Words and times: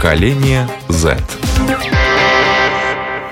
Поколение 0.00 0.66
Z. 0.88 1.14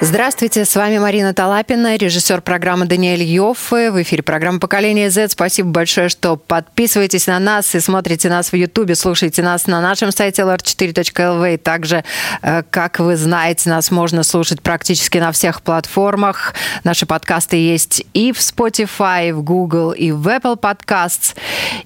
Здравствуйте, 0.03 0.67
с 0.67 0.77
вами 0.77 0.99
Марина 0.99 1.33
Талапина, 1.33 1.97
режиссер 1.97 2.43
программы 2.43 2.85
Даниэль 2.85 3.23
Йоффе. 3.23 3.91
В 3.91 4.03
эфире 4.03 4.23
программа 4.23 4.59
«Поколение 4.59 5.09
Z». 5.09 5.31
Спасибо 5.31 5.71
большое, 5.71 6.11
что 6.11 6.37
подписываетесь 6.37 7.27
на 7.27 7.39
нас 7.39 7.75
и 7.75 7.81
смотрите 7.81 8.29
нас 8.29 8.53
в 8.53 8.55
Ютубе, 8.57 8.97
слушаете 8.97 9.43
нас 9.43 9.67
на 9.67 9.81
нашем 9.81 10.13
сайте 10.13 10.43
lr4.lv. 10.43 11.57
Также, 11.57 12.05
э, 12.43 12.63
как 12.69 12.99
вы 12.99 13.17
знаете, 13.17 13.71
нас 13.71 13.91
можно 13.91 14.23
слушать 14.23 14.61
практически 14.61 15.17
на 15.17 15.33
всех 15.33 15.63
платформах. 15.63 16.53
Наши 16.85 17.07
подкасты 17.07 17.57
есть 17.57 18.05
и 18.13 18.31
в 18.33 18.41
Spotify, 18.41 19.31
и 19.31 19.33
в 19.33 19.43
Google, 19.43 19.93
и 19.93 20.13
в 20.13 20.29
Apple 20.29 20.61
Podcasts. 20.61 21.35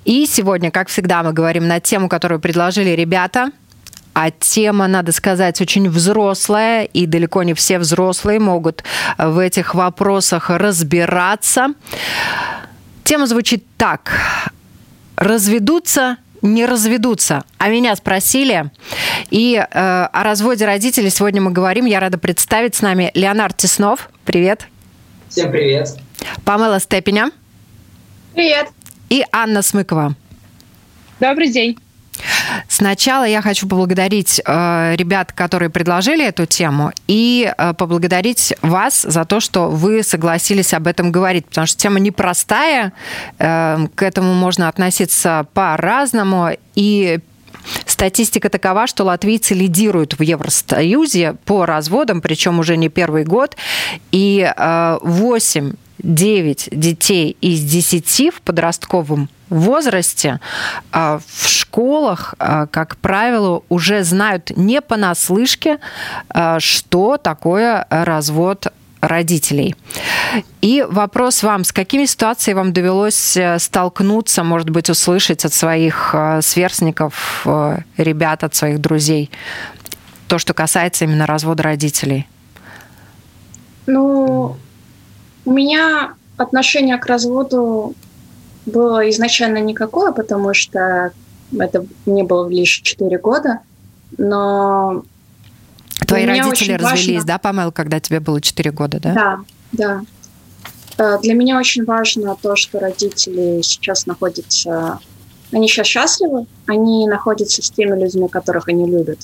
И 0.04 0.26
сегодня, 0.26 0.72
как 0.72 0.88
всегда, 0.88 1.22
мы 1.22 1.32
говорим 1.32 1.68
на 1.68 1.78
тему, 1.78 2.08
которую 2.08 2.40
предложили 2.40 2.90
ребята– 2.90 3.52
а 4.14 4.30
тема, 4.30 4.86
надо 4.88 5.12
сказать, 5.12 5.60
очень 5.60 5.88
взрослая, 5.88 6.84
и 6.84 7.06
далеко 7.06 7.42
не 7.42 7.54
все 7.54 7.78
взрослые 7.78 8.38
могут 8.38 8.84
в 9.18 9.38
этих 9.38 9.74
вопросах 9.74 10.50
разбираться. 10.50 11.68
Тема 13.04 13.26
звучит 13.26 13.64
так. 13.76 14.12
Разведутся 15.16 16.18
не 16.42 16.66
разведутся. 16.66 17.44
А 17.58 17.68
меня 17.68 17.96
спросили. 17.96 18.70
И 19.30 19.54
э, 19.56 19.64
о 20.12 20.22
разводе 20.22 20.66
родителей 20.66 21.08
сегодня 21.10 21.40
мы 21.40 21.52
говорим. 21.52 21.86
Я 21.86 22.00
рада 22.00 22.18
представить 22.18 22.74
с 22.74 22.82
нами 22.82 23.10
Леонард 23.14 23.56
Теснов. 23.56 24.10
Привет. 24.24 24.66
Всем 25.28 25.50
привет. 25.50 25.96
Памела 26.44 26.80
Степеня. 26.80 27.30
Привет. 28.34 28.68
И 29.08 29.24
Анна 29.32 29.62
Смыкова. 29.62 30.14
Добрый 31.20 31.48
день. 31.48 31.78
Сначала 32.68 33.24
я 33.24 33.42
хочу 33.42 33.68
поблагодарить 33.68 34.40
э, 34.44 34.94
ребят, 34.96 35.32
которые 35.32 35.70
предложили 35.70 36.24
эту 36.26 36.46
тему, 36.46 36.92
и 37.06 37.52
э, 37.56 37.74
поблагодарить 37.74 38.54
вас 38.62 39.02
за 39.02 39.24
то, 39.24 39.40
что 39.40 39.68
вы 39.68 40.02
согласились 40.02 40.74
об 40.74 40.86
этом 40.86 41.12
говорить, 41.12 41.46
потому 41.46 41.66
что 41.66 41.78
тема 41.78 42.00
непростая, 42.00 42.92
э, 43.38 43.86
к 43.94 44.02
этому 44.02 44.34
можно 44.34 44.68
относиться 44.68 45.46
по-разному, 45.54 46.50
и 46.74 47.20
Статистика 47.86 48.48
такова, 48.48 48.86
что 48.86 49.04
латвийцы 49.04 49.54
лидируют 49.54 50.18
в 50.18 50.22
Евросоюзе 50.22 51.36
по 51.44 51.64
разводам, 51.64 52.20
причем 52.20 52.58
уже 52.58 52.76
не 52.76 52.88
первый 52.88 53.24
год, 53.24 53.56
и 54.10 54.52
8 54.56 55.70
э, 55.70 55.72
9 56.02 56.68
детей 56.72 57.36
из 57.40 57.62
10 57.62 58.34
в 58.34 58.40
подростковом 58.42 59.28
возрасте 59.48 60.40
а, 60.90 61.20
в 61.26 61.48
школах, 61.48 62.34
а, 62.38 62.66
как 62.66 62.96
правило, 62.96 63.62
уже 63.68 64.02
знают 64.02 64.52
не 64.56 64.80
понаслышке, 64.80 65.78
а, 66.28 66.58
что 66.60 67.18
такое 67.18 67.86
развод 67.90 68.72
родителей. 69.02 69.74
И 70.60 70.86
вопрос 70.88 71.42
вам, 71.42 71.64
с 71.64 71.72
какими 71.72 72.06
ситуациями 72.06 72.58
вам 72.58 72.72
довелось 72.72 73.36
э, 73.36 73.58
столкнуться, 73.58 74.44
может 74.44 74.70
быть, 74.70 74.88
услышать 74.88 75.44
от 75.44 75.52
своих 75.52 76.10
э, 76.14 76.40
сверстников, 76.40 77.42
э, 77.44 77.78
ребят, 77.96 78.44
от 78.44 78.54
своих 78.54 78.80
друзей, 78.80 79.28
то, 80.28 80.38
что 80.38 80.54
касается 80.54 81.04
именно 81.04 81.26
развода 81.26 81.64
родителей? 81.64 82.28
Ну, 83.86 84.56
у 85.44 85.52
меня 85.52 86.14
отношение 86.36 86.98
к 86.98 87.06
разводу 87.06 87.94
было 88.66 89.08
изначально 89.10 89.58
никакое, 89.58 90.12
потому 90.12 90.54
что 90.54 91.12
это 91.58 91.84
мне 92.06 92.24
было 92.24 92.48
лишь 92.48 92.80
4 92.80 93.18
года, 93.18 93.60
но... 94.18 95.04
Твои 96.06 96.26
родители 96.26 96.72
развелись, 96.72 97.16
важно... 97.16 97.26
да, 97.26 97.38
Памел, 97.38 97.72
когда 97.72 98.00
тебе 98.00 98.20
было 98.20 98.40
4 98.40 98.70
года, 98.70 99.00
да? 99.00 99.14
Да, 99.14 99.38
да. 99.72 100.02
Э, 100.98 101.18
для 101.20 101.34
меня 101.34 101.58
очень 101.58 101.84
важно 101.84 102.36
то, 102.40 102.56
что 102.56 102.78
родители 102.78 103.60
сейчас 103.62 104.06
находятся... 104.06 104.98
Они 105.52 105.68
сейчас 105.68 105.86
счастливы, 105.86 106.46
они 106.66 107.06
находятся 107.06 107.62
с 107.62 107.70
теми 107.70 107.98
людьми, 108.00 108.26
которых 108.28 108.68
они 108.68 108.86
любят. 108.86 109.18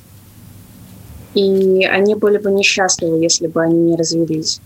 И 1.34 1.84
они 1.84 2.14
были 2.14 2.36
бы 2.38 2.50
несчастливы, 2.50 3.22
если 3.22 3.46
бы 3.46 3.62
они 3.62 3.78
не 3.78 3.96
развелись. 3.96 4.60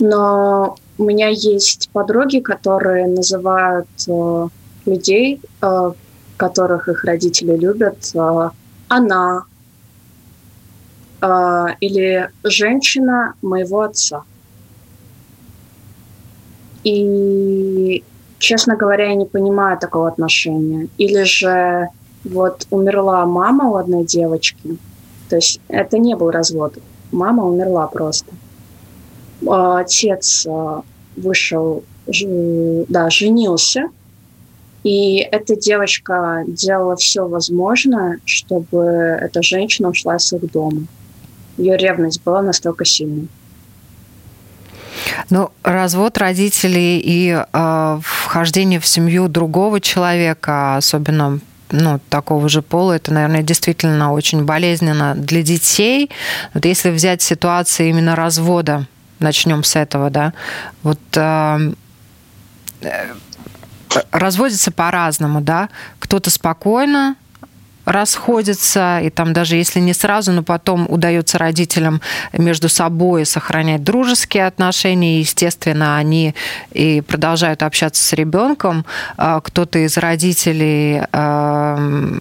Но 0.00 0.76
у 0.96 1.04
меня 1.04 1.28
есть 1.28 1.90
подруги, 1.92 2.38
которые 2.40 3.06
называют 3.06 3.88
э, 4.08 4.48
людей, 4.86 5.40
э, 5.60 5.92
которых 6.36 6.88
их 6.88 7.04
родители 7.04 7.56
любят, 7.56 8.10
э, 8.14 8.50
она 8.88 9.44
э, 11.20 11.66
или 11.80 12.30
женщина 12.44 13.34
моего 13.42 13.82
отца. 13.82 14.22
И, 16.84 18.04
честно 18.38 18.76
говоря, 18.76 19.08
я 19.08 19.14
не 19.14 19.26
понимаю 19.26 19.78
такого 19.78 20.08
отношения. 20.08 20.88
Или 20.96 21.24
же 21.24 21.88
вот 22.24 22.66
умерла 22.70 23.26
мама 23.26 23.70
у 23.70 23.76
одной 23.76 24.04
девочки, 24.04 24.78
то 25.28 25.36
есть 25.36 25.60
это 25.68 25.98
не 25.98 26.16
был 26.16 26.30
развод, 26.30 26.78
мама 27.12 27.44
умерла 27.44 27.86
просто. 27.86 28.32
Отец 29.46 30.46
а, 30.48 30.82
вышел, 31.16 31.84
да, 32.06 33.10
женился, 33.10 33.90
и 34.84 35.18
эта 35.18 35.56
девочка 35.56 36.44
делала 36.46 36.96
все 36.96 37.26
возможное, 37.26 38.20
чтобы 38.24 38.86
эта 39.20 39.42
женщина 39.42 39.90
ушла 39.90 40.16
из 40.16 40.32
их 40.32 40.50
дома. 40.50 40.82
Ее 41.56 41.76
ревность 41.76 42.22
была 42.22 42.42
настолько 42.42 42.84
сильной. 42.84 43.28
Ну, 45.30 45.50
развод 45.62 46.16
родителей 46.18 47.00
и 47.04 47.30
э, 47.30 48.00
вхождение 48.02 48.80
в 48.80 48.86
семью 48.86 49.28
другого 49.28 49.80
человека, 49.80 50.76
особенно 50.76 51.40
ну, 51.70 52.00
такого 52.08 52.48
же 52.48 52.62
пола, 52.62 52.92
это, 52.92 53.12
наверное, 53.12 53.42
действительно 53.42 54.12
очень 54.12 54.44
болезненно 54.44 55.14
для 55.14 55.42
детей. 55.42 56.10
Вот 56.54 56.64
если 56.64 56.90
взять 56.90 57.20
ситуацию 57.20 57.90
именно 57.90 58.16
развода 58.16 58.86
начнем 59.20 59.64
с 59.64 59.76
этого, 59.76 60.10
да, 60.10 60.32
вот 60.82 61.00
э, 61.14 61.72
э, 62.82 63.14
разводятся 64.12 64.70
по-разному, 64.70 65.40
да, 65.40 65.68
кто-то 65.98 66.30
спокойно 66.30 67.16
расходятся, 67.88 69.00
и 69.02 69.10
там 69.10 69.32
даже 69.32 69.56
если 69.56 69.80
не 69.80 69.94
сразу, 69.94 70.32
но 70.32 70.42
потом 70.42 70.86
удается 70.88 71.38
родителям 71.38 72.00
между 72.32 72.68
собой 72.68 73.24
сохранять 73.24 73.82
дружеские 73.82 74.46
отношения, 74.46 75.16
и, 75.16 75.20
естественно, 75.20 75.96
они 75.96 76.34
и 76.72 77.00
продолжают 77.00 77.62
общаться 77.62 78.04
с 78.04 78.12
ребенком. 78.12 78.84
А 79.16 79.40
кто-то 79.40 79.78
из 79.78 79.96
родителей 79.96 81.02
э, 81.10 82.20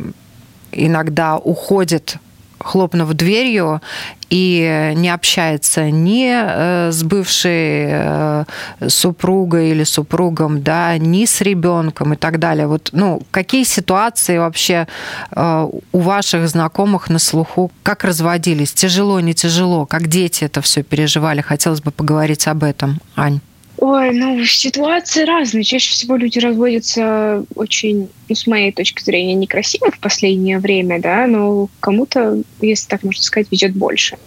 иногда 0.72 1.38
уходит 1.38 2.18
хлопнув 2.60 3.14
дверью 3.14 3.82
и 4.30 4.94
не 4.96 5.10
общается 5.10 5.90
ни 5.90 6.30
э, 6.30 6.92
с 6.92 7.04
бывшей 7.04 7.88
э, 7.90 8.46
супругой 8.88 9.70
или 9.70 9.84
супругом, 9.86 10.62
да, 10.62 10.98
ни 10.98 11.26
с 11.26 11.42
ребенком 11.42 12.14
и 12.14 12.18
так 12.18 12.40
далее. 12.40 12.68
Вот, 12.68 12.90
ну, 12.92 13.22
какие 13.32 13.64
ситуации 13.64 14.38
вообще 14.38 14.88
э, 15.32 15.68
у 15.92 16.00
ваших 16.00 16.48
знакомых 16.50 17.10
на 17.10 17.20
слуху? 17.20 17.72
Как 17.84 18.04
разводились? 18.04 18.74
Тяжело, 18.74 19.20
не 19.22 19.34
тяжело? 19.34 19.86
Как 19.86 20.08
дети 20.08 20.44
это 20.44 20.62
все 20.62 20.84
переживали? 20.84 21.42
Хотелось 21.42 21.82
бы 21.82 21.92
поговорить 21.92 22.48
об 22.48 22.64
этом, 22.64 23.00
Ань. 23.16 23.40
Ой, 23.80 24.12
ну, 24.12 24.44
ситуации 24.44 25.24
разные. 25.24 25.64
Чаще 25.64 25.92
всего 25.92 26.16
люди 26.16 26.40
разводятся 26.40 27.46
очень, 27.56 28.10
ну, 28.28 28.36
с 28.36 28.48
моей 28.48 28.72
точки 28.72 29.04
зрения, 29.04 29.36
некрасиво 29.36 29.92
в 29.92 30.00
последнее 30.00 30.58
время, 30.58 31.00
да, 31.00 31.28
но 31.28 31.70
кому-то, 31.80 32.42
если 32.60 32.88
так 32.88 33.04
можно 33.04 33.22
сказать, 33.22 33.48
везет 33.52 33.76
больше. 33.76 34.18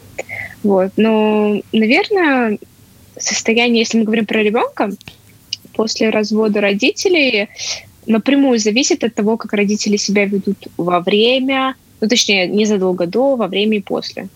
Вот. 0.62 0.92
Но, 0.96 1.60
наверное, 1.72 2.58
состояние, 3.18 3.80
если 3.80 3.98
мы 3.98 4.04
говорим 4.04 4.26
про 4.26 4.40
ребенка, 4.40 4.90
после 5.74 6.10
развода 6.10 6.60
родителей 6.60 7.48
напрямую 8.06 8.60
зависит 8.60 9.02
от 9.02 9.14
того, 9.14 9.36
как 9.36 9.52
родители 9.52 9.96
себя 9.96 10.26
ведут 10.26 10.68
во 10.76 11.00
время, 11.00 11.74
ну, 12.00 12.08
точнее, 12.08 12.46
незадолго 12.46 13.06
до, 13.06 13.34
во 13.34 13.48
время 13.48 13.78
и 13.78 13.82
после. 13.82 14.28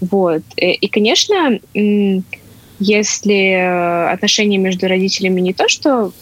Вот. 0.00 0.42
Э, 0.56 0.72
и, 0.72 0.88
конечно, 0.88 1.58
если 2.80 3.52
э, 3.52 4.10
отношения 4.10 4.58
между 4.58 4.88
родителями 4.88 5.40
не 5.40 5.52
то, 5.52 5.68
что 5.68 6.12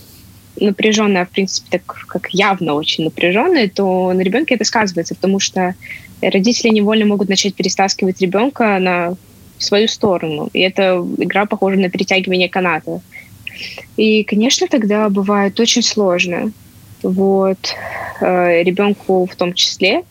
напряженное, 0.61 1.25
в 1.25 1.31
принципе, 1.31 1.79
так 1.79 1.85
как 2.07 2.31
явно 2.31 2.75
очень 2.75 3.05
напряженное, 3.05 3.69
то 3.69 4.13
на 4.13 4.21
ребенке 4.21 4.57
это 4.57 4.65
сказывается, 4.65 5.15
потому 5.15 5.39
что 5.39 5.75
родители 6.21 6.69
невольно 6.69 7.07
могут 7.07 7.29
начать 7.29 7.55
перестаскивать 7.55 8.21
ребенка 8.21 8.79
на 8.79 9.15
свою 9.59 9.89
сторону. 9.89 10.51
И 10.53 10.61
эта 10.61 11.05
игра 11.19 11.47
похожа 11.47 11.79
на 11.79 11.91
перетягивание 11.91 12.49
каната. 12.49 13.01
И, 13.97 14.25
конечно, 14.25 14.67
тогда 14.69 15.09
бывает 15.09 15.59
очень 15.59 15.83
сложно. 15.83 16.53
Вот. 17.03 17.59
э, 18.21 18.63
ребенку 18.63 19.27
в 19.27 19.37
том 19.37 19.55
числе. 19.55 20.05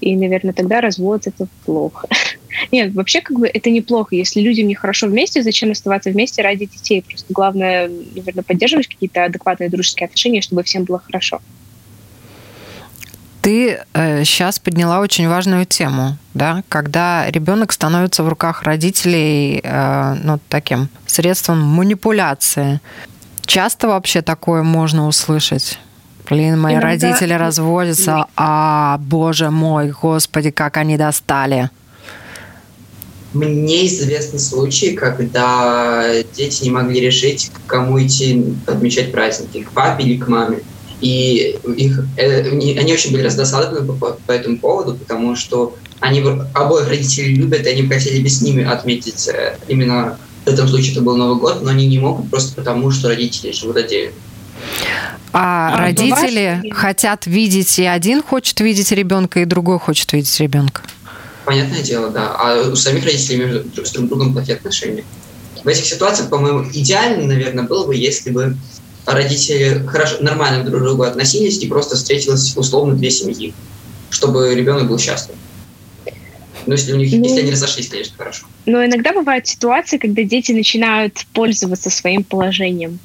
И, 0.00 0.16
наверное, 0.16 0.52
тогда 0.52 0.80
развод 0.80 1.26
это 1.26 1.46
плохо. 1.64 2.08
Нет, 2.72 2.94
вообще 2.94 3.20
как 3.20 3.38
бы 3.38 3.48
это 3.48 3.70
неплохо. 3.70 4.14
Если 4.14 4.40
людям 4.40 4.68
нехорошо 4.68 5.06
вместе, 5.06 5.42
зачем 5.42 5.70
оставаться 5.70 6.10
вместе 6.10 6.42
ради 6.42 6.66
детей? 6.66 7.02
Просто 7.02 7.32
главное, 7.32 7.88
наверное, 7.88 8.44
поддерживать 8.44 8.88
какие-то 8.88 9.24
адекватные 9.24 9.70
дружеские 9.70 10.06
отношения, 10.06 10.42
чтобы 10.42 10.62
всем 10.62 10.84
было 10.84 10.98
хорошо. 10.98 11.40
Ты 13.42 13.80
э, 13.94 14.24
сейчас 14.24 14.58
подняла 14.58 15.00
очень 15.00 15.26
важную 15.26 15.64
тему, 15.64 16.18
да, 16.34 16.62
когда 16.68 17.30
ребенок 17.30 17.72
становится 17.72 18.22
в 18.22 18.28
руках 18.28 18.64
родителей, 18.64 19.60
э, 19.62 20.14
ну, 20.22 20.38
таким 20.50 20.90
средством 21.06 21.58
манипуляции. 21.62 22.80
Часто 23.46 23.88
вообще 23.88 24.20
такое 24.20 24.62
можно 24.62 25.06
услышать? 25.06 25.78
Блин, 26.30 26.60
мои 26.60 26.74
Иногда... 26.74 26.88
родители 26.88 27.32
разводятся, 27.32 28.26
а, 28.36 28.98
боже 28.98 29.50
мой, 29.50 29.90
господи, 29.90 30.50
как 30.50 30.76
они 30.76 30.96
достали. 30.96 31.70
Мне 33.34 33.86
известны 33.88 34.38
случаи, 34.38 34.94
когда 34.94 36.04
дети 36.34 36.64
не 36.64 36.70
могли 36.70 37.00
решить, 37.00 37.50
к 37.52 37.68
кому 37.68 38.00
идти 38.00 38.44
отмечать 38.66 39.12
праздники, 39.12 39.64
к 39.64 39.72
папе 39.72 40.04
или 40.04 40.16
к 40.16 40.28
маме. 40.28 40.60
И 41.00 41.58
их, 41.76 42.04
э, 42.16 42.50
они 42.50 42.92
очень 42.92 43.12
были 43.12 43.22
раздосадованы 43.22 43.86
по, 43.92 44.18
по 44.26 44.32
этому 44.32 44.58
поводу, 44.58 44.94
потому 44.94 45.34
что 45.34 45.74
они 46.00 46.22
обоих 46.54 46.88
родителей 46.88 47.34
любят, 47.34 47.66
и 47.66 47.70
они 47.70 47.88
хотели 47.88 48.22
бы 48.22 48.28
с 48.28 48.42
ними 48.42 48.64
отметить 48.64 49.28
э, 49.28 49.56
именно 49.68 50.18
в 50.44 50.48
этом 50.48 50.68
случае 50.68 50.92
это 50.92 51.02
был 51.02 51.16
Новый 51.16 51.38
год, 51.38 51.62
но 51.62 51.70
они 51.70 51.86
не 51.86 51.98
могут 51.98 52.30
просто 52.30 52.54
потому, 52.54 52.90
что 52.90 53.08
родители 53.08 53.52
живут 53.52 53.76
отдельно. 53.76 54.12
А, 55.32 55.74
а 55.74 55.78
родители 55.78 56.56
бывает? 56.56 56.74
хотят 56.74 57.26
видеть, 57.26 57.78
и 57.78 57.84
один 57.84 58.22
хочет 58.22 58.60
видеть 58.60 58.90
ребенка, 58.92 59.40
и 59.40 59.44
другой 59.44 59.78
хочет 59.78 60.12
видеть 60.12 60.40
ребенка. 60.40 60.82
Понятное 61.44 61.82
дело, 61.82 62.10
да. 62.10 62.34
А 62.36 62.68
у 62.70 62.76
самих 62.76 63.04
родителей 63.04 63.38
между 63.38 63.86
с 63.86 63.92
друг 63.92 64.08
другом 64.08 64.32
плохие 64.32 64.56
отношения. 64.56 65.04
В 65.62 65.68
этих 65.68 65.84
ситуациях, 65.84 66.30
по-моему, 66.30 66.64
идеально, 66.72 67.26
наверное, 67.26 67.64
было 67.64 67.86
бы, 67.86 67.94
если 67.94 68.30
бы 68.30 68.56
родители 69.06 69.84
хорошо, 69.86 70.16
нормально 70.20 70.64
друг 70.64 70.80
к 70.80 70.84
другу 70.84 71.02
относились 71.02 71.58
и 71.58 71.66
просто 71.66 71.96
встретились 71.96 72.56
условно 72.56 72.94
две 72.94 73.10
семьи, 73.10 73.54
чтобы 74.10 74.54
ребенок 74.54 74.88
был 74.88 74.98
счастлив. 74.98 75.36
Ну, 76.66 76.72
если, 76.72 76.92
у 76.92 76.96
них, 76.96 77.10
ну, 77.12 77.24
если 77.24 77.40
они 77.40 77.50
разошлись, 77.50 77.88
конечно, 77.88 78.14
хорошо. 78.16 78.46
Но 78.66 78.84
иногда 78.84 79.12
бывают 79.12 79.46
ситуации, 79.46 79.98
когда 79.98 80.22
дети 80.22 80.52
начинают 80.52 81.24
пользоваться 81.32 81.90
своим 81.90 82.22
положением. 82.22 82.98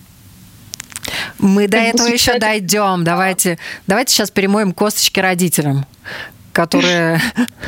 Мы 1.39 1.67
до 1.67 1.77
этого 1.77 2.07
еще 2.07 2.39
дойдем. 2.39 3.03
Давайте, 3.03 3.57
давайте 3.87 4.13
сейчас 4.13 4.31
перемоем 4.31 4.73
косточки 4.73 5.19
родителям 5.19 5.85
которые 6.55 7.19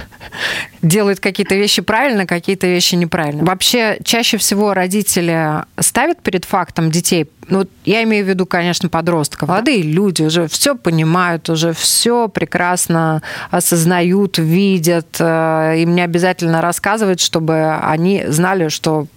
делают 0.81 1.19
какие-то 1.19 1.55
вещи 1.55 1.81
правильно, 1.81 2.25
какие-то 2.25 2.67
вещи 2.67 2.95
неправильно. 2.95 3.43
Вообще, 3.43 3.97
чаще 4.03 4.37
всего 4.37 4.73
родители 4.73 5.65
ставят 5.77 6.21
перед 6.21 6.45
фактом 6.45 6.89
детей, 6.89 7.27
ну, 7.49 7.67
я 7.83 8.03
имею 8.03 8.25
в 8.25 8.29
виду, 8.29 8.45
конечно, 8.45 8.87
подростков. 8.87 9.49
Молодые 9.49 9.81
люди 9.81 10.23
уже 10.23 10.47
все 10.47 10.75
понимают, 10.75 11.49
уже 11.49 11.73
все 11.73 12.29
прекрасно 12.29 13.21
осознают, 13.51 14.37
видят. 14.37 15.17
Э, 15.19 15.75
им 15.77 15.93
не 15.95 16.01
обязательно 16.01 16.61
рассказывать, 16.61 17.19
чтобы 17.19 17.75
они 17.75 18.23
знали, 18.27 18.69
что 18.69 19.07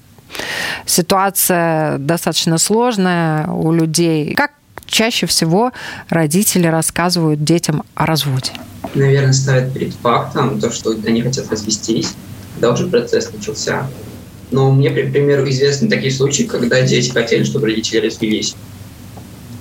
ситуация 0.87 1.99
достаточно 1.99 2.59
сложная 2.59 3.47
у 3.49 3.73
людей. 3.73 4.35
Как 4.35 4.53
чаще 4.87 5.27
всего 5.27 5.73
родители 6.09 6.67
рассказывают 6.67 7.44
детям 7.44 7.85
о 7.94 8.06
разводе? 8.06 8.53
Наверное, 8.94 9.32
ставят 9.32 9.73
перед 9.73 9.94
фактом 9.94 10.61
то, 10.61 10.71
что 10.71 10.91
они 10.91 11.23
хотят 11.23 11.50
развестись, 11.50 12.15
когда 12.55 12.73
уже 12.73 12.87
процесс 12.87 13.32
начался. 13.32 13.87
Но 14.50 14.71
мне, 14.73 14.91
к 14.91 15.12
примеру, 15.12 15.49
известны 15.49 15.88
такие 15.88 16.12
случаи, 16.12 16.43
когда 16.43 16.82
дети 16.82 17.11
хотели, 17.11 17.44
чтобы 17.44 17.67
родители 17.67 18.06
развелись. 18.06 18.56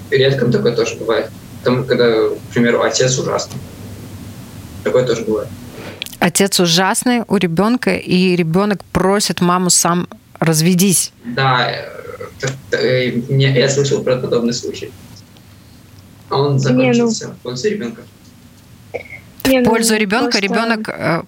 Редко 0.10 0.48
такое 0.48 0.76
тоже 0.76 0.96
бывает. 0.96 1.30
Там, 1.64 1.86
когда, 1.86 2.06
к 2.06 2.54
примеру, 2.54 2.82
отец 2.82 3.18
ужасный. 3.20 3.58
Такое 4.84 5.06
тоже 5.06 5.24
бывает. 5.24 5.50
Отец 6.20 6.60
ужасный 6.60 7.24
у 7.28 7.38
ребенка, 7.38 7.96
и 7.96 8.36
ребенок 8.36 8.84
просит 8.86 9.42
маму 9.42 9.70
сам 9.70 10.08
разведись. 10.40 11.12
Да, 11.26 11.72
э, 12.72 13.10
я 13.30 13.70
слышал 13.70 14.04
про 14.04 14.18
подобный 14.18 14.54
случай. 14.54 14.92
А 16.30 16.38
он 16.38 16.60
закончился 16.60 17.26
не, 17.26 17.32
ну... 17.32 17.36
в 17.36 17.40
пользу 17.40 17.70
ребенка. 17.70 18.02
Не, 19.46 19.60
ну, 19.60 19.66
в 19.66 19.70
пользу 19.70 19.96
ребенка 19.96 20.32
просто... 20.32 20.40
ребенок 20.40 20.90
э, 20.90 21.24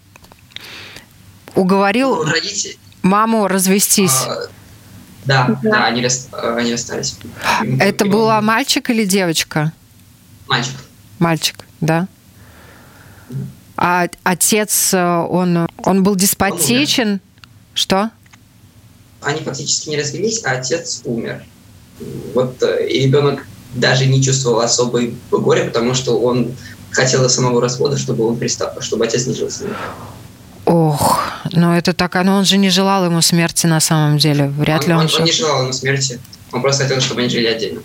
уговорил 1.56 2.18
ну, 2.18 2.32
родители... 2.32 2.78
маму 3.02 3.48
развестись. 3.48 4.26
А, 4.28 4.48
да, 5.26 5.60
да, 5.64 5.72
да, 5.72 5.86
они, 5.86 6.04
рас... 6.04 6.30
они 6.32 6.72
расстались. 6.72 7.18
Это 7.80 8.06
была 8.06 8.38
он... 8.38 8.46
мальчик 8.46 8.90
или 8.90 9.06
девочка? 9.06 9.74
Мальчик. 10.48 10.76
Мальчик, 11.20 11.66
да. 11.80 12.08
А 13.76 14.08
отец, 14.24 14.94
э, 14.94 15.04
он, 15.04 15.68
он 15.78 16.04
был 16.04 16.16
деспотичен? 16.16 17.14
Он 17.14 17.20
Что? 17.74 18.12
Они 19.22 19.42
фактически 19.42 19.90
не 19.90 19.98
развелись, 19.98 20.44
а 20.44 20.52
отец 20.52 21.02
умер. 21.06 21.44
Вот 22.34 22.62
э, 22.64 22.88
и 22.88 23.06
ребенок 23.06 23.46
даже 23.76 24.06
не 24.06 24.22
чувствовал 24.22 24.62
особой 24.62 25.16
горя, 25.30 25.66
потому 25.66 25.94
что 25.94 26.20
он 26.20 26.56
хотел 26.92 27.28
самого 27.30 27.62
развода, 27.62 27.98
чтобы 27.98 28.28
он 28.28 28.38
пристал, 28.38 28.74
чтобы 28.82 29.06
отец 29.06 29.26
не 29.28 29.34
жил 29.34 29.50
с 29.50 29.62
ним. 29.62 29.74
Ох, 30.66 31.20
ну 31.52 31.74
это 31.74 31.94
так, 31.94 32.16
но 32.24 32.38
он 32.38 32.46
же 32.46 32.58
не 32.58 32.70
желал 32.70 33.06
ему 33.06 33.22
смерти 33.22 33.68
на 33.68 33.80
самом 33.80 34.18
деле. 34.18 34.48
Вряд 34.48 34.82
он, 34.84 34.88
ли 34.88 34.94
он, 34.94 35.02
он, 35.02 35.10
он 35.20 35.24
не 35.24 35.32
желал 35.32 35.64
ему 35.64 35.74
смерти. 35.74 36.20
Он 36.52 36.62
просто 36.62 36.84
хотел, 36.84 37.02
чтобы 37.02 37.22
они 37.22 37.30
жили 37.30 37.48
отдельно. 37.48 37.82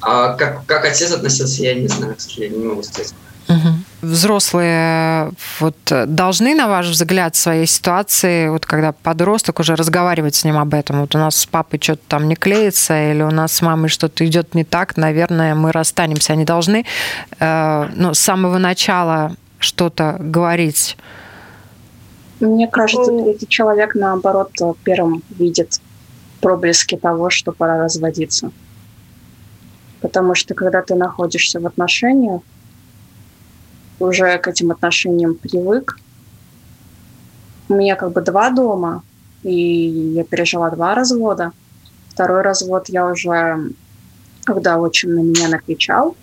А 0.00 0.34
как, 0.34 0.66
как 0.66 0.84
отец 0.84 1.10
относился, 1.10 1.62
я 1.62 1.74
не 1.74 1.88
знаю, 1.88 2.14
к 2.14 2.20
сожалению, 2.20 2.60
не 2.60 2.66
могу 2.66 2.82
сказать. 2.82 3.14
Угу. 3.48 3.68
Взрослые 4.02 5.32
вот, 5.60 5.76
должны, 6.06 6.54
на 6.54 6.68
ваш 6.68 6.88
взгляд, 6.88 7.34
в 7.34 7.38
своей 7.38 7.66
ситуации, 7.66 8.48
вот 8.48 8.64
когда 8.64 8.92
подросток 8.92 9.60
уже 9.60 9.76
разговаривать 9.76 10.34
с 10.34 10.44
ним 10.44 10.56
об 10.56 10.72
этом, 10.74 11.00
вот 11.00 11.14
у 11.14 11.18
нас 11.18 11.36
с 11.36 11.46
папой 11.46 11.78
что-то 11.82 12.02
там 12.08 12.28
не 12.28 12.36
клеится, 12.36 13.10
или 13.10 13.22
у 13.22 13.30
нас 13.30 13.52
с 13.52 13.62
мамой 13.62 13.88
что-то 13.88 14.24
идет 14.26 14.54
не 14.54 14.64
так, 14.64 14.96
наверное, 14.96 15.54
мы 15.54 15.72
расстанемся. 15.72 16.32
Они 16.32 16.44
должны 16.44 16.84
э, 17.38 17.88
ну, 17.94 18.14
с 18.14 18.18
самого 18.18 18.58
начала 18.58 19.36
что-то 19.58 20.16
говорить. 20.18 20.96
Мне 22.40 22.66
кажется, 22.68 23.10
третий 23.10 23.48
человек, 23.48 23.94
наоборот, 23.94 24.52
первым 24.84 25.22
видит 25.30 25.80
проблески 26.40 26.96
того, 26.96 27.30
что 27.30 27.52
пора 27.52 27.82
разводиться. 27.82 28.50
Потому 30.00 30.34
что 30.34 30.54
когда 30.54 30.82
ты 30.82 30.94
находишься 30.94 31.60
в 31.60 31.66
отношениях, 31.66 32.42
уже 33.98 34.38
к 34.38 34.48
этим 34.48 34.70
отношениям 34.70 35.34
привык. 35.34 35.98
У 37.68 37.74
меня 37.74 37.96
как 37.96 38.12
бы 38.12 38.20
два 38.20 38.50
дома, 38.50 39.02
и 39.42 39.54
я 40.16 40.24
пережила 40.24 40.70
два 40.70 40.94
развода. 40.94 41.52
Второй 42.08 42.42
развод 42.42 42.88
я 42.88 43.06
уже, 43.06 43.70
когда 44.44 44.78
отчим 44.78 45.14
на 45.14 45.20
меня 45.20 45.48
накричал, 45.48 46.16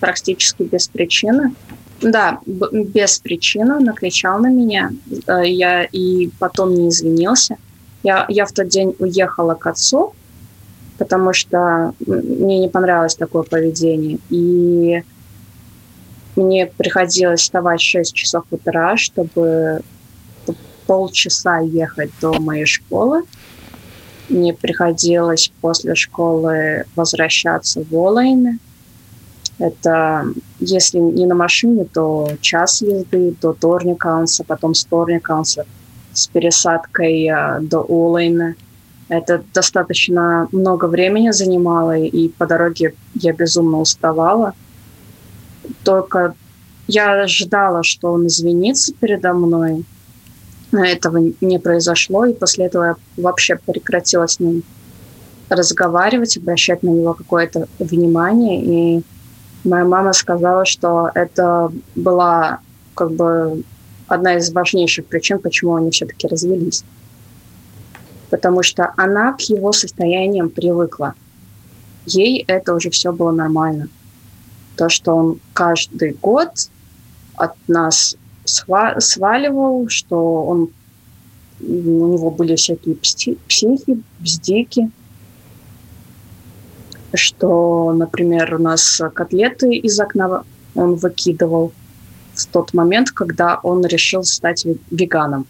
практически 0.00 0.62
без 0.62 0.88
причины. 0.88 1.54
Да, 2.00 2.40
без 2.46 3.18
причины 3.18 3.80
накричал 3.80 4.38
на 4.38 4.48
меня. 4.48 4.92
Э, 5.26 5.42
я 5.46 5.84
и 5.84 6.28
потом 6.38 6.74
не 6.74 6.88
извинился. 6.88 7.56
Я, 8.02 8.26
я 8.28 8.44
в 8.44 8.52
тот 8.52 8.68
день 8.68 8.94
уехала 8.98 9.54
к 9.54 9.66
отцу, 9.66 10.12
потому 10.98 11.32
что 11.32 11.94
мне 12.06 12.58
не 12.58 12.68
понравилось 12.68 13.14
такое 13.14 13.44
поведение. 13.44 14.18
И 14.28 15.02
мне 16.36 16.66
приходилось 16.66 17.40
вставать 17.40 17.80
в 17.80 17.84
6 17.84 18.14
часов 18.14 18.44
утра, 18.50 18.96
чтобы 18.96 19.82
полчаса 20.86 21.58
ехать 21.58 22.10
до 22.20 22.40
моей 22.40 22.66
школы. 22.66 23.22
Мне 24.28 24.54
приходилось 24.54 25.52
после 25.60 25.94
школы 25.94 26.84
возвращаться 26.96 27.84
в 27.88 27.94
Олайны. 27.94 28.58
Это, 29.58 30.26
если 30.58 30.98
не 30.98 31.26
на 31.26 31.34
машине, 31.34 31.84
то 31.84 32.28
час 32.40 32.82
езды 32.82 33.34
до 33.40 33.52
Торникаунса, 33.52 34.44
потом 34.44 34.74
с 34.74 34.84
Торникаунса 34.84 35.66
с 36.12 36.26
пересадкой 36.26 37.28
э, 37.28 37.60
до 37.60 37.80
Олайна. 37.80 38.56
Это 39.08 39.42
достаточно 39.52 40.48
много 40.50 40.86
времени 40.86 41.30
занимало, 41.30 41.96
и 41.96 42.28
по 42.28 42.46
дороге 42.46 42.94
я 43.14 43.32
безумно 43.32 43.78
уставала 43.78 44.54
только 45.82 46.34
я 46.86 47.26
ждала, 47.26 47.82
что 47.82 48.12
он 48.12 48.26
извинится 48.26 48.92
передо 48.92 49.32
мной. 49.32 49.84
Но 50.72 50.84
этого 50.84 51.32
не 51.40 51.58
произошло, 51.58 52.24
и 52.24 52.34
после 52.34 52.66
этого 52.66 52.84
я 52.84 52.96
вообще 53.16 53.56
прекратила 53.56 54.26
с 54.26 54.40
ним 54.40 54.62
разговаривать, 55.48 56.36
обращать 56.36 56.82
на 56.82 56.88
него 56.88 57.14
какое-то 57.14 57.68
внимание. 57.78 58.98
И 58.98 59.04
Моя 59.64 59.86
мама 59.86 60.12
сказала, 60.12 60.66
что 60.66 61.10
это 61.14 61.72
была 61.94 62.60
как 62.94 63.12
бы 63.12 63.64
одна 64.06 64.36
из 64.36 64.52
важнейших 64.52 65.06
причин, 65.06 65.38
почему 65.38 65.74
они 65.76 65.90
все-таки 65.90 66.28
развелись. 66.28 66.84
Потому 68.28 68.62
что 68.62 68.92
она 68.98 69.32
к 69.32 69.40
его 69.40 69.72
состояниям 69.72 70.50
привыкла. 70.50 71.14
Ей 72.04 72.44
это 72.46 72.74
уже 72.74 72.90
все 72.90 73.10
было 73.10 73.32
нормально. 73.32 73.88
То, 74.76 74.88
что 74.88 75.14
он 75.14 75.40
каждый 75.52 76.12
год 76.12 76.50
от 77.36 77.54
нас 77.68 78.16
сваливал, 78.44 79.88
что 79.88 80.44
он 80.44 80.70
у 81.60 82.12
него 82.12 82.30
были 82.30 82.56
всякие 82.56 82.96
психи, 82.96 84.02
бздики, 84.18 84.90
что, 87.14 87.92
например, 87.92 88.56
у 88.56 88.58
нас 88.58 89.00
котлеты 89.14 89.74
из 89.74 89.98
окна 90.00 90.44
он 90.74 90.96
выкидывал 90.96 91.72
в 92.34 92.46
тот 92.46 92.74
момент, 92.74 93.10
когда 93.10 93.60
он 93.62 93.86
решил 93.86 94.24
стать 94.24 94.66
веганом. 94.90 95.46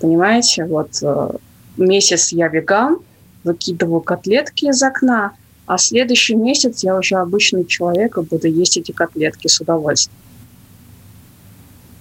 Понимаете, 0.00 0.66
вот 0.66 0.98
э, 1.02 1.30
месяц 1.76 2.32
я 2.32 2.48
веган, 2.48 2.98
выкидываю 3.44 4.00
котлетки 4.00 4.66
из 4.66 4.82
окна, 4.82 5.32
а 5.72 5.78
следующий 5.78 6.34
месяц 6.34 6.82
я 6.82 6.94
уже 6.98 7.16
обычный 7.16 7.64
человек 7.64 8.18
и 8.18 8.20
буду 8.20 8.46
есть 8.46 8.76
эти 8.76 8.92
котлетки 8.92 9.48
с 9.48 9.58
удовольствием. 9.58 10.18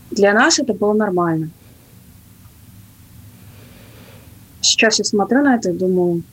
Для 0.09 0.33
нас 0.33 0.59
это 0.59 0.73
было 0.73 0.91
нормально. 0.91 1.49
Сейчас 4.59 4.99
я 4.99 5.05
смотрю 5.05 5.41
на 5.41 5.55
это 5.55 5.69
и 5.69 5.73
думаю, 5.73 6.23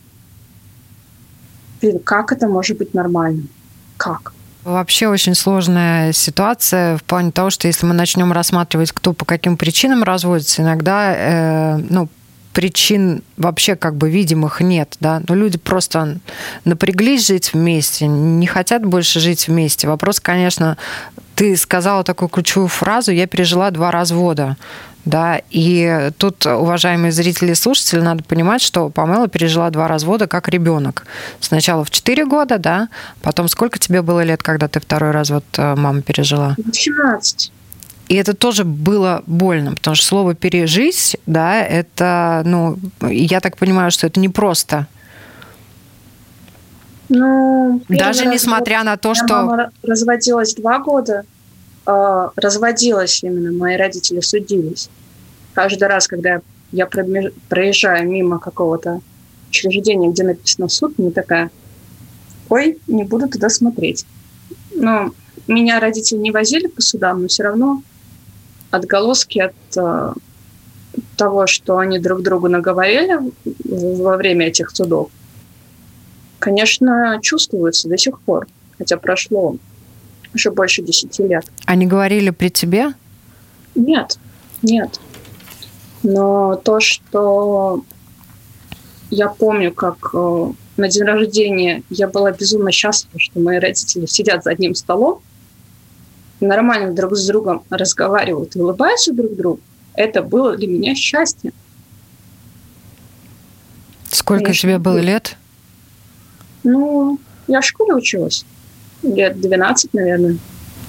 блин, 1.81 2.01
как 2.01 2.33
это 2.33 2.49
может 2.49 2.77
быть 2.77 2.93
нормально? 2.93 3.45
Как? 3.97 4.33
Вообще 4.65 5.07
очень 5.07 5.37
сложная 5.37 6.13
ситуация 6.13 6.97
в 6.97 7.05
плане 7.05 7.31
того, 7.31 7.51
что 7.51 7.69
если 7.69 7.87
мы 7.87 7.95
начнем 7.95 8.33
рассматривать, 8.33 8.91
кто 8.91 9.13
по 9.13 9.25
каким 9.25 9.57
причинам 9.57 10.03
разводится, 10.03 10.63
иногда 10.63 11.15
э, 11.15 11.77
ну, 11.89 12.09
причин 12.59 13.23
вообще 13.37 13.77
как 13.77 13.95
бы 13.95 14.11
видимых 14.11 14.61
нет, 14.61 14.97
да, 14.99 15.23
но 15.29 15.37
люди 15.37 15.59
просто 15.59 16.19
напряглись 16.65 17.29
жить 17.29 17.53
вместе, 17.53 18.09
не 18.09 18.49
хотят 18.49 18.85
больше 18.85 19.21
жить 19.21 19.47
вместе. 19.47 19.87
Вопрос, 19.87 20.19
конечно, 20.19 20.77
ты 21.37 21.57
сказала 21.57 22.03
такую 22.03 22.29
ключевую 22.29 22.67
фразу, 22.67 23.13
я 23.13 23.29
пережила 23.29 23.71
два 23.71 23.93
развода. 23.93 24.57
Да, 25.05 25.41
и 25.51 26.11
тут, 26.19 26.47
уважаемые 26.47 27.13
зрители 27.13 27.53
и 27.53 27.55
слушатели, 27.55 28.01
надо 28.01 28.25
понимать, 28.25 28.61
что 28.61 28.89
Памела 28.91 29.29
пережила 29.29 29.71
два 29.71 29.87
развода 29.87 30.27
как 30.27 30.49
ребенок. 30.49 31.07
Сначала 31.39 31.85
в 31.85 31.91
4 31.91 32.27
года, 32.27 32.59
да, 32.59 32.89
потом 33.23 33.47
сколько 33.47 33.79
тебе 33.79 34.03
было 34.03 34.25
лет, 34.25 34.43
когда 34.43 34.67
ты 34.67 34.81
второй 34.81 35.13
развод 35.13 35.45
э, 35.57 35.77
мама 35.77 36.03
пережила? 36.03 36.57
17. 36.73 37.53
И 38.09 38.15
это 38.15 38.35
тоже 38.35 38.65
было 38.65 39.23
больно, 39.27 39.75
потому 39.75 39.95
что 39.95 40.07
слово 40.07 40.35
«пережить», 40.35 41.17
да, 41.27 41.63
это, 41.63 42.43
ну, 42.47 42.79
я 43.03 43.41
так 43.41 43.59
понимаю, 43.59 43.91
что 43.91 44.07
это 44.07 44.19
непросто. 44.19 44.87
Ну, 47.11 47.83
Даже 47.89 48.27
несмотря 48.27 48.83
на 48.83 48.97
то, 48.97 49.15
что... 49.15 49.27
Мама 49.27 49.71
разводилась 49.83 50.55
два 50.55 50.79
года, 50.79 51.25
э, 51.87 52.29
разводилась 52.37 53.23
именно, 53.23 53.53
мои 53.53 53.77
родители 53.77 54.21
судились. 54.21 54.89
Каждый 55.55 55.89
раз, 55.89 56.07
когда 56.07 56.41
я 56.73 56.87
проезжаю 57.49 58.09
мимо 58.09 58.39
какого-то 58.39 59.01
учреждения, 59.51 60.09
где 60.09 60.23
написано 60.23 60.69
«суд», 60.69 60.99
мне 60.99 61.11
такая, 61.11 61.51
ой, 62.49 62.79
не 62.87 63.05
буду 63.05 63.29
туда 63.29 63.49
смотреть. 63.51 64.07
Но 64.75 65.13
меня 65.47 65.81
родители 65.81 66.19
не 66.19 66.31
возили 66.31 66.69
по 66.69 66.81
судам, 66.83 67.23
но 67.23 67.29
все 67.29 67.43
равно 67.43 67.83
отголоски 68.71 69.39
от 69.39 69.55
э, 69.77 70.13
того, 71.17 71.47
что 71.47 71.79
они 71.79 71.99
друг 71.99 72.23
другу 72.23 72.49
наговорили 72.49 73.19
во 73.65 74.17
время 74.17 74.49
этих 74.49 74.71
судов, 74.71 75.11
конечно, 76.39 77.19
чувствуются 77.23 77.89
до 77.89 77.99
сих 77.99 78.21
пор, 78.21 78.47
хотя 78.79 78.97
прошло 78.97 79.57
уже 80.35 80.51
больше 80.51 80.83
десяти 80.83 81.23
лет. 81.23 81.47
Они 81.67 81.87
говорили 81.87 82.31
при 82.31 82.49
тебе? 82.49 82.95
Нет, 83.75 84.19
нет. 84.63 85.01
Но 86.03 86.55
то, 86.57 86.81
что 86.81 87.83
я 89.11 89.29
помню, 89.29 89.73
как 89.73 90.11
э, 90.13 90.53
на 90.77 90.89
день 90.89 91.05
рождения 91.05 91.83
я 91.91 92.09
была 92.09 92.31
безумно 92.31 92.71
счастлива, 92.71 93.19
что 93.19 93.41
мои 93.41 93.59
родители 93.59 94.07
сидят 94.07 94.45
за 94.45 94.51
одним 94.51 94.75
столом, 94.75 95.21
нормально 96.41 96.93
друг 96.93 97.17
с 97.17 97.27
другом 97.27 97.63
разговаривают 97.71 98.57
и 98.57 98.61
улыбаются 98.61 99.13
друг 99.13 99.37
другу, 99.37 99.61
это 99.95 100.23
было 100.23 100.57
для 100.57 100.69
меня 100.69 100.95
счастье. 100.95 101.53
Сколько 104.11 104.45
Конечно, 104.45 104.69
тебе 104.69 104.79
было 104.79 104.99
лет? 104.99 105.37
Ну, 106.65 107.19
я 107.47 107.61
в 107.61 107.65
школе 107.65 107.95
училась. 107.95 108.45
Лет 109.03 109.41
12, 109.41 109.95
наверное. 109.95 110.39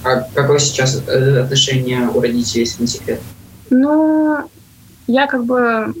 А 0.04 0.22
какое 0.34 0.58
сейчас 0.58 1.02
э, 1.06 1.40
отношение 1.40 2.08
у 2.08 2.20
родителей, 2.20 2.60
если 2.60 2.82
не 2.82 2.88
секрет? 2.88 3.20
Ну, 3.70 4.48
я 5.06 5.26
как 5.26 5.44
бы 5.44 5.94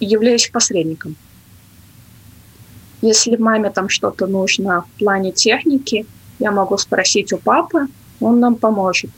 являюсь 0.00 0.48
посредником. 0.48 1.16
Если 3.02 3.36
маме 3.36 3.70
там 3.70 3.88
что-то 3.88 4.26
нужно 4.26 4.82
в 4.82 4.98
плане 4.98 5.32
техники, 5.32 6.06
я 6.38 6.50
могу 6.50 6.78
спросить 6.78 7.32
у 7.32 7.38
папы, 7.38 7.86
он 8.20 8.40
нам 8.40 8.56
поможет. 8.56 9.10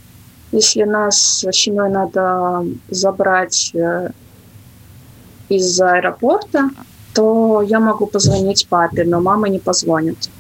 Если 0.53 0.85
нас 0.85 1.17
с 1.19 1.53
семьей 1.53 1.91
надо 1.91 2.65
забрать 2.89 3.73
э, 3.75 4.11
из 5.49 5.81
аэропорта, 5.81 6.71
то 7.15 7.63
я 7.63 7.81
могу 7.81 8.07
позвонить 8.07 8.69
папе, 8.69 9.05
но 9.05 9.21
мама 9.21 9.49
не 9.49 9.59
позвонит. 9.59 10.31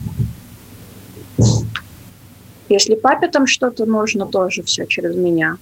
Если 2.68 2.94
папе 2.94 3.28
там 3.28 3.46
что-то 3.46 3.86
нужно, 3.86 4.26
тоже 4.26 4.62
все 4.62 4.86
через 4.86 5.16
меня. 5.16 5.56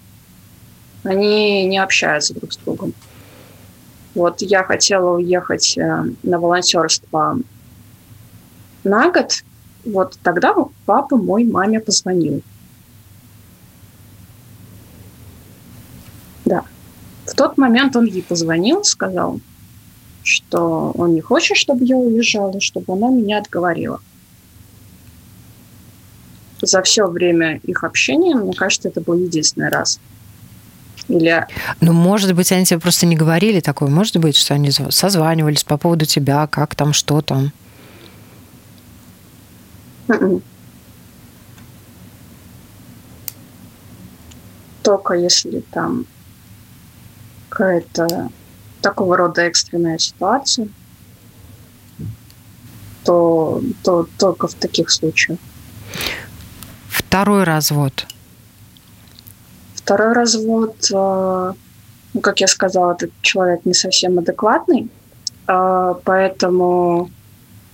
Они 1.03 1.67
не 1.67 1.79
общаются 1.79 2.35
друг 2.35 2.53
с 2.53 2.57
другом. 2.57 2.95
Вот 4.15 4.41
я 4.43 4.63
хотела 4.65 5.17
уехать 5.17 5.77
э, 5.77 6.05
на 6.23 6.39
волонтерство 6.39 7.39
на 8.85 9.11
год. 9.11 9.43
Вот 9.85 10.19
тогда 10.23 10.55
папа 10.87 11.17
мой 11.17 11.45
маме 11.45 11.81
позвонил. 11.81 12.43
В 17.35 17.37
тот 17.37 17.59
момент 17.59 17.97
он 17.97 18.05
ей 18.05 18.23
позвонил, 18.23 18.85
сказал, 18.85 19.41
что 20.23 20.93
он 20.97 21.15
не 21.15 21.21
хочет, 21.21 21.57
чтобы 21.57 21.85
я 21.85 21.97
уезжала, 21.97 22.61
чтобы 22.61 22.93
она 22.93 23.09
меня 23.09 23.39
отговорила. 23.39 24.01
За 26.63 26.81
все 26.83 27.09
время 27.09 27.57
их 27.65 27.83
общения, 27.83 28.37
мне 28.37 28.53
кажется, 28.53 28.89
это 28.89 29.01
был 29.01 29.19
единственный 29.19 29.69
раз. 29.69 29.99
Или... 31.09 31.45
Ну, 31.81 31.93
может 31.93 32.33
быть, 32.37 32.53
они 32.53 32.67
тебе 32.67 32.79
просто 32.79 33.05
не 33.05 33.17
говорили 33.17 33.59
такое. 33.59 33.89
Может 33.91 34.19
быть, 34.19 34.37
что 34.37 34.55
они 34.55 34.71
созванивались 34.71 35.65
по 35.65 35.77
поводу 35.77 36.05
тебя, 36.05 36.47
как 36.47 36.77
там, 36.77 36.93
что 36.93 37.21
там. 37.21 37.51
М-м. 40.07 40.41
Только 44.85 45.15
если 45.15 45.65
там 45.73 46.07
какая-то 47.55 48.31
такого 48.81 49.17
рода 49.17 49.43
экстренная 49.43 49.99
ситуация, 49.99 50.69
то, 53.05 53.63
то 53.83 54.07
только 54.19 54.49
в 54.49 54.55
таких 54.55 54.91
случаях. 54.91 55.39
Второй 56.89 57.45
развод. 57.45 58.07
Второй 59.75 60.15
развод, 60.15 60.75
э, 60.93 61.53
ну, 62.15 62.21
как 62.21 62.41
я 62.41 62.49
сказала, 62.49 62.93
этот 62.93 63.11
человек 63.23 63.65
не 63.65 63.75
совсем 63.75 64.19
адекватный, 64.19 64.89
э, 65.47 65.95
поэтому 66.05 67.11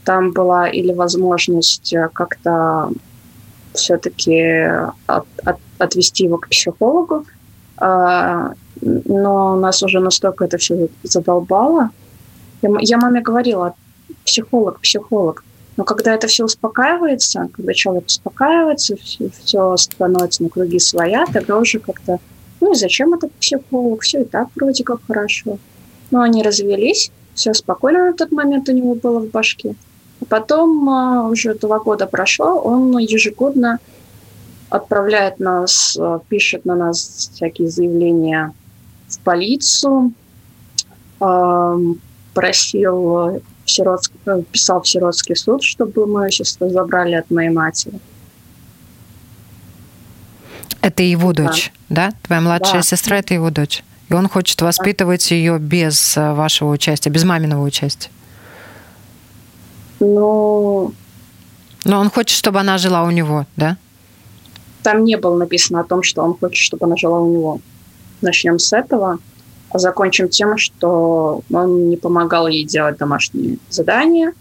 там 0.04 0.32
была 0.32 0.68
или 0.68 0.92
возможность 0.92 1.92
э, 1.94 2.10
как-то 2.12 2.90
все-таки 3.72 4.42
от, 5.06 5.26
от, 5.44 5.56
отвести 5.78 6.24
его 6.24 6.38
к 6.38 6.48
психологу, 6.48 7.24
но 8.80 9.56
нас 9.56 9.82
уже 9.82 10.00
настолько 10.00 10.44
это 10.44 10.58
все 10.58 10.88
задолбало. 11.02 11.90
Я, 12.62 12.70
я 12.80 12.98
маме 12.98 13.20
говорила, 13.20 13.74
психолог, 14.24 14.80
психолог. 14.80 15.44
Но 15.76 15.84
когда 15.84 16.14
это 16.14 16.26
все 16.26 16.44
успокаивается, 16.44 17.48
когда 17.52 17.72
человек 17.72 18.06
успокаивается, 18.06 18.96
все, 18.96 19.30
все 19.30 19.76
становится 19.76 20.42
на 20.42 20.48
круги 20.48 20.78
своя, 20.78 21.24
тогда 21.32 21.58
уже 21.58 21.78
как-то, 21.78 22.18
ну 22.60 22.72
и 22.72 22.76
зачем 22.76 23.14
этот 23.14 23.32
психолог, 23.32 24.02
все 24.02 24.22
и 24.22 24.24
так 24.24 24.48
вроде 24.56 24.84
как 24.84 25.00
хорошо. 25.06 25.58
Но 26.10 26.20
они 26.20 26.42
развелись, 26.42 27.10
все 27.34 27.54
спокойно 27.54 28.06
на 28.06 28.12
тот 28.12 28.32
момент 28.32 28.68
у 28.68 28.72
него 28.72 28.94
было 28.94 29.20
в 29.20 29.30
башке. 29.30 29.74
Потом 30.28 31.30
уже 31.30 31.54
два 31.54 31.78
года 31.78 32.06
прошло, 32.06 32.60
он 32.60 32.98
ежегодно 32.98 33.78
отправляет 34.68 35.40
нас, 35.40 35.96
пишет 36.28 36.66
на 36.66 36.74
нас 36.74 37.30
всякие 37.32 37.68
заявления 37.68 38.52
в 39.16 39.20
полицию, 39.20 40.12
просил 42.34 43.42
в 43.64 43.70
сиротский, 43.70 44.18
писал 44.50 44.80
в 44.82 44.88
сиротский 44.88 45.36
суд, 45.36 45.62
чтобы 45.62 46.06
мою 46.06 46.30
сестру 46.30 46.70
забрали 46.70 47.14
от 47.14 47.30
моей 47.30 47.50
матери. 47.50 47.98
Это 50.80 51.02
его 51.02 51.32
дочь, 51.32 51.72
да? 51.88 52.12
Твоя 52.22 52.40
младшая 52.40 52.80
да. 52.80 52.82
сестра 52.82 53.18
это 53.18 53.34
его 53.34 53.50
дочь. 53.50 53.84
И 54.08 54.14
он 54.14 54.28
хочет 54.28 54.60
воспитывать 54.62 55.28
да. 55.28 55.34
ее 55.34 55.58
без 55.58 56.16
э, 56.16 56.32
вашего 56.32 56.70
участия, 56.70 57.10
без 57.10 57.24
маминого 57.24 57.62
участия. 57.62 58.10
Ну. 60.00 60.92
Но 61.84 62.00
он 62.00 62.10
хочет, 62.10 62.36
чтобы 62.36 62.60
она 62.60 62.78
жила 62.78 63.04
у 63.04 63.10
него, 63.10 63.46
да? 63.56 63.76
Там 64.82 65.04
не 65.04 65.16
было 65.16 65.36
написано 65.36 65.80
о 65.80 65.84
том, 65.84 66.02
что 66.02 66.22
он 66.22 66.36
хочет, 66.36 66.56
чтобы 66.56 66.86
она 66.86 66.96
жила 66.96 67.20
у 67.20 67.30
него. 67.30 67.60
Начнем 68.20 68.58
с 68.58 68.72
этого. 68.72 69.18
А 69.70 69.78
закончим 69.78 70.28
тем, 70.28 70.58
что 70.58 71.42
он 71.52 71.88
не 71.88 71.96
помогал 71.96 72.48
ей 72.48 72.64
делать 72.64 72.98
домашние 72.98 73.58
задания. 73.68 74.32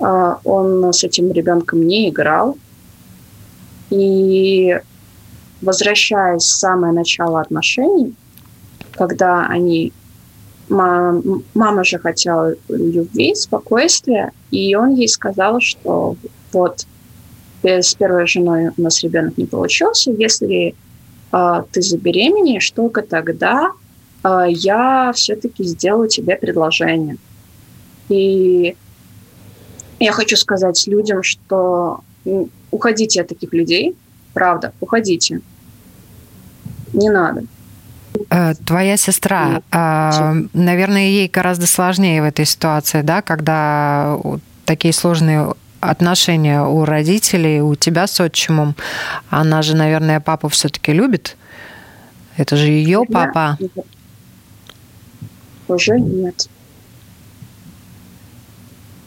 А 0.00 0.38
он 0.44 0.92
с 0.92 1.04
этим 1.04 1.32
ребенком 1.32 1.86
не 1.86 2.08
играл. 2.10 2.56
И 3.90 4.78
возвращаясь 5.60 6.42
в 6.42 6.56
самое 6.56 6.92
начало 6.92 7.40
отношений, 7.40 8.14
когда 8.92 9.46
они 9.46 9.92
мама, 10.68 11.84
же 11.84 11.98
хотела 11.98 12.54
любви, 12.68 13.34
спокойствия, 13.34 14.32
и 14.50 14.74
он 14.74 14.94
ей 14.94 15.08
сказал, 15.08 15.60
что 15.60 16.16
вот 16.52 16.86
с 17.62 17.94
первой 17.94 18.26
женой 18.26 18.70
у 18.76 18.82
нас 18.82 19.02
ребенок 19.02 19.36
не 19.38 19.46
получился, 19.46 20.10
если 20.10 20.68
э, 20.68 20.74
ты 21.72 21.82
забеременеешь, 21.82 22.70
только 22.70 23.02
тогда 23.02 23.72
э, 24.22 24.46
я 24.50 25.12
все-таки 25.14 25.64
сделаю 25.64 26.08
тебе 26.08 26.36
предложение. 26.36 27.16
И 28.08 28.76
я 29.98 30.12
хочу 30.12 30.36
сказать 30.36 30.86
людям, 30.86 31.22
что 31.22 32.00
уходите 32.70 33.22
от 33.22 33.28
таких 33.28 33.52
людей, 33.52 33.96
правда, 34.32 34.72
уходите. 34.80 35.40
Не 36.92 37.10
надо. 37.10 37.44
Э, 38.30 38.54
твоя 38.54 38.96
сестра, 38.96 39.62
а, 39.72 40.34
наверное, 40.52 41.08
ей 41.08 41.28
гораздо 41.28 41.66
сложнее 41.66 42.22
в 42.22 42.24
этой 42.24 42.44
ситуации, 42.44 43.02
да, 43.02 43.22
когда 43.22 44.18
такие 44.64 44.94
сложные 44.94 45.54
отношения 45.90 46.62
у 46.62 46.84
родителей, 46.84 47.60
у 47.60 47.74
тебя 47.74 48.06
с 48.06 48.20
отчимом. 48.20 48.74
Она 49.30 49.62
же, 49.62 49.76
наверное, 49.76 50.20
папу 50.20 50.48
все-таки 50.48 50.92
любит. 50.92 51.36
Это 52.36 52.56
же 52.56 52.66
ее 52.66 53.04
папа. 53.10 53.58
Уже 55.68 55.98
нет 55.98 56.48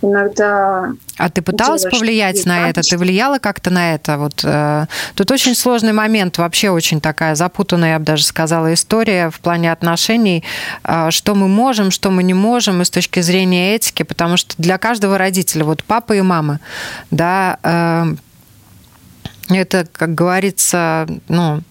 иногда... 0.02 0.94
А 1.18 1.30
ты 1.30 1.42
пыталась 1.42 1.84
повлиять 1.84 2.46
на 2.46 2.70
это? 2.70 2.82
Ты 2.82 2.98
влияла 2.98 3.40
как-то 3.40 3.70
на 3.70 3.96
это? 3.96 4.18
Вот, 4.18 4.42
э, 4.44 4.86
тут 5.16 5.32
очень 5.32 5.56
сложный 5.56 5.94
момент, 5.94 6.38
вообще 6.38 6.70
очень 6.70 7.02
такая 7.02 7.36
запутанная, 7.36 7.94
я 7.94 8.00
бы 8.00 8.06
даже 8.06 8.24
сказала, 8.24 8.74
история 8.74 9.30
в 9.30 9.40
плане 9.40 9.72
отношений, 9.72 10.44
э, 10.84 11.10
что 11.12 11.36
мы 11.36 11.48
можем, 11.48 11.92
что 11.92 12.12
мы 12.12 12.24
не 12.24 12.34
можем, 12.34 12.82
и 12.82 12.86
с 12.86 12.90
точки 12.90 13.22
зрения 13.22 13.76
этики, 13.76 14.04
потому 14.04 14.38
что 14.38 14.56
для 14.58 14.78
каждого 14.78 15.18
родителя, 15.18 15.64
вот 15.66 15.84
папа 15.84 16.14
и 16.14 16.22
мама, 16.22 16.60
да, 17.10 17.58
э, 17.64 18.16
это, 19.50 19.88
как 19.92 20.14
говорится, 20.14 21.08
ну, 21.28 21.62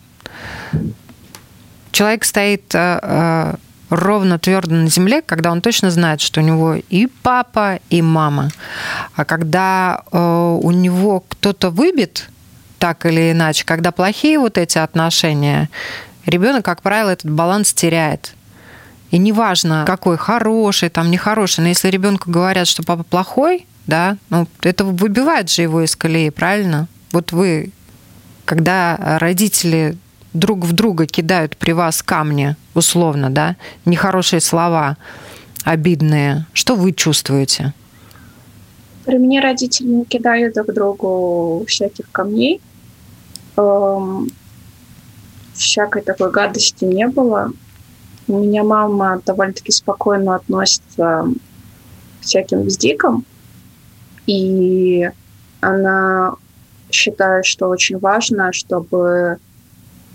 человек 1.93 2.25
стоит 2.25 2.75
э, 2.75 2.99
э 3.03 3.55
ровно 3.91 4.39
твердо 4.39 4.75
на 4.75 4.89
земле, 4.89 5.23
когда 5.23 5.53
он 5.53 5.61
точно 5.61 5.91
знает, 5.91 6.21
что 6.21 6.41
у 6.41 6.45
него 6.45 6.75
и 6.75 7.07
папа, 7.07 7.79
и 7.91 8.03
мама. 8.03 8.51
А 9.15 9.25
когда 9.25 10.03
э, 10.11 10.19
у 10.19 10.71
него 10.71 11.21
кто-то 11.21 11.71
выбит, 11.71 12.29
так 12.79 13.07
или 13.07 13.33
иначе, 13.33 13.65
когда 13.65 13.93
плохие 13.93 14.39
вот 14.39 14.59
эти 14.59 14.79
отношения, 14.79 15.71
ребенок, 16.27 16.65
как 16.65 16.83
правило, 16.83 17.11
этот 17.11 17.31
баланс 17.31 17.73
теряет. 17.73 18.35
И 19.11 19.19
неважно, 19.19 19.85
какой 19.87 20.17
хороший, 20.17 20.89
там 20.89 21.11
нехороший, 21.11 21.63
но 21.63 21.69
если 21.69 21.89
ребенку 21.89 22.31
говорят, 22.31 22.67
что 22.67 22.83
папа 22.83 23.05
плохой, 23.05 23.67
да, 23.87 24.17
ну, 24.31 24.49
это 24.63 24.85
выбивает 24.85 25.49
же 25.49 25.63
его 25.63 25.83
из 25.83 25.95
колеи, 25.95 26.31
правильно? 26.31 26.89
Вот 27.13 27.31
вы, 27.31 27.71
когда 28.45 29.19
родители 29.21 29.97
друг 30.39 30.65
в 30.65 30.73
друга 30.73 31.07
кидают 31.07 31.57
при 31.57 31.73
вас 31.73 32.03
камни, 32.03 32.57
условно, 32.75 33.31
да, 33.31 33.57
нехорошие 33.85 34.41
слова, 34.41 34.97
обидные, 35.65 36.47
что 36.53 36.77
вы 36.77 36.93
чувствуете? 36.93 37.73
При 39.05 39.19
мне 39.19 39.41
родители 39.41 39.87
не 39.87 40.05
кидают 40.05 40.55
друг 40.55 40.73
другу 40.73 41.65
всяких 41.67 42.11
камней. 42.11 42.61
Эм, 43.57 44.29
всякой 45.55 46.03
такой 46.03 46.31
гадости 46.31 46.85
не 46.85 47.07
было. 47.07 47.53
У 48.29 48.39
меня 48.39 48.65
мама 48.65 49.23
довольно-таки 49.25 49.71
спокойно 49.71 50.35
относится 50.35 51.27
к 52.21 52.25
всяким 52.25 52.63
вздикам. 52.63 53.25
И 54.27 55.09
она 55.61 56.35
считает, 56.91 57.47
что 57.47 57.69
очень 57.69 57.99
важно, 57.99 58.53
чтобы 58.53 59.39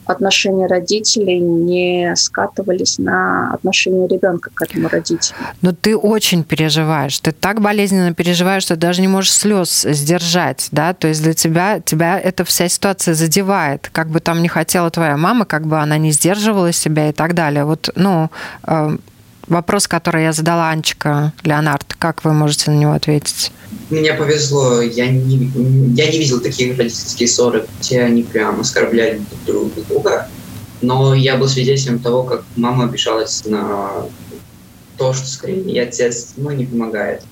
отношения 0.05 0.67
родителей 0.67 1.39
не 1.39 2.13
скатывались 2.15 2.97
на 2.97 3.53
отношения 3.53 4.07
ребенка 4.07 4.49
к 4.53 4.61
этому 4.61 4.87
родителю. 4.87 5.37
Но 5.61 5.73
ты 5.73 5.95
очень 5.95 6.43
переживаешь, 6.43 7.19
ты 7.19 7.31
так 7.31 7.61
болезненно 7.61 8.13
переживаешь, 8.13 8.63
что 8.63 8.75
даже 8.75 9.01
не 9.01 9.07
можешь 9.07 9.31
слез 9.31 9.81
сдержать, 9.81 10.67
да, 10.71 10.93
то 10.93 11.07
есть 11.07 11.21
для 11.23 11.33
тебя, 11.33 11.79
тебя 11.79 12.19
эта 12.19 12.43
вся 12.43 12.67
ситуация 12.67 13.13
задевает, 13.13 13.89
как 13.91 14.09
бы 14.09 14.19
там 14.19 14.41
не 14.41 14.47
хотела 14.47 14.89
твоя 14.89 15.17
мама, 15.17 15.45
как 15.45 15.65
бы 15.65 15.79
она 15.79 15.97
не 15.97 16.11
сдерживала 16.11 16.71
себя 16.71 17.09
и 17.09 17.13
так 17.13 17.33
далее. 17.33 17.65
Вот, 17.65 17.89
ну, 17.95 18.29
э, 18.63 18.97
вопрос, 19.51 19.87
который 19.87 20.23
я 20.23 20.33
задала 20.33 20.69
Анчика 20.69 21.33
Леонард, 21.43 21.93
как 21.99 22.23
вы 22.23 22.33
можете 22.33 22.71
на 22.71 22.75
него 22.75 22.93
ответить? 22.93 23.51
Мне 23.89 24.13
повезло, 24.13 24.81
я 24.81 25.07
не, 25.07 25.51
я 25.95 26.09
не 26.09 26.17
видел 26.19 26.39
таких 26.39 26.77
родительские 26.77 27.27
ссоры, 27.27 27.67
где 27.79 28.01
они 28.01 28.23
прям 28.23 28.61
оскорбляли 28.61 29.21
друг 29.45 29.71
друга, 29.87 30.29
но 30.81 31.13
я 31.13 31.37
был 31.37 31.47
свидетелем 31.47 31.99
того, 31.99 32.23
как 32.23 32.43
мама 32.55 32.85
обижалась 32.85 33.43
на 33.45 34.07
то, 34.97 35.13
что 35.13 35.27
скорее 35.27 35.61
ей 35.61 35.83
отец 35.83 36.33
ну, 36.37 36.51
не 36.51 36.65
помогает. 36.65 37.23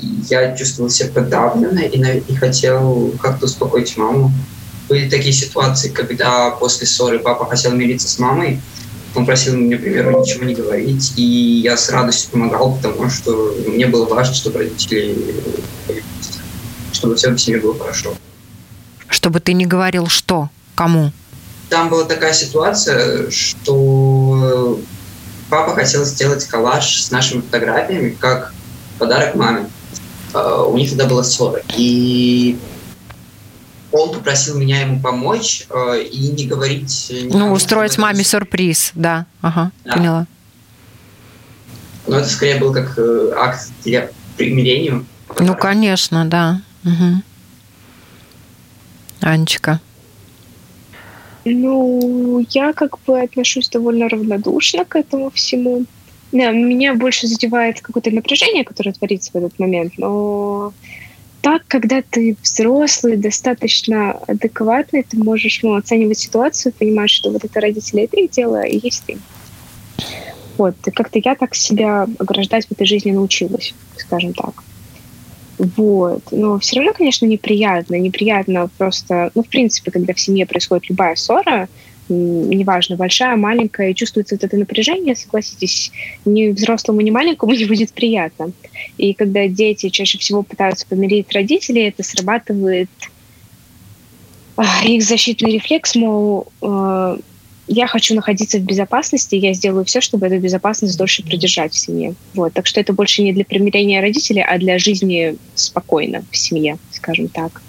Я 0.00 0.56
чувствовал 0.56 0.90
себя 0.90 1.10
подавленно 1.12 1.80
и, 1.80 2.22
и 2.28 2.34
хотел 2.34 3.12
как-то 3.20 3.46
успокоить 3.46 3.96
маму. 3.96 4.32
Были 4.88 5.08
такие 5.08 5.32
ситуации, 5.32 5.88
когда 5.88 6.50
после 6.50 6.86
ссоры 6.86 7.18
папа 7.18 7.46
хотел 7.46 7.72
мириться 7.72 8.08
с 8.08 8.18
мамой, 8.18 8.60
он 9.14 9.26
просил 9.26 9.56
мне, 9.56 9.76
например, 9.76 10.10
ничего 10.12 10.44
не 10.44 10.54
говорить, 10.54 11.14
и 11.16 11.22
я 11.22 11.76
с 11.76 11.88
радостью 11.90 12.30
помогал, 12.32 12.76
потому 12.76 13.10
что 13.10 13.54
мне 13.66 13.86
было 13.86 14.06
важно, 14.06 14.34
чтобы 14.34 14.58
родители 14.58 15.16
чтобы 16.92 17.14
все 17.14 17.30
в 17.30 17.38
семье 17.38 17.60
было 17.60 17.78
хорошо. 17.78 18.14
Чтобы 19.08 19.40
ты 19.40 19.52
не 19.52 19.66
говорил 19.66 20.08
что? 20.08 20.50
Кому? 20.74 21.12
Там 21.68 21.88
была 21.90 22.04
такая 22.04 22.32
ситуация, 22.32 23.30
что 23.30 24.80
папа 25.48 25.74
хотел 25.74 26.04
сделать 26.04 26.44
коллаж 26.44 27.02
с 27.02 27.10
нашими 27.10 27.40
фотографиями 27.40 28.16
как 28.18 28.52
подарок 28.98 29.34
маме. 29.34 29.70
А, 30.34 30.64
у 30.64 30.76
них 30.76 30.90
тогда 30.90 31.06
была 31.06 31.22
ссора. 31.22 31.62
И 31.76 32.58
он 33.92 34.12
попросил 34.12 34.58
меня 34.58 34.80
ему 34.80 35.00
помочь 35.00 35.66
э, 35.70 36.02
и 36.02 36.28
не 36.28 36.46
говорить... 36.46 37.12
Ну, 37.30 37.52
устроить 37.52 37.96
маме 37.98 38.22
сюрприз, 38.22 38.92
да. 38.94 39.26
Ага, 39.40 39.70
да. 39.84 39.92
поняла. 39.92 40.26
Но 42.06 42.18
это 42.18 42.28
скорее 42.28 42.56
был 42.56 42.72
как 42.72 42.98
э, 42.98 43.32
акт 43.36 43.70
для 43.84 44.10
примирения. 44.36 45.04
Ну, 45.38 45.54
конечно, 45.56 46.24
да. 46.24 46.60
Угу. 46.84 47.22
Анечка. 49.20 49.80
Ну, 51.44 52.44
я 52.50 52.72
как 52.72 52.98
бы 53.06 53.20
отношусь 53.20 53.68
довольно 53.68 54.08
равнодушно 54.08 54.84
к 54.84 54.96
этому 54.96 55.30
всему. 55.30 55.84
Да, 56.30 56.50
меня 56.50 56.94
больше 56.94 57.26
задевает 57.26 57.80
какое-то 57.80 58.10
напряжение, 58.10 58.64
которое 58.64 58.92
творится 58.92 59.30
в 59.32 59.36
этот 59.36 59.58
момент, 59.58 59.94
но 59.96 60.74
так, 61.40 61.62
когда 61.68 62.02
ты 62.02 62.36
взрослый, 62.42 63.16
достаточно 63.16 64.12
адекватный, 64.26 65.02
ты 65.02 65.16
можешь 65.18 65.62
ну, 65.62 65.74
оценивать 65.76 66.18
ситуацию, 66.18 66.72
понимать, 66.72 67.10
что 67.10 67.30
вот 67.30 67.44
это 67.44 67.60
родители 67.60 68.02
это 68.02 68.18
их 68.18 68.30
дело, 68.30 68.62
и 68.62 68.78
есть 68.82 69.04
ты. 69.06 69.18
Вот, 70.56 70.74
и 70.86 70.90
как-то 70.90 71.20
я 71.22 71.34
так 71.36 71.54
себя 71.54 72.06
ограждать 72.18 72.66
в 72.66 72.72
этой 72.72 72.86
жизни 72.86 73.12
научилась, 73.12 73.74
скажем 73.96 74.34
так. 74.34 74.64
Вот. 75.58 76.22
Но 76.30 76.58
все 76.58 76.76
равно, 76.76 76.92
конечно, 76.92 77.26
неприятно. 77.26 77.96
Неприятно 77.96 78.70
просто, 78.78 79.30
ну, 79.34 79.42
в 79.42 79.48
принципе, 79.48 79.90
когда 79.90 80.14
в 80.14 80.20
семье 80.20 80.46
происходит 80.46 80.88
любая 80.88 81.16
ссора, 81.16 81.68
неважно, 82.08 82.96
большая, 82.96 83.36
маленькая, 83.36 83.90
и 83.90 83.94
чувствуется 83.94 84.34
вот 84.34 84.44
это 84.44 84.56
напряжение, 84.56 85.14
согласитесь, 85.14 85.92
ни 86.24 86.48
взрослому, 86.48 87.00
ни 87.00 87.10
маленькому 87.10 87.52
не 87.54 87.64
будет 87.64 87.92
приятно. 87.92 88.52
И 88.96 89.14
когда 89.14 89.46
дети 89.48 89.88
чаще 89.88 90.18
всего 90.18 90.42
пытаются 90.42 90.86
помирить 90.86 91.32
родителей, 91.32 91.88
это 91.88 92.02
срабатывает 92.02 92.90
а, 94.56 94.84
их 94.84 95.02
защитный 95.02 95.52
рефлекс, 95.52 95.94
мол, 95.94 96.48
э, 96.62 97.18
я 97.68 97.86
хочу 97.86 98.14
находиться 98.14 98.58
в 98.58 98.62
безопасности, 98.62 99.36
я 99.36 99.52
сделаю 99.52 99.84
все, 99.84 100.00
чтобы 100.00 100.26
эту 100.26 100.38
безопасность 100.38 100.96
дольше 100.98 101.22
продержать 101.22 101.74
в 101.74 101.78
семье. 101.78 102.14
Вот. 102.34 102.54
Так 102.54 102.66
что 102.66 102.80
это 102.80 102.92
больше 102.92 103.22
не 103.22 103.32
для 103.32 103.44
примирения 103.44 104.00
родителей, 104.00 104.42
а 104.42 104.58
для 104.58 104.78
жизни 104.78 105.36
спокойно 105.54 106.24
в 106.30 106.36
семье, 106.36 106.78
скажем 106.90 107.28
так. 107.28 107.62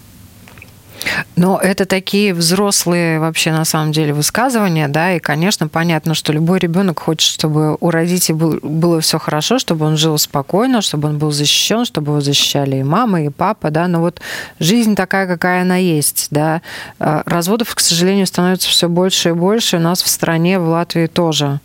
Но 1.36 1.60
это 1.60 1.86
такие 1.86 2.34
взрослые 2.34 3.20
вообще 3.20 3.52
на 3.52 3.66
самом 3.66 3.92
деле 3.92 4.14
высказывания, 4.14 4.88
да, 4.88 5.14
и, 5.14 5.20
конечно, 5.20 5.68
понятно, 5.68 6.14
что 6.14 6.34
любой 6.34 6.60
ребенок 6.60 7.00
хочет, 7.00 7.32
чтобы 7.32 7.78
у 7.80 7.90
родителей 7.90 8.60
было 8.62 9.00
все 9.02 9.20
хорошо, 9.20 9.60
чтобы 9.60 9.86
он 9.86 9.98
жил 9.98 10.18
спокойно, 10.18 10.82
чтобы 10.82 11.10
он 11.10 11.18
был 11.18 11.32
защищен, 11.32 11.86
чтобы 11.86 12.12
его 12.12 12.22
защищали 12.22 12.78
и 12.78 12.84
мама, 12.84 13.24
и 13.24 13.30
папа, 13.30 13.72
да, 13.72 13.88
но 13.88 14.02
вот 14.02 14.22
жизнь 14.60 14.96
такая, 14.96 15.28
какая 15.28 15.62
она 15.62 15.78
есть, 15.78 16.28
да. 16.32 16.62
А, 17.00 17.24
разводов, 17.26 17.74
к 17.74 17.80
сожалению, 17.80 18.28
становится 18.28 18.70
все 18.70 18.90
больше 18.90 19.30
и 19.30 19.34
больше, 19.34 19.78
у 19.78 19.82
нас 19.82 20.02
в 20.02 20.08
стране, 20.10 20.60
в 20.60 20.68
Латвии 20.68 21.08
тоже. 21.08 21.60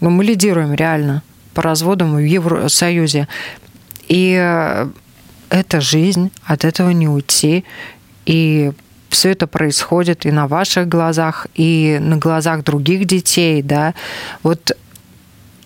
Но 0.00 0.10
мы 0.10 0.24
лидируем 0.24 0.72
реально 0.74 1.22
по 1.54 1.62
разводам 1.62 2.14
в 2.14 2.18
Евросоюзе. 2.18 3.28
И 4.08 4.36
э, 4.40 4.88
это 5.50 5.80
жизнь, 5.80 6.30
от 6.44 6.64
этого 6.64 6.90
не 6.90 7.08
уйти. 7.08 7.64
И 8.30 8.70
все 9.08 9.32
это 9.32 9.48
происходит 9.48 10.24
и 10.24 10.30
на 10.30 10.46
ваших 10.46 10.86
глазах, 10.88 11.48
и 11.56 11.98
на 12.00 12.16
глазах 12.16 12.62
других 12.62 13.04
детей, 13.04 13.60
да. 13.60 13.92
Вот 14.44 14.76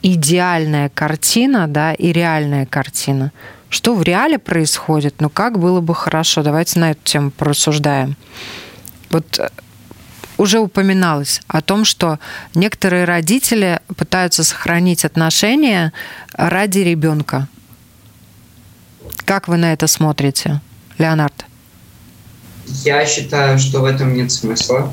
идеальная 0.01 0.89
картина, 0.89 1.69
да, 1.69 1.93
и 1.93 2.11
реальная 2.11 2.65
картина. 2.65 3.33
Что 3.69 3.95
в 3.95 4.03
реале 4.03 4.39
происходит, 4.39 5.21
ну 5.21 5.29
как 5.29 5.59
было 5.59 5.83
бы 5.83 5.95
хорошо. 5.95 6.43
Давайте 6.43 6.81
на 6.81 6.93
эту 6.93 7.01
тему 7.05 7.31
порассуждаем. 7.31 8.17
Вот 9.11 9.39
э, 9.39 9.51
уже 10.39 10.59
упоминалось 10.59 11.43
о 11.47 11.61
том, 11.61 11.85
что 11.85 12.19
некоторые 12.55 13.05
родители 13.05 13.81
пытаются 13.95 14.43
сохранить 14.43 15.05
отношения 15.05 15.93
ради 16.33 16.79
ребенка. 16.79 17.47
Как 19.27 19.49
вы 19.49 19.59
на 19.59 19.75
это 19.75 19.87
смотрите, 19.87 20.63
Леонард? 20.97 21.45
Я 22.67 23.05
считаю, 23.07 23.59
что 23.59 23.81
в 23.81 23.85
этом 23.85 24.15
нет 24.15 24.33
смысла. 24.33 24.93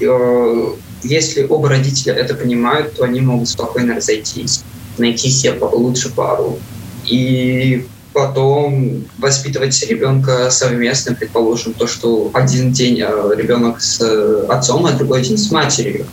Э, 0.00 0.72
если 1.02 1.44
оба 1.44 1.68
родителя 1.68 2.14
это 2.14 2.34
понимают, 2.34 2.94
то 2.94 3.04
они 3.04 3.20
могут 3.20 3.48
спокойно 3.48 3.94
разойтись, 3.94 4.62
найти 4.98 5.30
себе 5.30 5.52
лучше 5.60 6.10
пару 6.10 6.58
и 7.04 7.86
потом 8.12 9.04
воспитывать 9.18 9.80
ребенка 9.88 10.50
совместно, 10.50 11.14
предположим, 11.14 11.74
то, 11.74 11.86
что 11.86 12.30
один 12.32 12.72
день 12.72 13.00
э, 13.00 13.34
ребенок 13.36 13.80
с 13.80 14.00
отцом, 14.48 14.86
а 14.86 14.92
другой 14.92 15.22
день 15.22 15.36
с 15.36 15.50
матерью. 15.50 16.06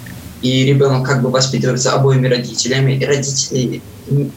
И 0.43 0.65
ребенок 0.65 1.05
как 1.05 1.23
бы 1.23 1.29
воспитывается 1.29 1.93
обоими 1.93 2.27
родителями, 2.27 2.93
и 2.93 3.05
родители, 3.05 3.81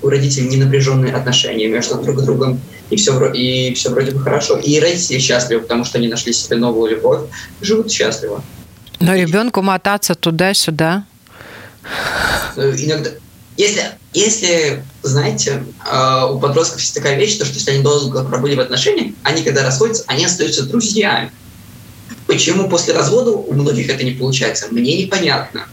у 0.01 0.09
родителей 0.09 0.49
не 0.49 0.57
напряженные 0.57 1.13
отношения 1.13 1.69
между 1.69 1.97
друг 1.97 2.23
другом 2.23 2.61
и 2.91 2.97
все, 2.97 3.33
и 3.33 3.75
все 3.75 3.91
вроде 3.91 4.13
бы 4.13 4.21
хорошо. 4.21 4.57
И 4.57 4.79
родители 4.79 5.19
счастливы, 5.19 5.63
потому 5.63 5.85
что 5.85 5.99
они 5.99 6.09
нашли 6.09 6.33
себе 6.33 6.57
новую 6.57 6.93
любовь, 6.93 7.23
живут 7.61 7.91
счастливо. 7.91 8.43
Но 9.01 9.15
ребенку 9.15 9.63
мотаться 9.63 10.15
туда-сюда. 10.15 11.05
Э, 12.57 12.75
иногда, 12.79 13.11
если, 13.57 13.83
если, 14.13 14.85
знаете, 15.03 15.65
э, 15.85 16.25
у 16.31 16.39
подростков 16.39 16.81
есть 16.81 16.95
такая 16.95 17.17
вещь, 17.17 17.37
то, 17.37 17.45
что 17.45 17.55
если 17.55 17.73
они 17.73 17.83
долго 17.83 18.25
пробыли 18.25 18.55
в 18.55 18.61
отношениях, 18.61 19.13
они, 19.23 19.43
когда 19.43 19.65
расходятся, 19.65 20.05
они 20.07 20.25
остаются 20.25 20.65
друзьями. 20.65 21.31
Почему 22.27 22.69
после 22.69 22.95
развода 22.95 23.33
у 23.33 23.53
многих 23.53 23.91
это 23.91 24.05
не 24.05 24.13
получается, 24.13 24.67
мне 24.71 24.97
непонятно. 25.03 25.67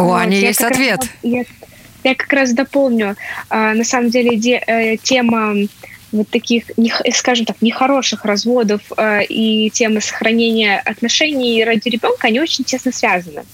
О, 0.00 0.04
вот, 0.04 0.20
Ани 0.20 0.36
есть 0.36 0.62
ответ. 0.62 1.00
Раз, 1.00 1.08
я, 1.22 1.44
я 2.04 2.14
как 2.14 2.32
раз 2.32 2.52
дополню. 2.52 3.16
А, 3.48 3.74
на 3.74 3.84
самом 3.84 4.10
деле 4.10 4.36
де, 4.36 4.62
э, 4.66 4.96
тема 4.96 5.54
вот 6.12 6.28
таких, 6.28 6.64
не, 6.76 6.92
скажем 7.12 7.46
так, 7.46 7.62
нехороших 7.62 8.24
разводов 8.24 8.80
э, 8.96 9.24
и 9.24 9.70
темы 9.70 10.00
сохранения 10.00 10.80
отношений 10.80 11.64
ради 11.64 11.88
ребенка, 11.88 12.28
они 12.28 12.40
очень 12.40 12.64
тесно 12.64 12.92
связаны. 12.92 13.44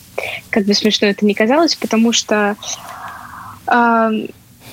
Как 0.51 0.65
бы 0.65 0.75
смешно 0.75 1.09
это 1.09 1.27
ни 1.27 1.35
казалось, 1.35 1.75
потому 1.75 2.13
что 2.13 2.57
э, 3.67 4.11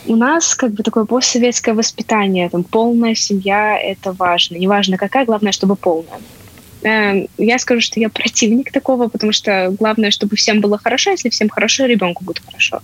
у 0.06 0.16
нас 0.16 0.56
как 0.56 0.72
бы 0.72 0.84
такое 0.84 1.06
постсоветское 1.06 1.74
воспитание, 1.74 2.50
там 2.50 2.64
полная 2.64 3.16
семья— 3.16 3.78
это 3.82 4.14
важно. 4.14 4.56
Неважно 4.56 4.98
какая, 4.98 5.26
главное, 5.26 5.52
чтобы 5.52 5.76
полная. 5.76 6.20
Э, 6.84 7.26
я 7.38 7.60
скажу, 7.60 7.82
что 7.82 8.00
я 8.00 8.10
противник 8.10 8.72
такого, 8.72 9.08
потому 9.08 9.32
что 9.32 9.74
главное, 9.80 10.12
чтобы 10.12 10.36
всем 10.36 10.62
было 10.62 10.78
хорошо. 10.78 11.12
Если 11.12 11.30
всем 11.30 11.50
хорошо, 11.50 11.86
ребенку 11.86 12.24
будет 12.24 12.43
хорошо. 12.46 12.82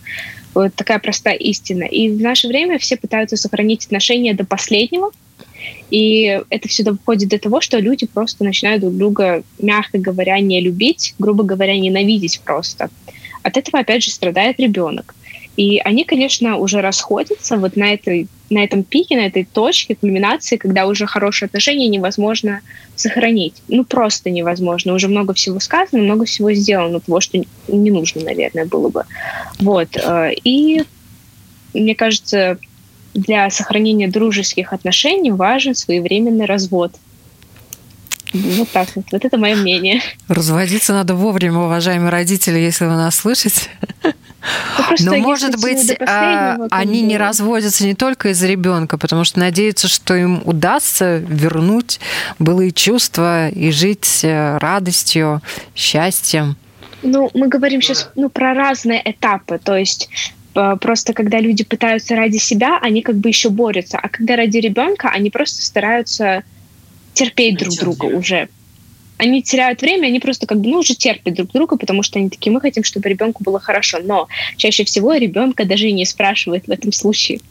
Вот 0.54 0.74
такая 0.76 1.00
простая 1.00 1.36
истина. 1.36 1.84
И 1.84 2.10
в 2.10 2.22
наше 2.22 2.48
время 2.48 2.80
все 2.80 2.98
пытаются 2.98 3.38
сохранить 3.38 3.86
отношения 3.86 4.34
до 4.34 4.46
последнего. 4.46 5.12
И 5.92 6.42
это 6.50 6.68
всегда 6.68 6.94
входит 6.94 7.30
до 7.30 7.40
того, 7.40 7.62
что 7.62 7.78
люди 7.80 8.06
просто 8.06 8.44
начинают 8.44 8.82
друг 8.82 8.96
друга, 8.96 9.44
мягко 9.60 9.98
говоря, 9.98 10.40
не 10.40 10.62
любить, 10.62 11.16
грубо 11.20 11.44
говоря, 11.44 11.78
ненавидеть 11.78 12.42
просто. 12.44 12.90
От 13.44 13.58
этого, 13.58 13.80
опять 13.80 14.04
же, 14.04 14.12
страдает 14.12 14.60
ребенок. 14.60 15.16
И 15.60 15.82
они, 15.84 16.06
конечно, 16.06 16.56
уже 16.56 16.80
расходятся 16.80 17.58
вот 17.58 17.76
на, 17.76 17.94
этой, 17.94 18.30
на 18.50 18.64
этом 18.64 18.82
пике, 18.84 19.18
на 19.18 19.26
этой 19.26 19.44
точке 19.44 19.94
кульминации, 19.94 20.56
когда 20.56 20.88
уже 20.88 21.06
хорошие 21.06 21.48
отношения 21.48 21.90
невозможно 21.90 22.62
сохранить. 22.96 23.56
Ну, 23.68 23.84
просто 23.84 24.30
невозможно. 24.30 24.94
Уже 24.94 25.10
много 25.10 25.34
всего 25.34 25.60
сказано, 25.60 26.02
много 26.02 26.24
всего 26.24 26.54
сделано, 26.54 27.02
того, 27.02 27.20
что 27.20 27.44
не 27.68 27.92
нужно, 27.92 28.24
наверное, 28.24 28.64
было 28.68 28.88
бы. 28.88 29.04
Вот. 29.60 29.98
Э, 29.98 30.32
и 30.46 30.86
мне 31.74 31.94
кажется, 31.94 32.58
для 33.14 33.50
сохранения 33.50 34.08
дружеских 34.08 34.72
отношений 34.72 35.32
важен 35.32 35.76
своевременный 35.76 36.46
развод. 36.46 36.94
Вот 38.34 38.70
так 38.70 38.90
вот. 38.96 39.06
Вот 39.12 39.26
это 39.26 39.38
мое 39.38 39.56
мнение. 39.56 40.02
Разводиться 40.28 40.94
надо 40.94 41.16
вовремя, 41.16 41.60
уважаемые 41.60 42.10
родители, 42.10 42.60
если 42.60 42.86
вы 42.86 42.92
нас 42.92 43.16
слышите. 43.16 43.70
Ну, 45.00 45.12
Но, 45.12 45.18
может 45.18 45.60
быть, 45.62 45.96
а, 46.00 46.58
они 46.72 47.02
не 47.02 47.18
разводятся 47.18 47.86
не 47.86 47.94
только 47.94 48.30
из-за 48.30 48.48
ребенка, 48.48 48.98
потому 48.98 49.24
что 49.24 49.40
надеются, 49.40 49.88
что 49.88 50.16
им 50.16 50.42
удастся 50.46 51.18
вернуть 51.18 52.00
былые 52.40 52.72
чувства 52.72 53.50
и 53.50 53.72
жить 53.72 54.22
э, 54.24 54.58
радостью, 54.58 55.42
счастьем. 55.76 56.56
Ну, 57.02 57.30
мы 57.34 57.48
говорим 57.48 57.82
сейчас 57.82 58.10
ну, 58.16 58.30
про 58.30 58.54
разные 58.54 59.02
этапы. 59.04 59.60
То 59.62 59.76
есть 59.76 60.10
э, 60.56 60.78
просто 60.80 61.14
когда 61.14 61.40
люди 61.40 61.64
пытаются 61.64 62.16
ради 62.16 62.38
себя, 62.38 62.80
они 62.82 63.02
как 63.02 63.16
бы 63.16 63.30
еще 63.30 63.50
борются. 63.50 63.98
А 64.02 64.08
когда 64.10 64.36
ради 64.36 64.58
ребенка, 64.58 65.10
они 65.10 65.30
просто 65.30 65.66
стараются 65.66 66.44
терпеть 67.20 67.58
друг 67.58 67.76
друга 67.76 68.06
уже 68.06 68.50
они 69.20 69.44
теряют 69.44 69.82
время, 69.82 70.08
они 70.08 70.22
просто 70.22 70.48
как 70.48 70.62
бы, 70.62 70.70
ну, 70.70 70.78
уже 70.78 70.96
терпят 70.96 71.34
друг 71.34 71.52
друга, 71.52 71.76
потому 71.76 72.04
что 72.04 72.20
они 72.20 72.30
такие, 72.30 72.54
мы 72.54 72.62
хотим, 72.62 72.86
чтобы 72.86 73.10
ребенку 73.10 73.44
было 73.44 73.60
хорошо. 73.60 74.00
Но 74.02 74.30
чаще 74.56 74.86
всего 74.86 75.14
ребенка 75.14 75.66
даже 75.66 75.90
и 75.90 75.92
не 75.92 76.06
спрашивает 76.06 76.68
в 76.68 76.72
этом 76.72 76.94
случае. 76.94 77.42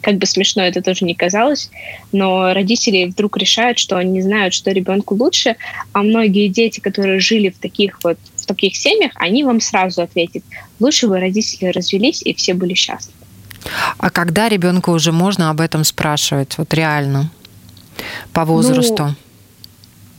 Как 0.00 0.18
бы 0.18 0.26
смешно 0.26 0.62
это 0.62 0.82
тоже 0.82 1.04
не 1.04 1.16
казалось, 1.16 1.70
но 2.12 2.54
родители 2.54 3.06
вдруг 3.06 3.36
решают, 3.38 3.80
что 3.80 3.96
они 3.96 4.22
знают, 4.22 4.54
что 4.54 4.70
ребенку 4.70 5.16
лучше, 5.16 5.56
а 5.92 6.04
многие 6.04 6.46
дети, 6.46 6.78
которые 6.78 7.18
жили 7.18 7.48
в 7.48 7.58
таких 7.58 7.98
вот 8.04 8.18
в 8.36 8.46
таких 8.46 8.76
семьях, 8.76 9.10
они 9.16 9.42
вам 9.42 9.60
сразу 9.60 10.02
ответят, 10.02 10.44
лучше 10.78 11.08
бы 11.08 11.18
родители 11.18 11.70
развелись 11.70 12.22
и 12.22 12.34
все 12.34 12.54
были 12.54 12.74
счастливы. 12.74 13.18
А 13.98 14.10
когда 14.10 14.48
ребенку 14.48 14.92
уже 14.92 15.10
можно 15.10 15.50
об 15.50 15.60
этом 15.60 15.82
спрашивать, 15.82 16.56
вот 16.58 16.72
реально, 16.74 17.30
по 18.32 18.44
возрасту? 18.44 19.04
Ну, 19.04 19.14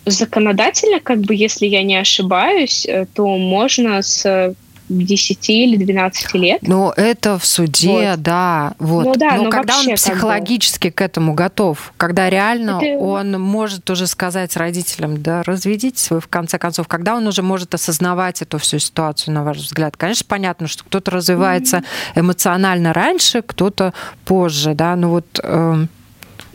законодателя, 0.05 0.99
как 0.99 1.21
бы, 1.21 1.35
если 1.35 1.65
я 1.65 1.83
не 1.83 1.95
ошибаюсь, 1.95 2.85
э, 2.85 3.05
то 3.13 3.37
можно 3.37 4.01
с 4.01 4.55
10 4.89 5.49
или 5.49 5.77
12 5.77 6.33
лет. 6.35 6.61
Ну, 6.61 6.91
это 6.91 7.39
в 7.39 7.45
суде, 7.45 8.11
вот. 8.11 8.21
да. 8.21 8.73
Вот. 8.77 9.05
Ну, 9.05 9.15
да, 9.15 9.35
но, 9.35 9.43
но 9.45 9.49
когда 9.49 9.79
он 9.79 9.95
психологически 9.95 10.91
к 10.91 11.01
этому 11.01 11.33
готов, 11.33 11.93
когда 11.97 12.29
реально 12.29 12.79
это... 12.81 12.99
он 12.99 13.31
может 13.41 13.89
уже 13.89 14.05
сказать 14.05 14.55
родителям, 14.55 15.21
да, 15.21 15.41
разведитесь 15.43 16.11
вы 16.11 16.19
в 16.19 16.27
конце 16.27 16.59
концов, 16.59 16.87
когда 16.87 17.15
он 17.15 17.25
уже 17.25 17.41
может 17.41 17.73
осознавать 17.73 18.41
эту 18.41 18.59
всю 18.59 18.77
ситуацию, 18.77 19.33
на 19.33 19.43
ваш 19.43 19.57
взгляд. 19.57 19.97
Конечно, 19.97 20.25
понятно, 20.29 20.67
что 20.67 20.83
кто-то 20.83 21.11
развивается 21.11 21.77
mm-hmm. 21.77 22.19
эмоционально 22.19 22.93
раньше, 22.93 23.41
кто-то 23.41 23.93
позже, 24.23 24.75
да, 24.75 24.95
ну 24.95 25.09
вот... 25.09 25.25
Э, 25.41 25.85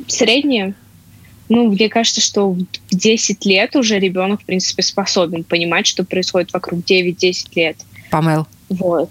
Среднее? 0.06 0.74
Ну, 1.50 1.68
мне 1.68 1.88
кажется, 1.88 2.20
что 2.20 2.52
в 2.52 2.64
10 2.90 3.44
лет 3.44 3.74
уже 3.74 3.98
ребенок, 3.98 4.40
в 4.40 4.44
принципе, 4.44 4.84
способен 4.84 5.42
понимать, 5.42 5.84
что 5.84 6.04
происходит 6.04 6.52
вокруг 6.52 6.80
9-10 6.80 7.48
лет. 7.56 7.76
Памел. 8.08 8.46
Вот. 8.68 9.10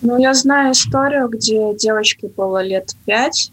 Ну, 0.00 0.16
я 0.16 0.32
знаю 0.32 0.72
историю, 0.72 1.28
где 1.28 1.74
девочке 1.74 2.28
было 2.28 2.62
лет 2.62 2.94
5, 3.06 3.50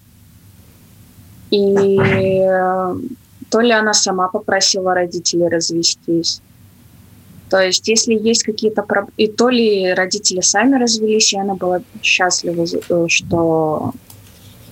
и 1.50 1.98
э, 2.00 2.96
то 3.50 3.60
ли 3.62 3.72
она 3.72 3.94
сама 3.96 4.28
попросила 4.28 4.94
родителей 4.94 5.48
развестись, 5.48 6.40
то 7.50 7.60
есть, 7.60 7.88
если 7.88 8.14
есть 8.14 8.44
какие-то 8.44 8.84
проблемы, 8.84 9.14
и 9.18 9.28
то 9.28 9.50
ли 9.50 9.94
родители 9.94 10.42
сами 10.42 10.80
развелись, 10.80 11.34
и 11.34 11.40
она 11.40 11.56
была 11.56 11.82
счастлива, 12.04 12.66
э, 12.90 13.06
что 13.10 13.94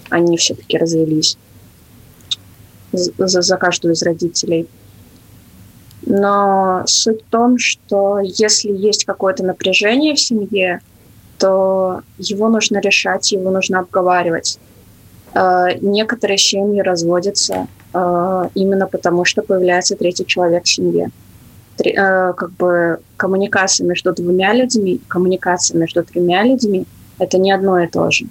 они 0.10 0.38
все-таки 0.38 0.77
развелись 0.77 1.38
за, 2.91 3.41
за 3.41 3.58
каждую 3.58 3.93
из 3.93 4.04
родителей. 4.04 4.67
Но 6.06 6.84
суть 6.88 7.21
в 7.21 7.30
том, 7.30 7.58
что 7.58 8.19
если 8.19 8.71
есть 8.71 9.06
какое-то 9.06 9.43
напряжение 9.43 10.15
в 10.15 10.19
семье, 10.19 10.82
то 11.38 12.01
его 12.17 12.49
нужно 12.49 12.80
решать, 12.80 13.32
его 13.32 13.51
нужно 13.51 13.80
обговаривать. 13.80 14.60
Э, 15.34 15.67
некоторые 15.82 16.38
семьи 16.38 16.82
разводятся 16.82 17.67
э, 17.93 18.49
именно 18.56 18.88
потому, 18.88 19.25
что 19.25 19.41
появляется 19.41 19.95
третий 19.95 20.25
человек 20.25 20.65
в 20.65 20.69
семье. 20.69 21.10
Три, 21.77 21.93
э, 21.93 22.34
как 22.34 22.51
бы 22.51 22.99
коммуникация 23.17 23.88
между 23.88 24.13
двумя 24.13 24.54
людьми, 24.54 24.99
коммуникация 25.08 25.77
между 25.77 26.04
тремя 26.04 26.43
людьми– 26.43 26.86
это 27.19 27.38
не 27.38 27.51
одно 27.51 27.80
и 27.80 27.88
то 27.88 28.10
же. 28.12 28.25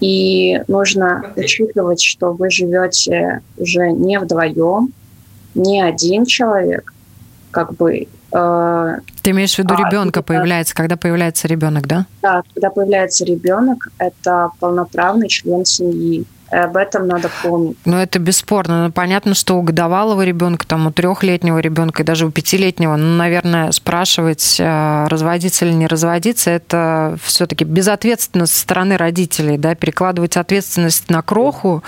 И 0.00 0.60
нужно 0.68 1.32
учитывать, 1.36 2.02
что 2.02 2.32
вы 2.32 2.50
живете 2.50 3.40
уже 3.56 3.90
не 3.92 4.18
вдвоем, 4.18 4.92
не 5.54 5.80
один 5.80 6.26
человек, 6.26 6.92
как 7.50 7.74
бы. 7.74 8.06
Э, 8.32 8.98
Ты 9.22 9.30
имеешь 9.30 9.54
в 9.54 9.58
виду 9.58 9.74
а, 9.74 9.78
ребенка 9.78 10.20
это, 10.20 10.26
появляется, 10.26 10.74
когда 10.74 10.96
появляется 10.96 11.48
ребенок, 11.48 11.86
да? 11.86 12.06
Да, 12.20 12.42
когда 12.52 12.70
появляется 12.70 13.24
ребенок, 13.24 13.88
это 13.98 14.50
полноправный 14.60 15.28
член 15.28 15.64
семьи. 15.64 16.26
Об 16.50 16.76
этом 16.76 17.08
надо 17.08 17.28
помнить. 17.42 17.76
Ну, 17.84 17.96
это 17.96 18.20
бесспорно. 18.20 18.84
Но 18.84 18.92
понятно, 18.92 19.34
что 19.34 19.58
у 19.58 19.62
годовалого 19.62 20.22
ребенка, 20.22 20.64
там, 20.64 20.86
у 20.86 20.92
трехлетнего 20.92 21.58
ребенка 21.58 22.02
и 22.02 22.06
даже 22.06 22.26
у 22.26 22.30
пятилетнего, 22.30 22.94
ну, 22.94 23.16
наверное, 23.16 23.72
спрашивать, 23.72 24.56
э, 24.60 25.06
разводиться 25.08 25.64
или 25.64 25.72
не 25.72 25.88
разводиться, 25.88 26.50
это 26.50 27.18
все-таки 27.22 27.64
безответственность 27.64 28.54
со 28.54 28.60
стороны 28.60 28.96
родителей, 28.96 29.58
да, 29.58 29.74
перекладывать 29.74 30.36
ответственность 30.36 31.10
на 31.10 31.20
кроху 31.22 31.82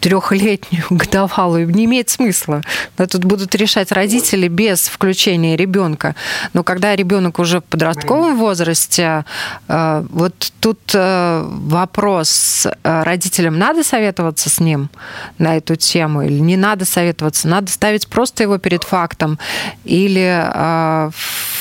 трехлетнюю, 0.00 0.84
годовалую, 0.90 1.70
не 1.70 1.86
имеет 1.86 2.10
смысла. 2.10 2.60
Да, 2.98 3.06
тут 3.06 3.24
будут 3.24 3.54
решать 3.54 3.90
родители 3.90 4.48
без 4.48 4.86
включения 4.86 5.56
ребенка. 5.56 6.14
Но 6.52 6.62
когда 6.62 6.94
ребенок 6.94 7.38
уже 7.38 7.60
в 7.60 7.64
подростковом 7.64 8.36
возрасте, 8.36 9.24
э, 9.66 10.04
вот 10.10 10.52
тут 10.60 10.78
э, 10.92 11.42
вопрос 11.48 12.66
родителям 12.82 13.58
надо 13.58 13.77
надо 13.78 13.88
советоваться 13.88 14.50
с 14.50 14.60
ним 14.60 14.90
на 15.38 15.56
эту 15.56 15.76
тему 15.76 16.22
или 16.22 16.40
не 16.40 16.56
надо 16.56 16.84
советоваться? 16.84 17.46
Надо 17.46 17.70
ставить 17.70 18.08
просто 18.08 18.42
его 18.42 18.58
перед 18.58 18.82
фактом 18.82 19.38
или 19.84 20.20
э, 20.20 20.50
а, 20.52 21.10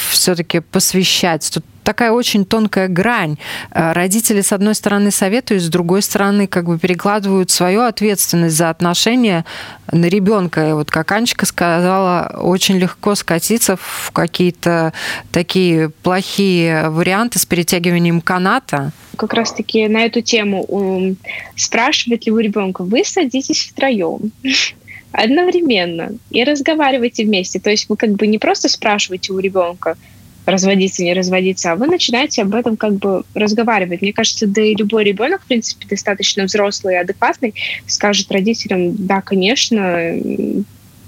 все-таки 0.10 0.62
посвящать? 0.62 1.50
Тут 1.54 1.64
такая 1.84 2.12
очень 2.12 2.44
тонкая 2.44 2.88
грань. 2.88 3.38
А, 3.72 3.94
родители, 3.94 4.42
с 4.42 4.52
одной 4.52 4.74
стороны, 4.74 5.12
советуют, 5.12 5.62
с 5.62 5.70
другой 5.70 6.02
стороны, 6.02 6.48
как 6.48 6.66
бы 6.66 6.80
перекладывают 6.80 7.52
свою 7.52 7.82
ответственность 7.82 8.58
за 8.58 8.72
отношения 8.72 9.46
на 9.92 10.06
ребенка. 10.06 10.70
И 10.70 10.74
вот, 10.74 10.90
как 10.90 11.12
Анечка 11.12 11.46
сказала, 11.46 12.36
очень 12.40 12.80
легко 12.80 13.14
скатиться 13.14 13.78
в 13.80 14.10
какие-то 14.12 14.92
такие 15.32 15.90
плохие 15.90 16.90
варианты 16.90 17.38
с 17.38 17.46
перетягиванием 17.46 18.22
каната 18.22 18.92
как 19.18 19.34
раз-таки 19.34 19.88
на 19.88 20.06
эту 20.06 20.22
тему 20.22 21.16
спрашивает 21.56 22.26
ли 22.26 22.32
у 22.32 22.40
ребенка, 22.40 22.84
вы 22.84 23.04
садитесь 23.04 23.70
втроем 23.70 24.32
одновременно 25.12 26.12
и 26.30 26.44
разговаривайте 26.44 27.26
вместе. 27.26 27.60
То 27.60 27.70
есть 27.70 27.90
вы 27.90 27.98
как 27.98 28.12
бы 28.12 28.28
не 28.28 28.38
просто 28.38 28.70
спрашиваете 28.70 29.34
у 29.34 29.40
ребенка, 29.40 29.98
разводиться, 30.46 31.04
не 31.04 31.14
разводиться, 31.14 31.72
а 31.72 31.76
вы 31.76 31.88
начинаете 31.88 32.42
об 32.42 32.56
этом 32.56 32.78
как 32.78 32.94
бы 32.96 33.24
разговаривать. 33.34 34.02
Мне 34.02 34.14
кажется, 34.14 34.48
да 34.48 34.62
и 34.62 34.76
любой 34.76 35.04
ребенок, 35.04 35.42
в 35.42 35.48
принципе, 35.48 35.86
достаточно 35.88 36.46
взрослый 36.46 36.96
и 36.96 36.98
адекватный, 36.98 37.54
скажет 37.86 38.32
родителям, 38.32 38.96
да, 38.96 39.22
конечно, 39.22 40.14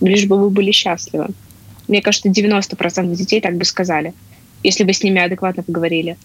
лишь 0.02 0.26
бы 0.26 0.38
вы 0.38 0.50
были 0.50 0.72
счастливы. 0.72 1.28
Мне 1.88 2.02
кажется, 2.02 2.30
90% 2.30 3.16
детей 3.16 3.42
так 3.42 3.56
бы 3.56 3.66
сказали, 3.66 4.14
если 4.62 4.84
бы 4.84 4.94
с 4.94 5.04
ними 5.04 5.22
адекватно 5.22 5.64
поговорили. 5.64 6.18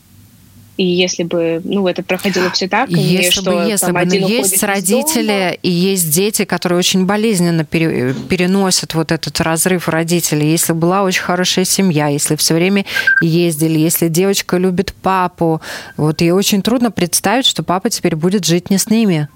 И 0.77 0.85
если 0.85 1.23
бы, 1.23 1.61
ну, 1.63 1.87
это 1.87 2.03
проходило 2.03 2.51
все 2.51 2.69
так, 2.69 2.91
если 2.91 3.31
что 3.31 3.53
бы, 3.53 3.69
если 3.69 3.87
там, 3.87 3.95
бы, 3.95 4.01
один 4.01 4.23
но 4.23 4.29
есть 4.29 4.61
родители 4.65 5.27
дома. 5.27 5.59
и 5.63 5.71
есть 5.71 6.11
дети, 6.11 6.45
которые 6.45 6.81
очень 6.81 7.07
болезненно 7.07 7.65
пере, 7.65 8.13
переносят 8.29 8.95
вот 8.95 9.13
этот 9.13 9.41
разрыв 9.41 9.89
родителей. 9.89 10.51
Если 10.51 10.73
была 10.73 11.05
очень 11.05 11.23
хорошая 11.23 11.65
семья, 11.65 12.09
если 12.09 12.35
все 12.35 12.55
время 12.55 12.85
ездили, 13.23 13.79
если 13.79 14.09
девочка 14.09 14.57
любит 14.57 14.93
папу, 14.95 15.61
вот 15.97 16.21
ей 16.21 16.33
очень 16.33 16.61
трудно 16.61 16.91
представить, 16.91 17.47
что 17.47 17.63
папа 17.63 17.89
теперь 17.89 18.17
будет 18.17 18.45
жить 18.45 18.69
не 18.69 18.79
с 18.79 18.91
ними. 18.91 19.29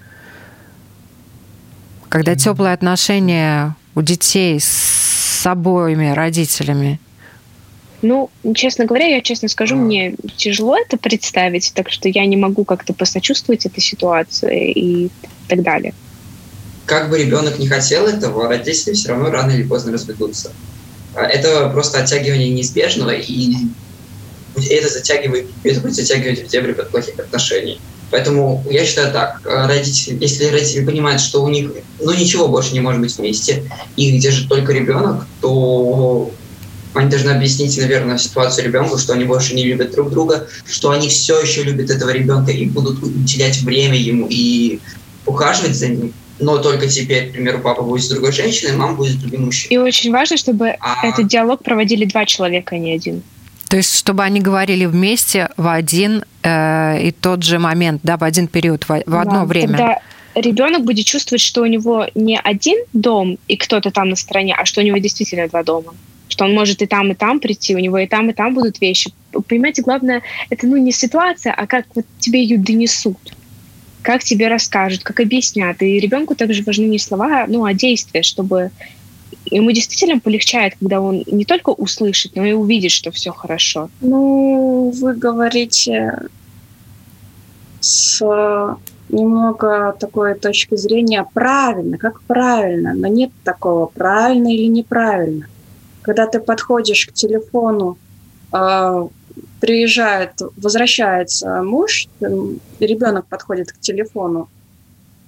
Когда 2.08 2.32
mm-hmm. 2.32 2.36
теплые 2.36 2.74
отношения 2.74 3.76
у 3.94 4.02
детей 4.02 4.58
с 4.58 5.46
обоими 5.46 6.10
родителями 6.10 6.98
ну, 8.02 8.30
честно 8.54 8.84
говоря, 8.84 9.06
я 9.06 9.20
честно 9.20 9.48
скажу, 9.48 9.74
а. 9.74 9.78
мне 9.78 10.14
тяжело 10.36 10.76
это 10.76 10.96
представить, 10.96 11.72
так 11.74 11.90
что 11.90 12.08
я 12.08 12.24
не 12.26 12.36
могу 12.36 12.64
как-то 12.64 12.92
посочувствовать 12.92 13.66
этой 13.66 13.80
ситуации 13.80 14.70
и 14.72 15.10
так 15.48 15.62
далее. 15.62 15.94
Как 16.86 17.10
бы 17.10 17.18
ребенок 17.18 17.58
не 17.58 17.66
хотел 17.66 18.06
этого, 18.06 18.48
родители 18.48 18.94
все 18.94 19.10
равно 19.10 19.30
рано 19.30 19.50
или 19.50 19.62
поздно 19.62 19.92
разведутся. 19.92 20.52
А, 21.14 21.22
это 21.22 21.68
просто 21.70 22.02
оттягивание 22.02 22.50
неизбежного, 22.50 23.10
и 23.10 23.54
это 24.70 24.88
затягивает, 24.88 25.46
это 25.64 25.80
будет 25.80 25.94
затягивать 25.94 26.44
в 26.44 26.48
дебри 26.48 26.72
плохих 26.72 27.18
отношений. 27.18 27.80
Поэтому 28.10 28.64
я 28.70 28.86
считаю 28.86 29.12
так, 29.12 29.40
родители, 29.44 30.16
если 30.20 30.46
родители 30.46 30.84
понимают, 30.84 31.20
что 31.20 31.42
у 31.42 31.48
них 31.48 31.72
ну, 32.00 32.12
ничего 32.14 32.48
больше 32.48 32.72
не 32.72 32.80
может 32.80 33.02
быть 33.02 33.16
вместе, 33.18 33.70
и 33.96 34.16
где 34.16 34.30
же 34.30 34.48
только 34.48 34.72
ребенок, 34.72 35.26
то 35.42 36.30
они 36.94 37.10
должны 37.10 37.30
объяснить, 37.30 37.76
наверное, 37.78 38.18
ситуацию 38.18 38.64
ребенку, 38.64 38.98
что 38.98 39.12
они 39.12 39.24
больше 39.24 39.54
не 39.54 39.64
любят 39.64 39.92
друг 39.92 40.10
друга, 40.10 40.48
что 40.66 40.90
они 40.90 41.08
все 41.08 41.40
еще 41.40 41.62
любят 41.62 41.90
этого 41.90 42.10
ребенка 42.10 42.50
и 42.50 42.66
будут 42.66 43.02
уделять 43.02 43.60
время 43.62 43.96
ему 43.96 44.26
и 44.28 44.80
ухаживать 45.26 45.74
за 45.74 45.88
ним. 45.88 46.12
Но 46.40 46.58
только 46.58 46.86
теперь, 46.86 47.30
к 47.30 47.32
примеру, 47.32 47.58
папа 47.58 47.82
будет 47.82 48.04
с 48.04 48.08
другой 48.08 48.32
женщиной, 48.32 48.76
мама 48.76 48.94
будет 48.94 49.14
с 49.14 49.16
другим 49.16 49.46
мужчиной. 49.46 49.74
И 49.74 49.78
очень 49.78 50.12
важно, 50.12 50.36
чтобы 50.36 50.76
а... 50.80 51.06
этот 51.06 51.26
диалог 51.26 51.62
проводили 51.62 52.04
два 52.04 52.24
человека, 52.26 52.76
а 52.76 52.78
не 52.78 52.92
один. 52.92 53.22
То 53.68 53.76
есть, 53.76 53.98
чтобы 53.98 54.22
они 54.22 54.40
говорили 54.40 54.86
вместе 54.86 55.50
в 55.56 55.70
один 55.70 56.24
э, 56.42 57.02
и 57.02 57.10
тот 57.10 57.42
же 57.42 57.58
момент, 57.58 58.00
да, 58.02 58.16
в 58.16 58.24
один 58.24 58.46
период, 58.46 58.84
в, 58.84 58.88
в 58.88 59.16
одно 59.16 59.40
да, 59.40 59.44
время. 59.44 59.68
Тогда 59.76 59.98
ребенок 60.34 60.84
будет 60.84 61.04
чувствовать, 61.04 61.42
что 61.42 61.62
у 61.62 61.66
него 61.66 62.06
не 62.14 62.38
один 62.38 62.78
дом 62.92 63.38
и 63.46 63.56
кто-то 63.56 63.90
там 63.90 64.10
на 64.10 64.16
стороне, 64.16 64.54
а 64.58 64.64
что 64.64 64.80
у 64.80 64.84
него 64.84 64.98
действительно 64.98 65.48
два 65.48 65.62
дома 65.64 65.92
что 66.38 66.44
он 66.44 66.54
может 66.54 66.82
и 66.82 66.86
там, 66.86 67.10
и 67.10 67.14
там 67.14 67.40
прийти, 67.40 67.74
у 67.74 67.80
него 67.80 67.98
и 67.98 68.06
там, 68.06 68.30
и 68.30 68.32
там 68.32 68.54
будут 68.54 68.80
вещи. 68.80 69.10
Понимаете, 69.48 69.82
главное, 69.82 70.22
это 70.50 70.68
ну 70.68 70.76
не 70.76 70.92
ситуация, 70.92 71.52
а 71.52 71.66
как 71.66 71.86
вот 71.96 72.06
тебе 72.20 72.42
ее 72.42 72.58
донесут, 72.58 73.18
как 74.02 74.22
тебе 74.22 74.46
расскажут, 74.46 75.02
как 75.02 75.18
объяснят. 75.18 75.82
И 75.82 75.98
ребенку 75.98 76.36
также 76.36 76.62
важны 76.62 76.84
не 76.84 77.00
слова, 77.00 77.46
ну, 77.48 77.64
а 77.64 77.74
действия, 77.74 78.22
чтобы 78.22 78.70
ему 79.46 79.72
действительно 79.72 80.20
полегчает, 80.20 80.74
когда 80.78 81.00
он 81.00 81.24
не 81.26 81.44
только 81.44 81.70
услышит, 81.70 82.36
но 82.36 82.44
и 82.44 82.52
увидит, 82.52 82.92
что 82.92 83.10
все 83.10 83.32
хорошо. 83.32 83.90
Ну, 84.00 84.94
вы 84.94 85.14
говорите 85.14 86.28
с 87.80 88.22
немного 89.08 89.96
такой 89.98 90.36
точки 90.36 90.76
зрения 90.76 91.26
правильно, 91.34 91.98
как 91.98 92.20
правильно, 92.22 92.94
но 92.94 93.08
нет 93.08 93.32
такого 93.42 93.86
правильно 93.86 94.54
или 94.54 94.66
неправильно 94.66 95.48
когда 96.02 96.26
ты 96.26 96.40
подходишь 96.40 97.06
к 97.06 97.12
телефону, 97.12 97.98
э, 98.52 99.08
приезжает, 99.60 100.32
возвращается 100.56 101.62
муж, 101.62 102.08
ребенок 102.80 103.26
подходит 103.26 103.72
к 103.72 103.78
телефону, 103.78 104.48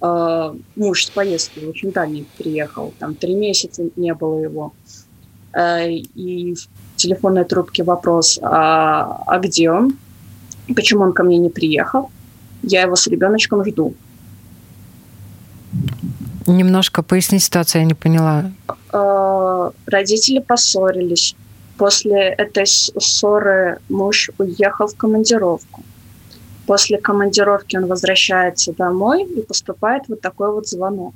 э, 0.00 0.54
муж 0.76 1.04
с 1.04 1.11
поездки 1.11 1.64
очень 1.64 1.92
дальний 1.92 2.26
приехал, 2.38 2.92
там 2.98 3.14
три 3.14 3.35
месяца 3.35 3.83
не 3.96 4.14
было 4.14 4.38
его, 4.40 4.72
э, 5.52 5.90
и 5.90 6.54
в 6.54 6.68
телефонной 6.96 7.44
трубке 7.44 7.83
вопрос, 7.83 8.38
а, 8.42 9.22
а 9.26 9.38
где 9.38 9.70
он, 9.70 9.96
почему 10.74 11.02
он 11.02 11.12
ко 11.12 11.22
мне 11.22 11.38
не 11.38 11.48
приехал, 11.48 12.11
я 12.62 12.83
его 12.83 12.94
с 12.94 13.06
ребеночком 13.06 13.64
жду. 13.64 13.94
Немножко 16.46 17.02
поясни 17.02 17.38
ситуацию, 17.38 17.83
я 17.83 17.87
не 17.87 17.94
поняла. 17.94 18.52
Э, 18.92 19.70
родители 19.87 20.40
поссорились. 20.40 21.37
После 21.79 22.29
этой 22.29 22.66
ссоры 22.66 23.81
муж 23.88 24.31
уехал 24.38 24.87
в 24.87 24.96
командировку. 24.96 25.83
После 26.66 26.98
командировки 26.98 27.76
он 27.76 27.87
возвращается 27.87 28.72
домой 28.72 29.24
и 29.24 29.42
поступает 29.42 30.09
вот 30.09 30.20
такой 30.20 30.53
вот 30.53 30.68
звонок. 30.68 31.14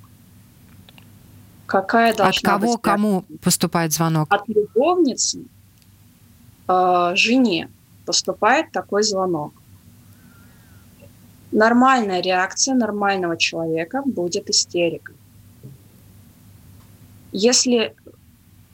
Какая 1.66 2.14
должна 2.14 2.54
От 2.54 2.60
кого 2.60 2.72
быть 2.72 2.82
кому 2.82 3.24
поступает 3.42 3.92
звонок? 3.92 4.28
От 4.30 4.48
любовницы 4.48 5.44
э, 6.68 7.12
жене 7.14 7.68
поступает 8.06 8.70
такой 8.72 9.02
звонок. 9.02 9.52
Нормальная 11.52 12.20
реакция 12.20 12.74
нормального 12.74 13.36
человека 13.36 14.02
будет 14.04 14.50
истерика. 14.50 15.12
Если 17.34 17.94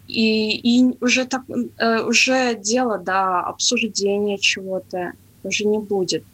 и, 0.06 0.50
и 0.56 0.96
уже, 1.00 1.24
так, 1.24 1.42
э, 1.78 2.02
уже 2.02 2.54
дело 2.54 2.98
до 2.98 3.40
обсуждения 3.40 4.38
чего-то 4.38 5.12
уже 5.42 5.64
не 5.64 5.78
будет. 5.78 6.24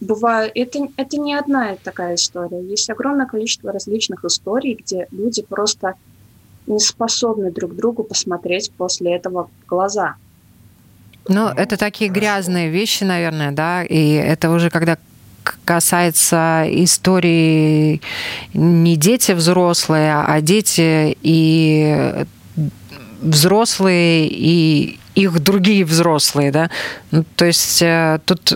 Бывает, 0.00 0.52
это, 0.54 0.88
это 0.96 1.16
не 1.16 1.34
одна 1.34 1.76
такая 1.82 2.16
история. 2.16 2.62
Есть 2.62 2.90
огромное 2.90 3.26
количество 3.26 3.72
различных 3.72 4.24
историй, 4.24 4.74
где 4.74 5.08
люди 5.10 5.42
просто 5.42 5.94
не 6.66 6.78
способны 6.78 7.50
друг 7.50 7.74
другу 7.74 8.04
посмотреть 8.04 8.70
после 8.76 9.16
этого 9.16 9.48
в 9.64 9.68
глаза. 9.68 10.16
Ну, 11.28 11.48
это 11.48 11.76
такие 11.76 12.10
грязные 12.10 12.68
вещи, 12.70 13.04
наверное, 13.04 13.52
да, 13.52 13.82
и 13.82 14.12
это 14.12 14.50
уже 14.50 14.70
когда 14.70 14.98
касается 15.64 16.64
истории 16.68 18.00
не 18.54 18.96
дети 18.96 19.32
взрослые, 19.32 20.14
а 20.14 20.40
дети 20.40 21.16
и 21.22 22.24
взрослые 23.20 24.28
и 24.28 24.98
их 25.14 25.40
другие 25.40 25.84
взрослые, 25.84 26.52
да. 26.52 26.70
Ну, 27.10 27.24
то 27.36 27.44
есть 27.44 27.82
э, 27.82 28.20
тут 28.24 28.54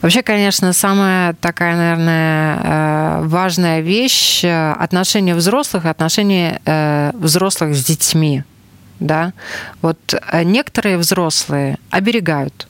Вообще, 0.00 0.22
конечно, 0.22 0.72
самая 0.72 1.34
такая, 1.34 1.76
наверное, 1.76 2.58
э, 2.62 3.26
важная 3.26 3.80
вещь 3.80 4.42
э,– 4.44 4.72
отношения 4.80 5.34
взрослых, 5.34 5.84
отношения 5.84 7.12
взрослых 7.14 7.76
с 7.76 7.84
детьми. 7.84 8.44
Да? 8.98 9.32
Вот 9.82 10.14
некоторые 10.44 10.96
взрослые 10.96 11.78
оберегают 11.90 12.66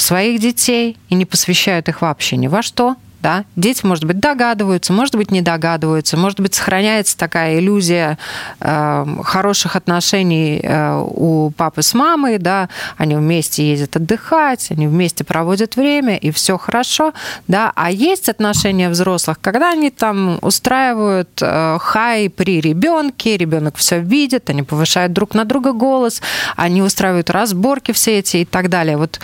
своих 0.00 0.40
детей 0.40 0.96
и 1.08 1.14
не 1.14 1.24
посвящают 1.24 1.88
их 1.88 2.02
вообще 2.02 2.36
ни 2.36 2.46
во 2.46 2.62
что– 2.62 2.96
да? 3.20 3.44
Дети, 3.56 3.84
может 3.84 4.04
быть, 4.04 4.20
догадываются, 4.20 4.92
может 4.92 5.16
быть, 5.16 5.30
не 5.30 5.42
догадываются, 5.42 6.16
может 6.16 6.40
быть, 6.40 6.54
сохраняется 6.54 7.16
такая 7.16 7.58
иллюзия 7.58 8.18
э, 8.60 9.06
хороших 9.24 9.76
отношений 9.76 10.60
э, 10.62 11.02
у 11.04 11.50
папы 11.50 11.82
с 11.82 11.94
мамой, 11.94 12.38
да, 12.38 12.68
они 12.96 13.16
вместе 13.16 13.68
ездят 13.68 13.96
отдыхать, 13.96 14.70
они 14.70 14.86
вместе 14.86 15.24
проводят 15.24 15.76
время, 15.76 16.16
и 16.16 16.30
все 16.30 16.58
хорошо, 16.58 17.12
да, 17.48 17.72
а 17.74 17.90
есть 17.90 18.28
отношения 18.28 18.88
взрослых, 18.88 19.40
когда 19.40 19.72
они 19.72 19.90
там 19.90 20.38
устраивают 20.42 21.30
э, 21.40 21.78
хай 21.80 22.30
при 22.30 22.60
ребенке, 22.60 23.36
ребенок 23.36 23.76
все 23.76 24.00
видит, 24.00 24.50
они 24.50 24.62
повышают 24.62 25.12
друг 25.12 25.34
на 25.34 25.44
друга 25.44 25.72
голос, 25.72 26.22
они 26.56 26.82
устраивают 26.82 27.30
разборки 27.30 27.92
все 27.92 28.18
эти 28.18 28.38
и 28.38 28.44
так 28.44 28.68
далее. 28.68 28.96
Вот 28.96 29.20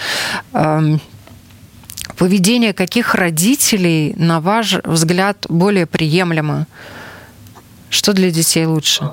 э, 0.53 0.99
поведение 2.17 2.73
каких 2.73 3.15
родителей, 3.15 4.15
на 4.17 4.41
ваш 4.41 4.77
взгляд, 4.85 5.47
более 5.49 5.87
приемлемо? 5.87 6.67
Что 7.91 8.13
для 8.13 8.31
детей 8.31 8.67
лучше? 8.67 9.11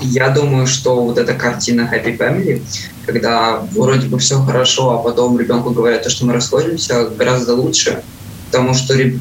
Я 0.00 0.28
думаю, 0.28 0.66
что 0.66 1.02
вот 1.04 1.18
эта 1.18 1.34
картина 1.34 1.90
Happy 1.92 2.16
Family, 2.16 2.62
когда 3.04 3.58
вроде 3.72 4.06
бы 4.06 4.18
все 4.18 4.40
хорошо, 4.40 4.90
а 4.90 4.98
потом 4.98 5.38
ребенку 5.38 5.70
говорят, 5.70 6.08
что 6.08 6.24
мы 6.24 6.32
расходимся, 6.32 7.06
гораздо 7.06 7.54
лучше, 7.54 8.02
потому 8.46 8.74
что 8.74 8.94
ты, 8.94 9.18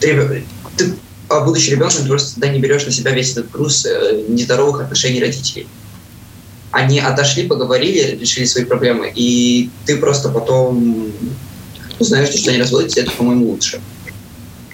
ты 0.00 0.94
а 1.28 1.40
будучи 1.40 1.70
ребенком, 1.70 2.02
ты 2.02 2.08
просто 2.08 2.34
тогда 2.34 2.48
не 2.48 2.60
берешь 2.60 2.86
на 2.86 2.92
себя 2.92 3.12
весь 3.12 3.32
этот 3.32 3.50
груз 3.50 3.86
э, 3.86 4.24
нездоровых 4.28 4.80
отношений 4.80 5.20
родителей 5.20 5.68
они 6.70 7.00
отошли, 7.00 7.46
поговорили, 7.46 8.16
решили 8.20 8.44
свои 8.44 8.64
проблемы, 8.64 9.12
и 9.14 9.70
ты 9.86 9.96
просто 9.96 10.28
потом 10.28 11.12
узнаешь, 11.98 12.34
что 12.34 12.50
они 12.50 12.60
разводятся, 12.60 13.00
это, 13.00 13.10
по-моему, 13.12 13.50
лучше. 13.50 13.80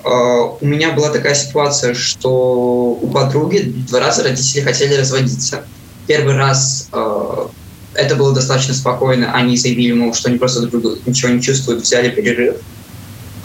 Uh, 0.05 0.57
у 0.61 0.67
меня 0.67 0.93
была 0.93 1.11
такая 1.11 1.35
ситуация, 1.35 1.95
что 1.95 2.97
у 3.01 3.09
подруги 3.09 3.75
два 3.89 3.99
раза 3.99 4.23
родители 4.23 4.61
хотели 4.61 4.95
разводиться. 4.95 5.65
Первый 6.07 6.37
раз 6.37 6.89
uh, 6.93 7.51
это 7.95 8.15
было 8.15 8.33
достаточно 8.33 8.75
спокойно, 8.75 9.33
они 9.33 9.57
заявили, 9.57 9.93
мол, 9.93 10.15
что 10.15 10.29
они 10.29 10.39
просто 10.39 10.61
друг 10.61 10.83
друга 10.83 10.99
ничего 11.07 11.33
не 11.33 11.43
чувствуют, 11.43 11.83
взяли 11.83 12.11
перерыв. 12.11 12.57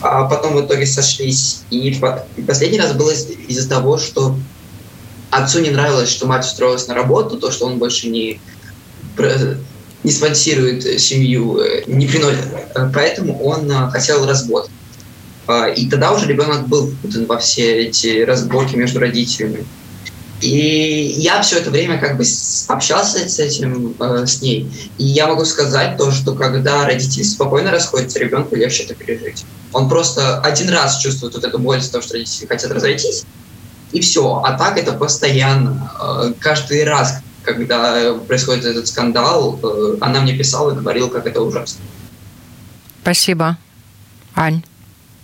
А 0.02 0.26
потом 0.26 0.56
в 0.56 0.66
итоге 0.66 0.86
сошлись. 0.86 1.64
И 1.72 2.00
последний 2.46 2.80
раз 2.80 2.94
было 2.94 3.12
из-за 3.12 3.70
того, 3.70 3.98
что 3.98 4.36
отцу 5.32 5.62
не 5.62 5.72
нравилось, 5.72 6.10
что 6.10 6.28
мать 6.28 6.46
устроилась 6.46 6.88
на 6.88 6.94
работу, 6.94 7.38
то, 7.38 7.52
что 7.52 7.66
он 7.66 7.80
больше 7.80 8.10
не, 8.10 8.40
не 10.04 10.12
спонсирует 10.12 11.02
семью, 11.02 11.60
э, 11.60 11.84
не 11.88 12.06
приносит. 12.06 12.46
Поэтому 12.94 13.42
он 13.42 13.72
э, 13.72 13.90
хотел 13.90 14.26
развод. 14.26 14.70
А, 15.48 15.68
и 15.68 15.88
тогда 15.90 16.12
уже 16.12 16.28
ребенок 16.28 16.68
был 16.68 16.88
впутан 16.88 17.26
во 17.26 17.38
все 17.38 17.86
эти 17.86 18.22
разборки 18.22 18.76
между 18.76 19.00
родителями. 19.00 19.66
И 20.42 21.14
я 21.18 21.42
все 21.44 21.58
это 21.58 21.70
время 21.70 22.00
как 22.00 22.18
бы 22.18 22.24
общался 22.68 23.30
с 23.30 23.40
этим, 23.40 23.96
э, 24.00 24.26
с 24.26 24.42
ней. 24.42 24.72
И 24.98 25.06
я 25.06 25.28
могу 25.28 25.46
сказать 25.46 25.98
то, 25.98 26.12
что 26.12 26.34
когда 26.36 26.86
родители 26.86 27.24
спокойно 27.24 27.72
расходятся, 27.72 28.20
ребенку 28.20 28.56
легче 28.56 28.84
это 28.84 28.96
пережить. 28.96 29.46
Он 29.72 29.88
просто 29.88 30.42
один 30.42 30.70
раз 30.70 30.98
чувствует 30.98 31.36
вот 31.36 31.44
эту 31.44 31.60
боль 31.60 31.82
за 31.82 31.92
то, 31.92 32.02
что 32.02 32.14
родители 32.14 32.48
хотят 32.48 32.72
разойтись, 32.72 33.24
и 33.92 34.02
все. 34.02 34.42
А 34.44 34.58
так 34.58 34.78
это 34.78 34.94
постоянно. 34.94 35.92
Э, 36.02 36.34
каждый 36.40 36.84
раз, 36.84 37.22
когда 37.44 38.14
происходит 38.28 38.66
этот 38.66 38.88
скандал, 38.88 39.60
э, 39.62 39.98
она 40.02 40.22
мне 40.22 40.38
писала 40.38 40.72
и 40.72 40.76
говорила, 40.76 41.10
как 41.10 41.28
это 41.28 41.42
ужасно. 41.42 41.82
Спасибо. 43.02 43.58
Ань? 44.36 44.64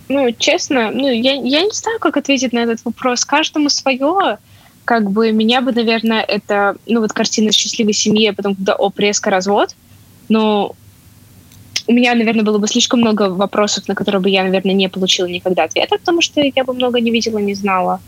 Ну, 0.08 0.30
честно, 0.32 0.90
ну, 0.90 1.08
я, 1.08 1.34
я 1.34 1.62
не 1.62 1.72
знаю, 1.72 1.98
как 1.98 2.16
ответить 2.16 2.52
на 2.52 2.60
этот 2.60 2.84
вопрос. 2.84 3.24
Каждому 3.24 3.68
свое. 3.68 4.38
Как 4.84 5.10
бы 5.10 5.32
меня 5.32 5.60
бы, 5.60 5.72
наверное, 5.72 6.22
это, 6.22 6.76
ну, 6.86 7.00
вот 7.00 7.12
картина 7.12 7.52
счастливой 7.52 7.92
семьи, 7.92 8.26
а 8.28 8.32
потом, 8.32 8.54
когда 8.54 8.74
оп, 8.74 8.98
резко 8.98 9.28
развод. 9.28 9.74
Но 10.30 10.74
у 11.86 11.92
меня, 11.92 12.14
наверное, 12.14 12.44
было 12.44 12.58
бы 12.58 12.68
слишком 12.68 13.00
много 13.00 13.30
вопросов, 13.30 13.86
на 13.88 13.94
которые 13.94 14.20
бы 14.22 14.30
я, 14.30 14.44
наверное, 14.44 14.74
не 14.74 14.88
получила 14.88 15.26
никогда 15.26 15.64
ответа, 15.64 15.98
потому 15.98 16.22
что 16.22 16.40
я 16.40 16.64
бы 16.64 16.72
много 16.72 17.00
не 17.00 17.10
видела, 17.10 17.38
не 17.38 17.54
знала. 17.54 18.00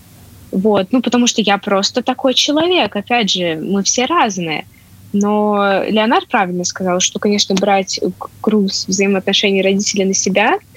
Вот, 0.52 0.88
ну, 0.90 1.00
потому 1.00 1.26
что 1.26 1.40
я 1.42 1.58
просто 1.58 2.02
такой 2.02 2.34
человек. 2.34 2.96
Опять 2.96 3.30
же, 3.30 3.56
мы 3.56 3.82
все 3.82 4.06
разные. 4.06 4.66
Но 5.12 5.82
Леонард 5.88 6.28
правильно 6.28 6.64
сказал, 6.64 7.00
что, 7.00 7.18
конечно, 7.18 7.54
брать 7.54 8.00
груз 8.42 8.86
взаимоотношений 8.86 9.62
родителей 9.62 10.04
на 10.04 10.14
себя— 10.14 10.58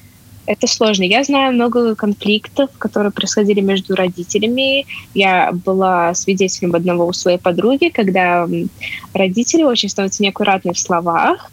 это 0.46 0.68
сложно. 0.68 1.04
Я 1.04 1.24
знаю 1.24 1.54
много 1.54 1.96
конфликтов, 1.96 2.70
которые 2.78 3.12
происходили 3.12 3.62
между 3.62 3.96
родителями. 3.96 4.86
Я 5.14 5.52
была 5.54 6.14
свидетелем 6.14 6.76
одного 6.76 7.06
у 7.06 7.14
своей 7.14 7.38
подруги, 7.38 7.90
когда 7.90 8.48
родители 9.14 9.64
очень 9.64 9.90
становятся 9.90 10.22
неаккуратны 10.22 10.74
в 10.74 10.80
словах, 10.80 11.50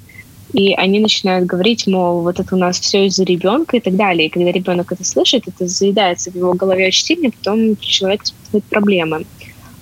и 0.52 0.74
они 0.74 1.00
начинают 1.00 1.46
говорить, 1.46 1.86
мол, 1.86 2.22
вот 2.22 2.40
это 2.40 2.54
у 2.54 2.58
нас 2.58 2.80
все 2.80 3.06
из-за 3.06 3.24
ребенка 3.24 3.76
и 3.76 3.80
так 3.80 3.96
далее. 3.96 4.26
И 4.26 4.30
когда 4.30 4.50
ребенок 4.50 4.92
это 4.92 5.04
слышит, 5.04 5.46
это 5.46 5.66
заедается 5.66 6.30
в 6.30 6.34
его 6.34 6.54
голове 6.54 6.88
очень 6.88 7.04
сильно, 7.04 7.30
потом 7.30 7.76
человек 7.76 8.24
испытывает 8.24 8.64
проблемы. 8.64 9.26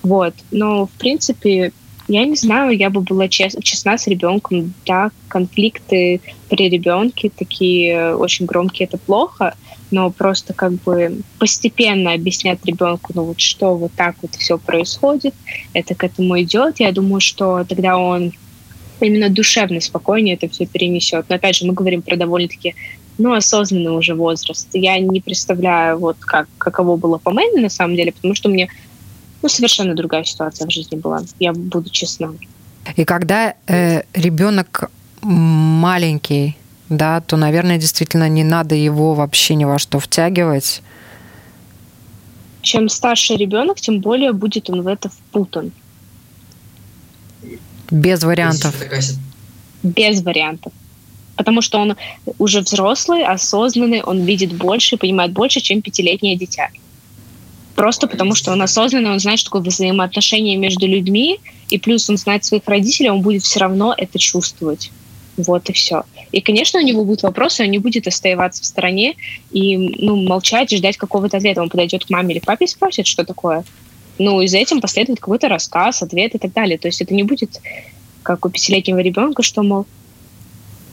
Вот. 0.03 0.33
Но, 0.51 0.85
в 0.85 0.91
принципе, 0.91 1.71
я 2.07 2.25
не 2.25 2.35
знаю, 2.35 2.75
я 2.75 2.89
бы 2.89 3.01
была 3.01 3.27
чест, 3.27 3.61
честна 3.63 3.97
с 3.97 4.07
ребенком. 4.07 4.73
Да, 4.85 5.11
конфликты 5.27 6.21
при 6.49 6.69
ребенке 6.69 7.29
такие 7.35 8.15
очень 8.15 8.45
громкие, 8.45 8.87
это 8.87 8.97
плохо, 8.97 9.55
но 9.91 10.09
просто 10.11 10.53
как 10.53 10.73
бы 10.73 11.21
постепенно 11.37 12.13
объяснять 12.13 12.65
ребенку, 12.65 13.11
ну 13.13 13.23
вот 13.25 13.39
что 13.39 13.75
вот 13.75 13.91
так 13.95 14.15
вот 14.21 14.35
все 14.35 14.57
происходит, 14.57 15.33
это 15.73 15.93
к 15.93 16.03
этому 16.03 16.39
идет. 16.41 16.79
Я 16.79 16.91
думаю, 16.91 17.21
что 17.21 17.63
тогда 17.63 17.97
он 17.97 18.33
именно 19.05 19.29
душевно 19.29 19.81
спокойнее 19.81 20.35
это 20.35 20.49
все 20.49 20.65
перенесет. 20.65 21.25
Но 21.29 21.35
опять 21.35 21.55
же, 21.55 21.65
мы 21.65 21.73
говорим 21.73 22.01
про 22.01 22.15
довольно-таки 22.15 22.75
ну, 23.17 23.33
осознанный 23.33 23.91
уже 23.91 24.15
возраст. 24.15 24.67
Я 24.73 24.97
не 24.99 25.19
представляю, 25.21 25.99
вот 25.99 26.17
как, 26.19 26.47
каково 26.57 26.95
было 26.95 27.17
по 27.17 27.31
Мэйне 27.31 27.61
на 27.61 27.69
самом 27.69 27.95
деле, 27.95 28.11
потому 28.11 28.33
что 28.33 28.49
мне 28.49 28.69
ну, 29.41 29.49
совершенно 29.49 29.93
другая 29.95 30.23
ситуация 30.23 30.67
в 30.67 30.71
жизни 30.71 30.95
была. 30.95 31.21
Я 31.39 31.53
буду 31.53 31.89
честна. 31.89 32.33
И 32.95 33.05
когда 33.05 33.53
э, 33.67 34.03
ребенок 34.13 34.89
маленький, 35.21 36.55
да, 36.89 37.21
то, 37.21 37.37
наверное, 37.37 37.77
действительно 37.77 38.27
не 38.29 38.43
надо 38.43 38.75
его 38.75 39.13
вообще 39.13 39.55
ни 39.55 39.65
во 39.65 39.79
что 39.79 39.99
втягивать. 39.99 40.81
чем 42.61 42.89
старше 42.89 43.35
ребенок, 43.35 43.79
тем 43.79 43.99
более 43.99 44.33
будет 44.33 44.69
он 44.69 44.81
в 44.81 44.87
это 44.87 45.09
впутан. 45.09 45.71
Без 47.91 48.23
вариантов. 48.23 48.75
Без 49.83 50.21
вариантов. 50.21 50.73
Потому 51.35 51.61
что 51.61 51.79
он 51.79 51.95
уже 52.37 52.61
взрослый, 52.61 53.23
осознанный, 53.23 54.01
он 54.01 54.23
видит 54.23 54.53
больше, 54.53 54.97
понимает 54.97 55.31
больше, 55.31 55.61
чем 55.61 55.81
пятилетнее 55.81 56.35
дитя. 56.35 56.69
Просто 57.75 58.07
потому 58.07 58.35
что 58.35 58.51
он 58.51 58.61
осознанный, 58.61 59.09
он 59.09 59.19
знает, 59.19 59.39
что 59.39 59.51
такое 59.51 59.61
взаимоотношения 59.61 60.57
между 60.57 60.85
людьми, 60.85 61.39
и 61.69 61.79
плюс 61.79 62.09
он 62.09 62.17
знает 62.17 62.43
своих 62.43 62.63
родителей, 62.65 63.09
он 63.09 63.21
будет 63.21 63.43
все 63.43 63.61
равно 63.61 63.95
это 63.97 64.19
чувствовать. 64.19 64.91
Вот 65.37 65.69
и 65.69 65.73
все. 65.73 66.03
И, 66.33 66.41
конечно, 66.41 66.79
у 66.81 66.83
него 66.83 67.05
будут 67.05 67.23
вопросы, 67.23 67.63
он 67.63 67.71
не 67.71 67.79
будет 67.79 68.05
оставаться 68.05 68.61
в 68.63 68.65
стороне 68.65 69.15
и 69.51 69.77
ну, 69.77 70.17
молчать 70.17 70.73
и 70.73 70.77
ждать 70.77 70.97
какого-то 70.97 71.37
ответа. 71.37 71.61
Он 71.61 71.69
подойдет 71.69 72.03
к 72.05 72.09
маме 72.09 72.35
или 72.35 72.41
папе 72.41 72.65
и 72.65 72.67
спросит, 72.67 73.07
что 73.07 73.23
такое. 73.23 73.63
Ну, 74.19 74.41
и 74.41 74.47
за 74.47 74.57
этим 74.57 74.81
последует 74.81 75.19
какой-то 75.19 75.47
рассказ, 75.47 76.01
ответ 76.03 76.35
и 76.35 76.37
так 76.37 76.53
далее. 76.53 76.77
То 76.77 76.87
есть 76.87 77.01
это 77.01 77.13
не 77.13 77.23
будет 77.23 77.59
как 78.21 78.45
у 78.45 78.49
пятилетнего 78.49 78.99
ребенка, 78.99 79.41
что, 79.41 79.63
мол, 79.63 79.87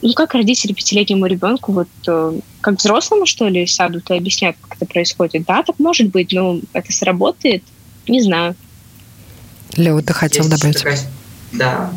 ну, 0.01 0.13
как 0.15 0.35
родители 0.35 0.73
пятилетнему 0.73 1.27
ребенку, 1.27 1.73
вот 1.73 1.89
э, 2.07 2.39
как 2.61 2.79
взрослому, 2.79 3.27
что 3.27 3.49
ли, 3.49 3.67
сядут 3.67 4.11
и 4.11 4.15
объяснят, 4.15 4.57
как 4.61 4.77
это 4.77 4.87
происходит. 4.87 5.45
Да, 5.45 5.63
так 5.63 5.79
может 5.79 6.11
быть, 6.11 6.33
но 6.33 6.61
это 6.73 6.93
сработает, 6.93 7.65
не 8.07 8.23
знаю. 8.23 8.55
Лео, 9.77 10.01
ты 10.01 10.13
хотел 10.13 10.45
Есть 10.45 10.57
добавить? 10.57 10.79
Такая, 10.79 10.99
да. 11.53 11.93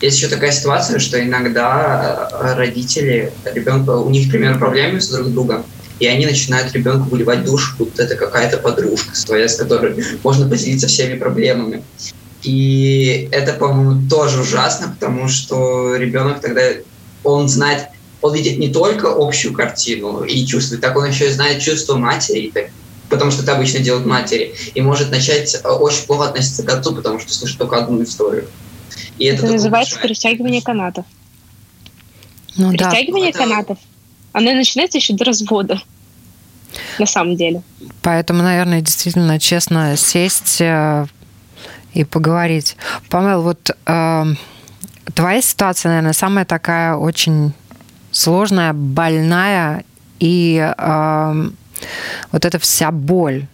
Есть 0.00 0.16
еще 0.16 0.28
такая 0.28 0.52
ситуация, 0.52 0.98
что 0.98 1.22
иногда 1.22 2.30
э, 2.32 2.54
родители 2.54 3.32
ребенка, 3.44 3.90
у 3.90 4.08
них, 4.08 4.26
например, 4.26 4.58
проблемы 4.58 5.00
с 5.00 5.10
друг 5.10 5.28
другом, 5.28 5.64
и 6.00 6.06
они 6.06 6.26
начинают 6.26 6.72
ребенку 6.72 7.10
выливать 7.10 7.44
душу, 7.44 7.76
будто 7.78 8.02
это 8.02 8.16
какая-то 8.16 8.56
подружка 8.56 9.14
своя, 9.14 9.48
с 9.48 9.56
которой 9.56 10.02
можно 10.24 10.48
поделиться 10.48 10.88
всеми 10.88 11.18
проблемами. 11.18 11.84
И 12.42 13.28
это, 13.30 13.52
по-моему, 13.52 14.08
тоже 14.08 14.40
ужасно, 14.40 14.96
потому 14.98 15.28
что 15.28 15.94
ребенок 15.96 16.40
тогда, 16.40 16.62
он 17.22 17.48
знает, 17.48 17.88
он 18.22 18.34
видит 18.34 18.58
не 18.58 18.70
только 18.70 19.12
общую 19.14 19.52
картину 19.52 20.24
и 20.24 20.46
чувствует, 20.46 20.80
так 20.80 20.96
он 20.96 21.06
еще 21.06 21.28
и 21.28 21.32
знает 21.32 21.62
чувство 21.62 21.96
матери, 21.96 22.72
потому 23.10 23.30
что 23.30 23.42
это 23.42 23.54
обычно 23.54 23.80
делают 23.80 24.06
матери, 24.06 24.54
и 24.74 24.80
может 24.80 25.10
начать 25.10 25.54
э, 25.54 25.68
очень 25.68 26.06
плохо 26.06 26.28
относиться 26.28 26.62
к 26.62 26.70
отцу, 26.70 26.94
потому 26.94 27.18
что 27.18 27.34
слышит 27.34 27.58
только 27.58 27.76
одну 27.76 28.02
историю. 28.02 28.46
И 29.18 29.26
это, 29.26 29.44
это 29.44 29.52
называется 29.52 29.96
мешает. 29.96 30.08
перетягивание 30.08 30.62
канатов. 30.62 31.04
Ну, 32.56 32.72
перетягивание 32.72 33.32
да. 33.32 33.38
канатов. 33.38 33.78
Оно 34.32 34.52
начинается 34.52 34.96
еще 34.96 35.12
до 35.12 35.24
развода. 35.24 35.82
На 36.98 37.06
самом 37.06 37.36
деле. 37.36 37.62
Поэтому, 38.02 38.42
наверное, 38.42 38.80
действительно 38.80 39.38
честно 39.38 39.96
сесть 39.96 40.60
э, 40.60 41.06
и 41.92 42.04
поговорить. 42.04 42.76
Памел, 43.08 43.42
вот 43.42 43.70
э, 43.86 44.24
твоя 45.14 45.42
ситуация, 45.42 45.90
наверное, 45.90 46.12
самая 46.12 46.44
такая 46.44 46.94
очень 46.94 47.52
сложная, 48.10 48.72
больная, 48.72 49.84
и 50.18 50.72
э, 50.76 51.50
вот 52.32 52.44
эта 52.44 52.58
вся 52.58 52.90
боль, 52.90 53.46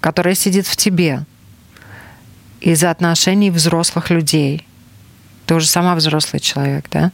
которая 0.00 0.34
сидит 0.34 0.66
в 0.66 0.76
тебе 0.76 1.24
из-за 2.60 2.90
отношений 2.90 3.50
взрослых 3.50 4.10
людей. 4.10 4.66
Ты 5.46 5.54
уже 5.54 5.66
сама 5.66 5.94
взрослый 5.94 6.40
человек, 6.40 6.86
да? 6.90 7.12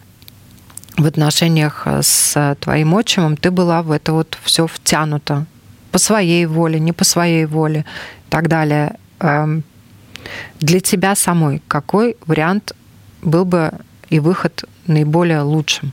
В 0.99 1.07
отношениях 1.07 1.87
с 1.87 2.57
твоим 2.61 2.93
отчимом 2.97 3.37
ты 3.37 3.53
была 3.53 3.83
в 3.83 3.93
это 3.93 4.13
вот 4.13 4.37
все 4.43 4.67
втянута 4.67 5.47
по 5.93 5.99
своей 5.99 6.45
воле, 6.45 6.81
не 6.81 6.93
по 6.93 7.05
своей 7.05 7.47
воле 7.47 7.85
и 8.27 8.31
так 8.31 8.49
далее. 8.49 8.97
Эм, 9.21 9.63
для 10.59 10.81
тебя 10.81 11.15
самой 11.15 11.63
какой 11.69 12.17
вариант 12.27 12.73
был 13.23 13.45
бы 13.45 13.71
и 14.11 14.19
выход 14.19 14.65
наиболее 14.89 15.43
лучшим? 15.43 15.93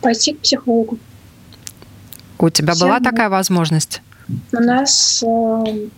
Пойти 0.00 0.32
к 0.32 0.40
психологу. 0.40 0.98
У 2.38 2.48
тебя 2.48 2.72
Все 2.72 2.86
была 2.86 2.98
такая 2.98 3.28
возможность? 3.28 4.00
У 4.52 4.58
нас 4.58 5.22
э, 5.22 5.88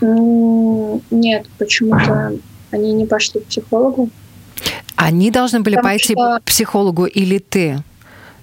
нет, 0.00 1.46
почему-то 1.58 2.32
они 2.70 2.94
не 2.94 3.04
пошли 3.04 3.40
к 3.40 3.46
психологу. 3.46 4.08
Они 5.00 5.30
должны 5.30 5.60
были 5.60 5.76
Потому 5.76 5.90
пойти 5.90 6.12
что... 6.14 6.40
к 6.40 6.42
психологу 6.42 7.06
или 7.06 7.38
ты? 7.38 7.82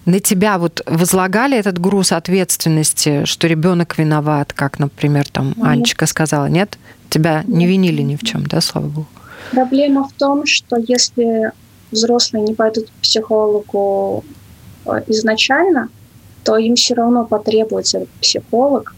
на 0.06 0.20
тебя 0.20 0.60
вот 0.60 0.84
возлагали 0.86 1.58
этот 1.58 1.80
груз 1.80 2.12
ответственности, 2.12 3.26
что 3.26 3.48
ребенок 3.48 3.98
виноват, 3.98 4.54
как, 4.54 4.78
например, 4.78 5.28
там 5.28 5.48
нет. 5.48 5.66
Анечка 5.66 6.06
сказала, 6.06 6.46
нет? 6.46 6.78
Тебя 7.10 7.40
нет. 7.40 7.48
не 7.48 7.66
винили 7.66 8.04
ни 8.04 8.16
в 8.16 8.22
чем, 8.22 8.46
да, 8.46 8.62
слава 8.62 8.86
богу? 8.86 9.08
Проблема 9.52 10.08
в 10.08 10.14
том, 10.14 10.46
что 10.46 10.78
если 10.78 11.52
взрослые 11.92 12.44
не 12.44 12.54
пойдут 12.54 12.86
к 12.86 13.02
психологу 13.02 14.24
э, 14.86 15.02
изначально, 15.08 15.90
то 16.44 16.58
им 16.58 16.76
все 16.76 16.94
равно 16.94 17.26
потребуется 17.26 17.98
этот 18.00 18.10
психолог, 18.22 18.96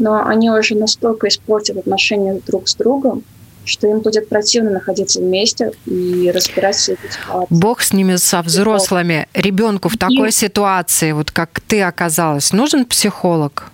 но 0.00 0.26
они 0.26 0.50
уже 0.50 0.74
настолько 0.74 1.28
испортят 1.28 1.76
отношения 1.76 2.40
друг 2.44 2.68
с 2.68 2.74
другом, 2.74 3.22
что 3.70 3.86
им 3.86 4.00
будет 4.00 4.28
противно 4.28 4.70
находиться 4.70 5.20
вместе 5.20 5.72
и 5.86 6.30
разбирать 6.34 6.76
все 6.76 6.94
эти 6.94 7.12
ситуации. 7.12 7.46
Бог 7.54 7.82
с 7.82 7.92
ними, 7.92 8.16
со 8.16 8.42
взрослыми. 8.42 9.28
Ребенку 9.32 9.88
в 9.88 9.96
такой 9.96 10.28
и... 10.28 10.32
ситуации, 10.32 11.12
вот 11.12 11.30
как 11.30 11.60
ты 11.60 11.82
оказалась, 11.82 12.52
нужен 12.52 12.84
психолог? 12.84 13.70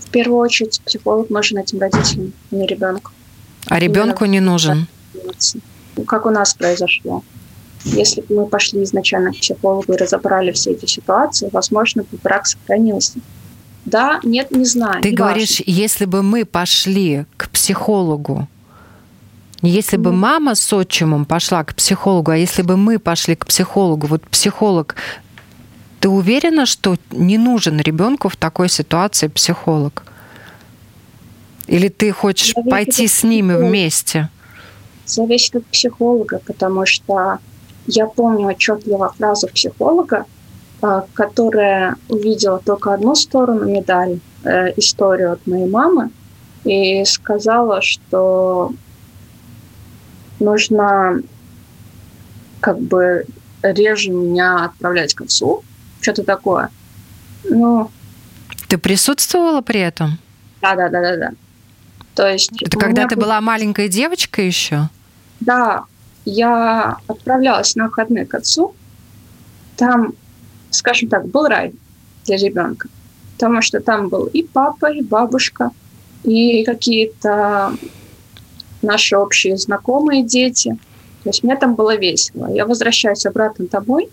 В 0.00 0.10
первую 0.10 0.40
очередь 0.40 0.80
психолог 0.84 1.30
нужен 1.30 1.58
этим 1.58 1.80
родителям, 1.80 2.32
а 2.50 2.54
не 2.54 2.66
ребенку. 2.66 3.12
А 3.66 3.78
ребенку 3.78 4.26
не 4.26 4.40
нужен? 4.40 4.86
Как 6.06 6.26
у 6.26 6.30
нас 6.30 6.54
произошло. 6.54 7.22
Если 7.84 8.20
бы 8.20 8.34
мы 8.34 8.46
пошли 8.46 8.82
изначально 8.84 9.32
к 9.32 9.36
психологу 9.36 9.94
и 9.94 9.96
разобрали 9.96 10.52
все 10.52 10.72
эти 10.72 10.84
ситуации, 10.84 11.48
возможно, 11.50 12.02
бы 12.02 12.18
брак 12.22 12.46
сохранился. 12.46 13.20
Да, 13.84 14.20
нет, 14.22 14.50
не 14.50 14.64
знаю. 14.64 15.02
Ты 15.02 15.10
не 15.10 15.16
говоришь, 15.16 15.60
важно. 15.60 15.72
если 15.72 16.04
бы 16.04 16.22
мы 16.22 16.44
пошли 16.44 17.24
к 17.36 17.48
психологу, 17.50 18.48
если 19.62 19.96
бы 19.98 20.12
мама 20.12 20.54
с 20.54 20.72
отчимом 20.72 21.24
пошла 21.24 21.64
к 21.64 21.74
психологу, 21.74 22.30
а 22.30 22.36
если 22.36 22.62
бы 22.62 22.76
мы 22.76 22.98
пошли 22.98 23.34
к 23.34 23.46
психологу, 23.46 24.06
вот 24.06 24.22
психолог, 24.22 24.96
ты 26.00 26.08
уверена, 26.08 26.64
что 26.64 26.96
не 27.10 27.36
нужен 27.36 27.78
ребенку 27.78 28.30
в 28.30 28.36
такой 28.36 28.70
ситуации 28.70 29.28
психолог? 29.28 30.04
Или 31.66 31.88
ты 31.88 32.10
хочешь 32.10 32.54
Зависит 32.54 32.70
пойти 32.70 33.06
с 33.06 33.22
ними 33.22 33.54
вместе? 33.54 34.30
Зависит 35.04 35.56
от 35.56 35.66
психолога, 35.66 36.40
потому 36.46 36.86
что 36.86 37.38
я 37.86 38.06
помню 38.06 38.46
отчетливо 38.46 39.12
фразу 39.16 39.46
психолога, 39.48 40.24
которая 40.80 41.96
увидела 42.08 42.58
только 42.58 42.94
одну 42.94 43.14
сторону 43.14 43.66
медали, 43.66 44.20
э, 44.44 44.72
историю 44.76 45.32
от 45.32 45.46
моей 45.46 45.68
мамы, 45.68 46.10
и 46.64 47.04
сказала, 47.04 47.82
что 47.82 48.72
нужно 50.38 51.20
как 52.60 52.80
бы 52.80 53.26
реже 53.62 54.10
меня 54.10 54.66
отправлять 54.66 55.14
к 55.14 55.22
отцу, 55.22 55.62
что-то 56.00 56.24
такое. 56.24 56.70
Ну, 57.44 57.90
ты 58.68 58.78
присутствовала 58.78 59.62
при 59.62 59.80
этом? 59.80 60.18
Да, 60.62 60.76
да, 60.76 60.88
да, 60.88 61.00
да, 61.00 61.16
да. 61.16 61.30
То 62.14 62.28
есть. 62.28 62.50
Это 62.62 62.78
когда 62.78 63.06
ты 63.06 63.16
была 63.16 63.40
маленькая 63.40 63.88
девочка 63.88 64.42
еще? 64.42 64.88
Да, 65.40 65.84
я 66.24 66.98
отправлялась 67.06 67.74
на 67.76 67.86
выходные 67.86 68.26
к 68.26 68.34
отцу. 68.34 68.74
Там 69.76 70.14
скажем 70.70 71.08
так, 71.08 71.26
был 71.26 71.46
рай 71.46 71.72
для 72.26 72.36
ребенка. 72.36 72.88
Потому 73.34 73.62
что 73.62 73.80
там 73.80 74.08
был 74.08 74.26
и 74.26 74.42
папа, 74.42 74.92
и 74.92 75.02
бабушка, 75.02 75.70
и 76.24 76.64
какие-то 76.64 77.74
наши 78.82 79.16
общие 79.16 79.56
знакомые 79.56 80.22
дети. 80.22 80.76
То 81.22 81.30
есть 81.30 81.42
мне 81.42 81.56
там 81.56 81.74
было 81.74 81.96
весело. 81.96 82.52
Я 82.52 82.66
возвращаюсь 82.66 83.26
обратно 83.26 83.66
домой. 83.66 84.08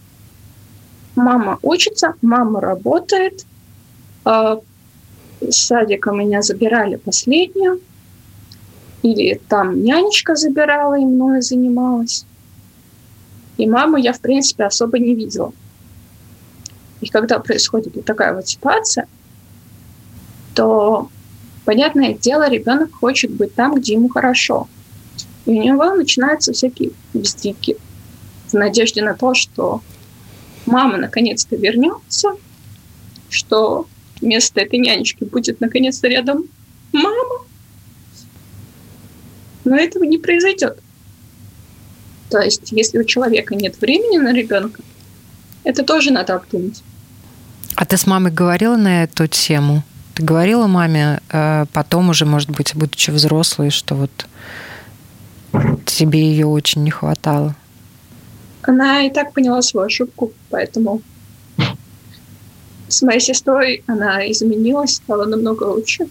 Мама 1.16 1.58
учится, 1.62 2.16
мама 2.22 2.62
работает. 2.62 3.46
А, 4.26 4.60
с 5.42 5.58
садика 5.58 6.12
меня 6.12 6.42
забирали 6.42 6.96
последнюю. 6.96 7.82
Или 9.04 9.40
там 9.48 9.84
нянечка 9.84 10.36
забирала 10.36 11.00
и 11.00 11.06
мною 11.06 11.42
занималась. 11.42 12.26
И 13.58 13.68
маму 13.68 13.98
я, 13.98 14.14
в 14.14 14.20
принципе, 14.20 14.66
особо 14.66 15.00
не 15.00 15.16
видела. 15.16 15.54
И 17.02 17.08
когда 17.08 17.40
происходит 17.40 17.96
вот 17.96 18.06
такая 18.06 18.34
вот 18.34 18.48
ситуация, 18.48 19.08
то, 20.56 21.10
понятное 21.66 22.14
дело, 22.14 22.50
ребенок 22.50 22.94
хочет 22.94 23.32
быть 23.32 23.54
там, 23.54 23.76
где 23.76 23.94
ему 23.94 24.10
хорошо. 24.10 24.68
И 25.46 25.52
у 25.52 25.64
него 25.64 25.94
начинаются 25.94 26.54
всякие 26.54 26.92
бздики 27.14 27.78
в 28.48 28.54
надежде 28.54 29.04
на 29.04 29.14
то, 29.14 29.34
что 29.34 29.82
мама 30.66 30.98
наконец-то 30.98 31.56
вернется, 31.56 32.36
что 33.30 33.88
вместо 34.20 34.60
этой 34.60 34.80
нянечки 34.80 35.24
будет 35.24 35.62
наконец-то 35.62 36.08
рядом 36.08 36.46
мама. 36.92 37.46
Но 39.64 39.76
этого 39.76 40.04
не 40.06 40.18
произойдет. 40.18 40.80
То 42.30 42.40
есть, 42.40 42.72
если 42.72 43.00
у 43.00 43.04
человека 43.04 43.56
нет 43.56 43.80
времени 43.80 44.18
на 44.18 44.34
ребенка, 44.34 44.82
это 45.68 45.84
тоже 45.84 46.12
надо 46.12 46.36
обдумать. 46.36 46.82
А 47.76 47.86
ты 47.86 47.98
с 47.98 48.08
мамой 48.08 48.32
говорила 48.32 48.78
на 48.78 49.04
эту 49.04 49.28
тему? 49.28 49.84
Ты 50.14 50.24
говорила 50.24 50.66
маме 50.68 51.20
э, 51.30 51.66
потом 51.74 52.10
уже, 52.10 52.26
может 52.26 52.50
быть, 52.50 52.74
будучи 52.74 53.12
взрослой, 53.12 53.70
что 53.70 53.96
вот 53.96 54.28
тебе 55.86 56.22
ее 56.22 56.48
очень 56.48 56.84
не 56.84 56.92
хватало? 56.92 57.54
Она 58.62 59.04
и 59.04 59.12
так 59.12 59.34
поняла 59.34 59.62
свою 59.62 59.88
ошибку, 59.88 60.32
поэтому 60.50 61.02
с 62.88 63.02
моей 63.02 63.20
сестрой 63.20 63.84
она 63.88 64.32
изменилась, 64.32 64.96
стала 64.96 65.26
намного 65.26 65.66
лучше. 65.66 66.08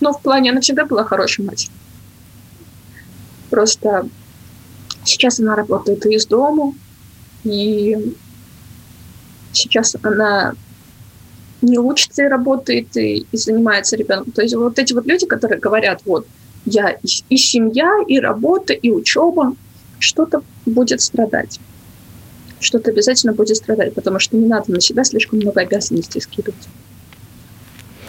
Но 0.00 0.12
в 0.12 0.20
плане 0.20 0.50
она 0.50 0.60
всегда 0.60 0.84
была 0.84 1.04
хорошей 1.04 1.44
матерью. 1.44 1.72
Просто 3.50 4.08
сейчас 5.04 5.38
она 5.38 5.54
работает 5.54 6.04
из 6.06 6.26
дома, 6.26 6.74
и 7.44 8.14
сейчас 9.52 9.96
она 10.02 10.54
не 11.62 11.78
учится 11.78 12.24
и 12.24 12.28
работает, 12.28 12.96
и, 12.96 13.26
и 13.30 13.36
занимается 13.36 13.96
ребенком. 13.96 14.32
То 14.32 14.42
есть 14.42 14.54
вот 14.54 14.78
эти 14.78 14.92
вот 14.92 15.06
люди, 15.06 15.26
которые 15.26 15.58
говорят, 15.58 16.02
вот, 16.04 16.26
я 16.64 16.90
и, 16.90 17.06
и 17.28 17.36
семья, 17.36 17.90
и 18.06 18.18
работа, 18.18 18.72
и 18.72 18.90
учеба, 18.90 19.54
что-то 19.98 20.42
будет 20.66 21.00
страдать. 21.00 21.60
Что-то 22.60 22.90
обязательно 22.90 23.32
будет 23.32 23.56
страдать, 23.56 23.94
потому 23.94 24.18
что 24.18 24.36
не 24.36 24.46
надо 24.46 24.70
на 24.72 24.80
себя 24.80 25.04
слишком 25.04 25.38
много 25.38 25.60
обязанностей 25.60 26.20
скидывать. 26.20 26.68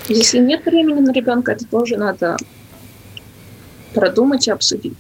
Если 0.08 0.40
нет 0.40 0.66
времени 0.66 1.00
на 1.00 1.12
ребенка, 1.12 1.54
это 1.54 1.66
тоже 1.66 1.96
надо 1.96 2.38
продумать 3.94 4.48
и 4.48 4.52
обсудить. 4.52 4.94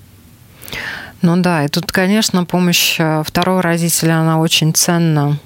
Ну 1.22 1.38
да, 1.38 1.66
и 1.66 1.68
тут, 1.68 1.92
конечно, 1.92 2.46
помощь 2.46 2.96
э, 3.00 3.24
второго 3.26 3.62
родителя, 3.62 4.20
она 4.20 4.40
очень 4.40 4.74
ценна. 4.74 5.40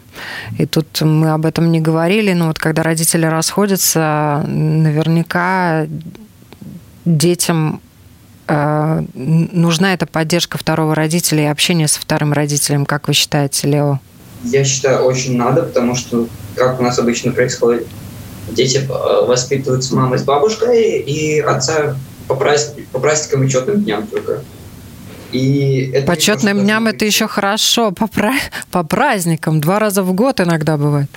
И 0.57 0.65
тут 0.65 1.01
мы 1.01 1.32
об 1.32 1.45
этом 1.45 1.71
не 1.71 1.82
говорили, 1.82 2.32
но 2.34 2.47
вот 2.47 2.57
когда 2.59 2.84
родители 2.84 3.26
расходятся, 3.26 4.43
наверняка 4.47 5.88
детям 7.03 7.82
э, 8.47 9.03
нужна 9.13 9.93
эта 9.93 10.05
поддержка 10.05 10.57
второго 10.57 10.95
родителя 10.95 11.43
и 11.43 11.47
общение 11.47 11.88
со 11.88 11.99
вторым 11.99 12.32
родителем. 12.32 12.86
Как 12.86 13.07
вы 13.07 13.13
считаете, 13.13 13.67
Лео? 13.67 13.99
Я 14.43 14.63
считаю, 14.63 15.03
очень 15.03 15.36
надо, 15.38 15.63
потому 15.63 15.95
что, 15.95 16.28
как 16.55 16.80
у 16.80 16.84
нас 16.84 16.99
обычно 16.99 17.32
происходит, 17.32 17.88
дети 18.49 18.78
э, 18.78 19.26
воспитываются 19.26 19.95
мамой 19.95 20.19
с 20.19 20.23
бабушкой 20.23 20.99
и 20.99 21.39
отца 21.39 21.97
по, 22.28 22.36
праздник, 22.36 22.88
по 22.88 22.99
праздникам 22.99 23.43
и 23.43 23.49
четным 23.49 23.84
дням 23.84 24.07
только. 24.07 24.41
И 25.36 25.91
это 25.93 26.07
Почетным 26.07 26.63
дням 26.63 26.88
это 26.88 27.05
еще 27.05 27.27
хорошо, 27.27 27.91
по, 27.99 28.07
пра... 28.07 28.33
по 28.71 28.83
праздникам, 28.83 29.59
два 29.59 29.79
раза 29.79 30.03
в 30.03 30.13
год 30.13 30.39
иногда 30.39 30.77
бывает. 30.77 31.09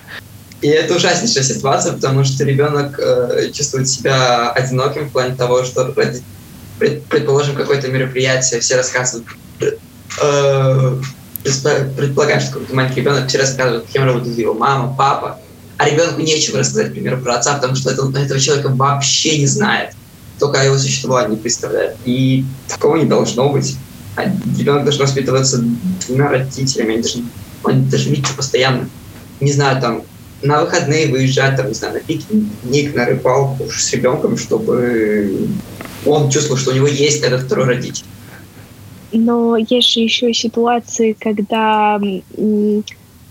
И 0.60 0.68
это 0.68 0.96
ужаснейшая 0.96 1.44
ситуация, 1.44 1.92
потому 1.92 2.24
что 2.24 2.44
ребенок 2.44 2.98
э, 2.98 3.50
чувствует 3.52 3.88
себя 3.88 4.50
одиноким 4.50 5.08
в 5.08 5.12
плане 5.12 5.36
того, 5.36 5.62
что 5.62 5.84
пред, 5.92 6.22
предположим, 7.04 7.54
какое-то 7.54 7.86
мероприятие, 7.88 8.58
все 8.58 8.76
рассказывают, 8.76 9.28
э, 9.60 10.98
предполагаем, 11.96 12.40
что 12.40 12.54
какой-то 12.54 12.74
маленький 12.74 13.02
ребенок, 13.02 13.28
все 13.28 13.38
рассказывают, 13.38 13.86
кем 13.86 14.04
работает 14.04 14.36
его 14.36 14.54
мама, 14.54 14.92
папа, 14.98 15.38
а 15.76 15.88
ребенку 15.88 16.20
нечего 16.22 16.58
рассказать, 16.58 16.88
например, 16.88 17.20
про 17.20 17.36
отца, 17.36 17.54
потому 17.54 17.76
что 17.76 17.90
это, 17.92 18.02
этого 18.18 18.40
человека 18.40 18.70
вообще 18.70 19.38
не 19.38 19.46
знает, 19.46 19.92
только 20.40 20.60
о 20.60 20.64
его 20.64 20.76
существовании 20.76 21.36
представляет. 21.36 21.96
И 22.04 22.44
такого 22.66 22.96
не 22.96 23.04
должно 23.04 23.48
быть 23.50 23.76
ребенок 24.58 24.84
должен 24.84 25.02
воспитываться 25.02 25.62
двумя 26.06 26.28
родителями, 26.28 26.94
они 26.94 27.02
должны, 27.02 27.24
они 27.64 27.84
должны 27.86 28.10
видеться 28.10 28.34
постоянно. 28.34 28.88
Не 29.40 29.52
знаю, 29.52 29.80
там, 29.80 30.02
на 30.42 30.60
выходные 30.60 31.08
выезжать, 31.08 31.56
там, 31.56 31.68
не 31.68 31.74
знаю, 31.74 31.94
на 31.94 32.00
пикник, 32.00 32.94
на 32.94 33.06
рыбалку 33.06 33.68
с 33.70 33.92
ребенком, 33.92 34.36
чтобы 34.36 35.48
он 36.06 36.30
чувствовал, 36.30 36.58
что 36.58 36.70
у 36.70 36.74
него 36.74 36.86
есть 36.86 37.22
этот 37.22 37.42
второй 37.42 37.66
родитель. 37.66 38.04
Но 39.12 39.56
есть 39.56 39.92
же 39.92 40.00
еще 40.00 40.32
ситуации, 40.34 41.16
когда 41.18 42.00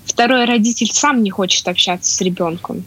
второй 0.05 0.45
родитель 0.45 0.89
сам 0.91 1.23
не 1.23 1.29
хочет 1.29 1.67
общаться 1.67 2.13
с 2.13 2.21
ребенком. 2.21 2.83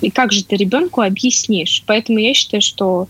И 0.00 0.10
как 0.10 0.32
же 0.32 0.44
ты 0.44 0.56
ребенку 0.56 1.00
объяснишь? 1.00 1.82
Поэтому 1.86 2.18
я 2.18 2.32
считаю, 2.34 2.62
что 2.62 3.08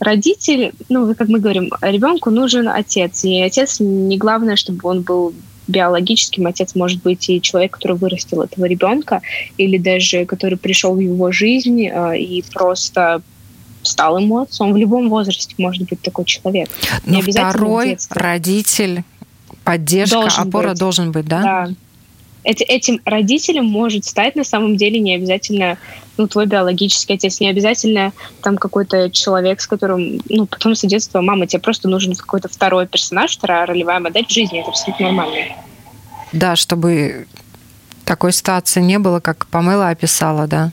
родитель, 0.00 0.72
ну, 0.88 1.14
как 1.14 1.28
мы 1.28 1.38
говорим, 1.38 1.70
ребенку 1.80 2.30
нужен 2.30 2.68
отец. 2.68 3.24
И 3.24 3.40
отец 3.40 3.78
не 3.80 4.16
главное, 4.16 4.56
чтобы 4.56 4.88
он 4.88 5.02
был 5.02 5.34
биологическим. 5.68 6.46
Отец 6.46 6.74
может 6.74 7.02
быть 7.02 7.28
и 7.28 7.40
человек, 7.40 7.72
который 7.72 7.96
вырастил 7.96 8.42
этого 8.42 8.64
ребенка, 8.64 9.22
или 9.56 9.78
даже 9.78 10.24
который 10.24 10.58
пришел 10.58 10.94
в 10.94 11.00
его 11.00 11.30
жизнь 11.30 11.86
э, 11.86 12.18
и 12.18 12.42
просто 12.52 13.22
стал 13.82 14.18
ему 14.18 14.38
отцом. 14.38 14.72
В 14.72 14.76
любом 14.76 15.08
возрасте 15.08 15.54
может 15.58 15.88
быть 15.88 16.00
такой 16.02 16.24
человек. 16.24 16.68
Но 17.04 17.20
второй 17.20 17.98
родитель, 18.10 19.04
поддержка, 19.64 20.16
должен 20.16 20.48
опора 20.48 20.70
быть. 20.70 20.78
должен 20.78 21.12
быть, 21.12 21.26
да? 21.26 21.42
Да 21.42 21.74
эти, 22.44 22.62
этим 22.62 23.00
родителем 23.04 23.66
может 23.66 24.04
стать 24.04 24.36
на 24.36 24.44
самом 24.44 24.76
деле 24.76 24.98
не 24.98 25.14
обязательно 25.14 25.78
ну, 26.20 26.28
твой 26.28 26.46
биологический 26.46 27.14
отец, 27.14 27.40
не 27.40 27.48
обязательно 27.48 28.12
там 28.42 28.58
какой-то 28.58 29.10
человек, 29.10 29.60
с 29.60 29.66
которым, 29.66 30.20
ну, 30.28 30.46
потом 30.46 30.74
с 30.74 30.82
детства 30.82 31.22
мама, 31.22 31.46
тебе 31.46 31.60
просто 31.60 31.88
нужен 31.88 32.14
какой-то 32.14 32.48
второй 32.48 32.86
персонаж, 32.86 33.36
вторая 33.36 33.64
ролевая 33.64 34.00
модель 34.00 34.26
в 34.26 34.30
жизни, 34.30 34.60
это 34.60 34.68
абсолютно 34.68 35.06
нормально. 35.06 35.56
Да, 36.32 36.56
чтобы 36.56 37.26
такой 38.04 38.32
ситуации 38.32 38.82
не 38.82 38.98
было, 38.98 39.20
как 39.20 39.46
Памела 39.46 39.88
описала, 39.88 40.46
да, 40.46 40.72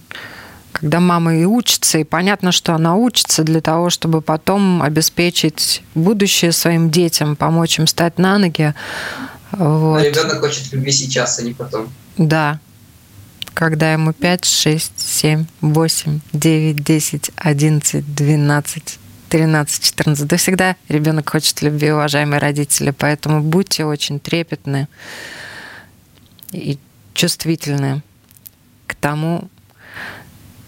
когда 0.73 0.99
мама 0.99 1.35
и 1.35 1.45
учится, 1.45 1.97
и 1.97 2.03
понятно, 2.03 2.51
что 2.51 2.75
она 2.75 2.95
учится 2.95 3.43
для 3.43 3.61
того, 3.61 3.89
чтобы 3.89 4.21
потом 4.21 4.83
обеспечить 4.83 5.81
будущее 5.95 6.51
своим 6.51 6.91
детям, 6.91 7.37
помочь 7.37 7.79
им 7.79 7.87
стать 7.87 8.19
на 8.19 8.37
ноги, 8.37 8.73
вот. 9.51 9.97
А 9.97 10.03
ребенок 10.03 10.41
хочет 10.41 10.73
любви 10.73 10.91
сейчас, 10.91 11.39
а 11.39 11.43
не 11.43 11.53
потом. 11.53 11.87
Да. 12.17 12.59
Когда 13.57 13.91
ему 13.91 14.13
5, 14.13 14.45
6, 14.45 14.91
7, 14.97 15.45
8, 15.61 16.19
9, 16.31 16.83
10, 16.83 17.31
11, 17.37 18.15
12, 18.15 18.99
13, 19.29 19.83
14. 19.83 20.27
Да 20.27 20.37
всегда 20.37 20.75
ребенок 20.89 21.27
хочет 21.31 21.63
любви, 21.63 21.91
уважаемые 21.91 22.39
родители. 22.39 22.91
Поэтому 22.91 23.41
будьте 23.41 23.83
очень 23.83 24.19
трепетны 24.19 24.87
и 26.51 26.77
чувствительны 27.15 28.03
к 28.85 28.93
тому, 28.93 29.49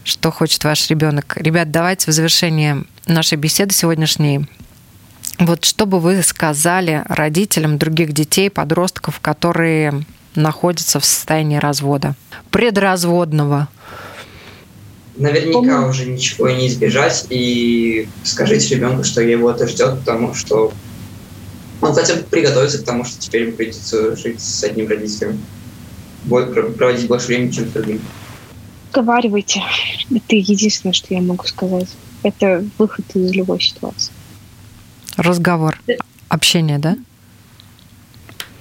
что 0.03 0.31
хочет 0.31 0.63
ваш 0.63 0.89
ребенок. 0.89 1.37
Ребят, 1.37 1.69
давайте 1.69 2.09
в 2.09 2.13
завершение 2.15 2.85
нашей 3.05 3.37
беседы 3.37 3.71
сегодняшней 3.71 4.49
вот 5.37 5.63
что 5.63 5.85
бы 5.85 5.99
вы 5.99 6.23
сказали 6.23 7.03
родителям 7.07 7.77
других 7.77 8.13
детей, 8.13 8.49
подростков, 8.49 9.19
которые 9.19 10.05
находятся 10.39 10.99
в 10.99 11.05
состоянии 11.05 11.57
развода, 11.57 12.15
предразводного? 12.51 13.67
Наверняка 15.17 15.87
уже 15.87 16.05
ничего 16.05 16.49
не 16.49 16.67
избежать, 16.67 17.27
и 17.29 18.07
скажите 18.23 18.75
ребенку, 18.75 19.03
что 19.03 19.21
его 19.21 19.51
это 19.51 19.67
ждет, 19.67 19.99
потому 19.99 20.33
что 20.33 20.71
он 21.81 21.93
хотя 21.93 22.15
бы 22.15 22.23
приготовится 22.23 22.79
к 22.79 22.85
тому, 22.85 23.03
что 23.03 23.19
теперь 23.19 23.43
ему 23.43 23.53
придется 23.53 24.15
жить 24.15 24.41
с 24.41 24.63
одним 24.63 24.87
родителем, 24.87 25.41
проводить 26.27 27.07
больше 27.07 27.27
времени, 27.27 27.51
чем 27.51 27.67
с 27.67 27.71
другим. 27.71 28.01
Разговаривайте. 28.87 29.61
Это 30.09 30.35
единственное, 30.35 30.93
что 30.93 31.13
я 31.13 31.21
могу 31.21 31.45
сказать. 31.45 31.89
Это 32.23 32.65
выход 32.77 33.05
из 33.13 33.31
любой 33.31 33.59
ситуации 33.61 34.11
разговор, 35.19 35.81
общение, 36.29 36.79
да? 36.79 36.97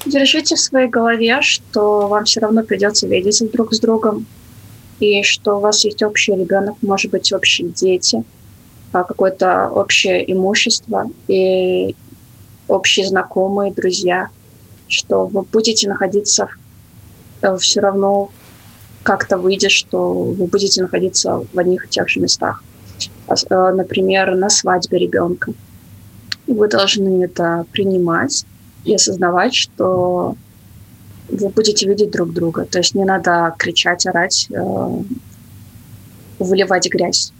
Держите 0.06 0.54
в 0.54 0.60
своей 0.60 0.88
голове, 0.88 1.42
что 1.42 2.08
вам 2.08 2.24
все 2.24 2.40
равно 2.40 2.62
придется 2.62 3.06
видеться 3.06 3.48
друг 3.48 3.74
с 3.74 3.80
другом, 3.80 4.26
и 5.00 5.22
что 5.22 5.56
у 5.56 5.60
вас 5.60 5.84
есть 5.84 6.02
общий 6.02 6.32
ребенок, 6.32 6.76
может 6.82 7.10
быть, 7.10 7.32
общие 7.32 7.68
дети, 7.68 8.24
а 8.92 9.04
какое-то 9.04 9.70
общее 9.70 10.30
имущество 10.32 11.10
и 11.26 11.94
общие 12.68 13.06
знакомые, 13.06 13.72
друзья, 13.72 14.28
что 14.88 15.26
вы 15.26 15.42
будете 15.42 15.88
находиться 15.88 16.48
э, 17.42 17.56
все 17.58 17.80
равно 17.80 18.30
как-то 19.02 19.38
выйдет, 19.38 19.70
что 19.70 20.12
вы 20.12 20.46
будете 20.46 20.82
находиться 20.82 21.44
в 21.52 21.58
одних 21.58 21.86
и 21.86 21.88
тех 21.88 22.08
же 22.08 22.20
местах. 22.20 22.62
Э, 23.28 23.72
например, 23.72 24.34
на 24.34 24.48
свадьбе 24.48 24.98
ребенка 24.98 25.52
вы 26.46 26.68
должны 26.68 27.24
это 27.24 27.66
принимать 27.72 28.44
и 28.84 28.94
осознавать, 28.94 29.54
что 29.54 30.36
вы 31.28 31.48
будете 31.50 31.86
видеть 31.86 32.10
друг 32.10 32.32
друга. 32.32 32.64
То 32.64 32.78
есть 32.78 32.94
не 32.94 33.04
надо 33.04 33.54
кричать, 33.58 34.06
орать, 34.06 34.48
э, 34.50 35.02
выливать 36.38 36.88
грязь. 36.88 37.32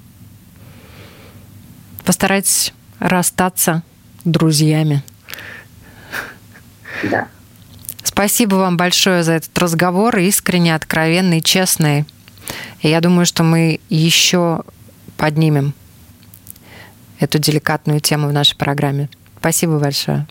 Постарайтесь 2.04 2.72
расстаться 2.98 3.82
друзьями. 4.24 5.02
Да. 7.10 7.28
Спасибо 8.02 8.56
вам 8.56 8.76
большое 8.76 9.22
за 9.22 9.34
этот 9.34 9.56
разговор, 9.58 10.16
искренне, 10.18 10.74
откровенный, 10.74 11.40
честный. 11.40 12.04
И 12.80 12.88
я 12.88 13.00
думаю, 13.00 13.26
что 13.26 13.44
мы 13.44 13.80
еще 13.88 14.62
поднимем 15.16 15.74
эту 17.20 17.38
деликатную 17.38 18.00
тему 18.00 18.28
в 18.28 18.32
нашей 18.32 18.56
программе. 18.56 19.08
Спасибо 19.38 19.78
большое. 19.78 20.26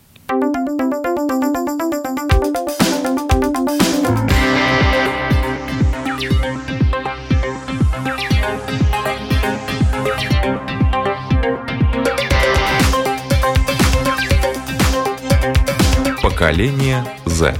Поколение 16.38 17.02
Z. 17.26 17.52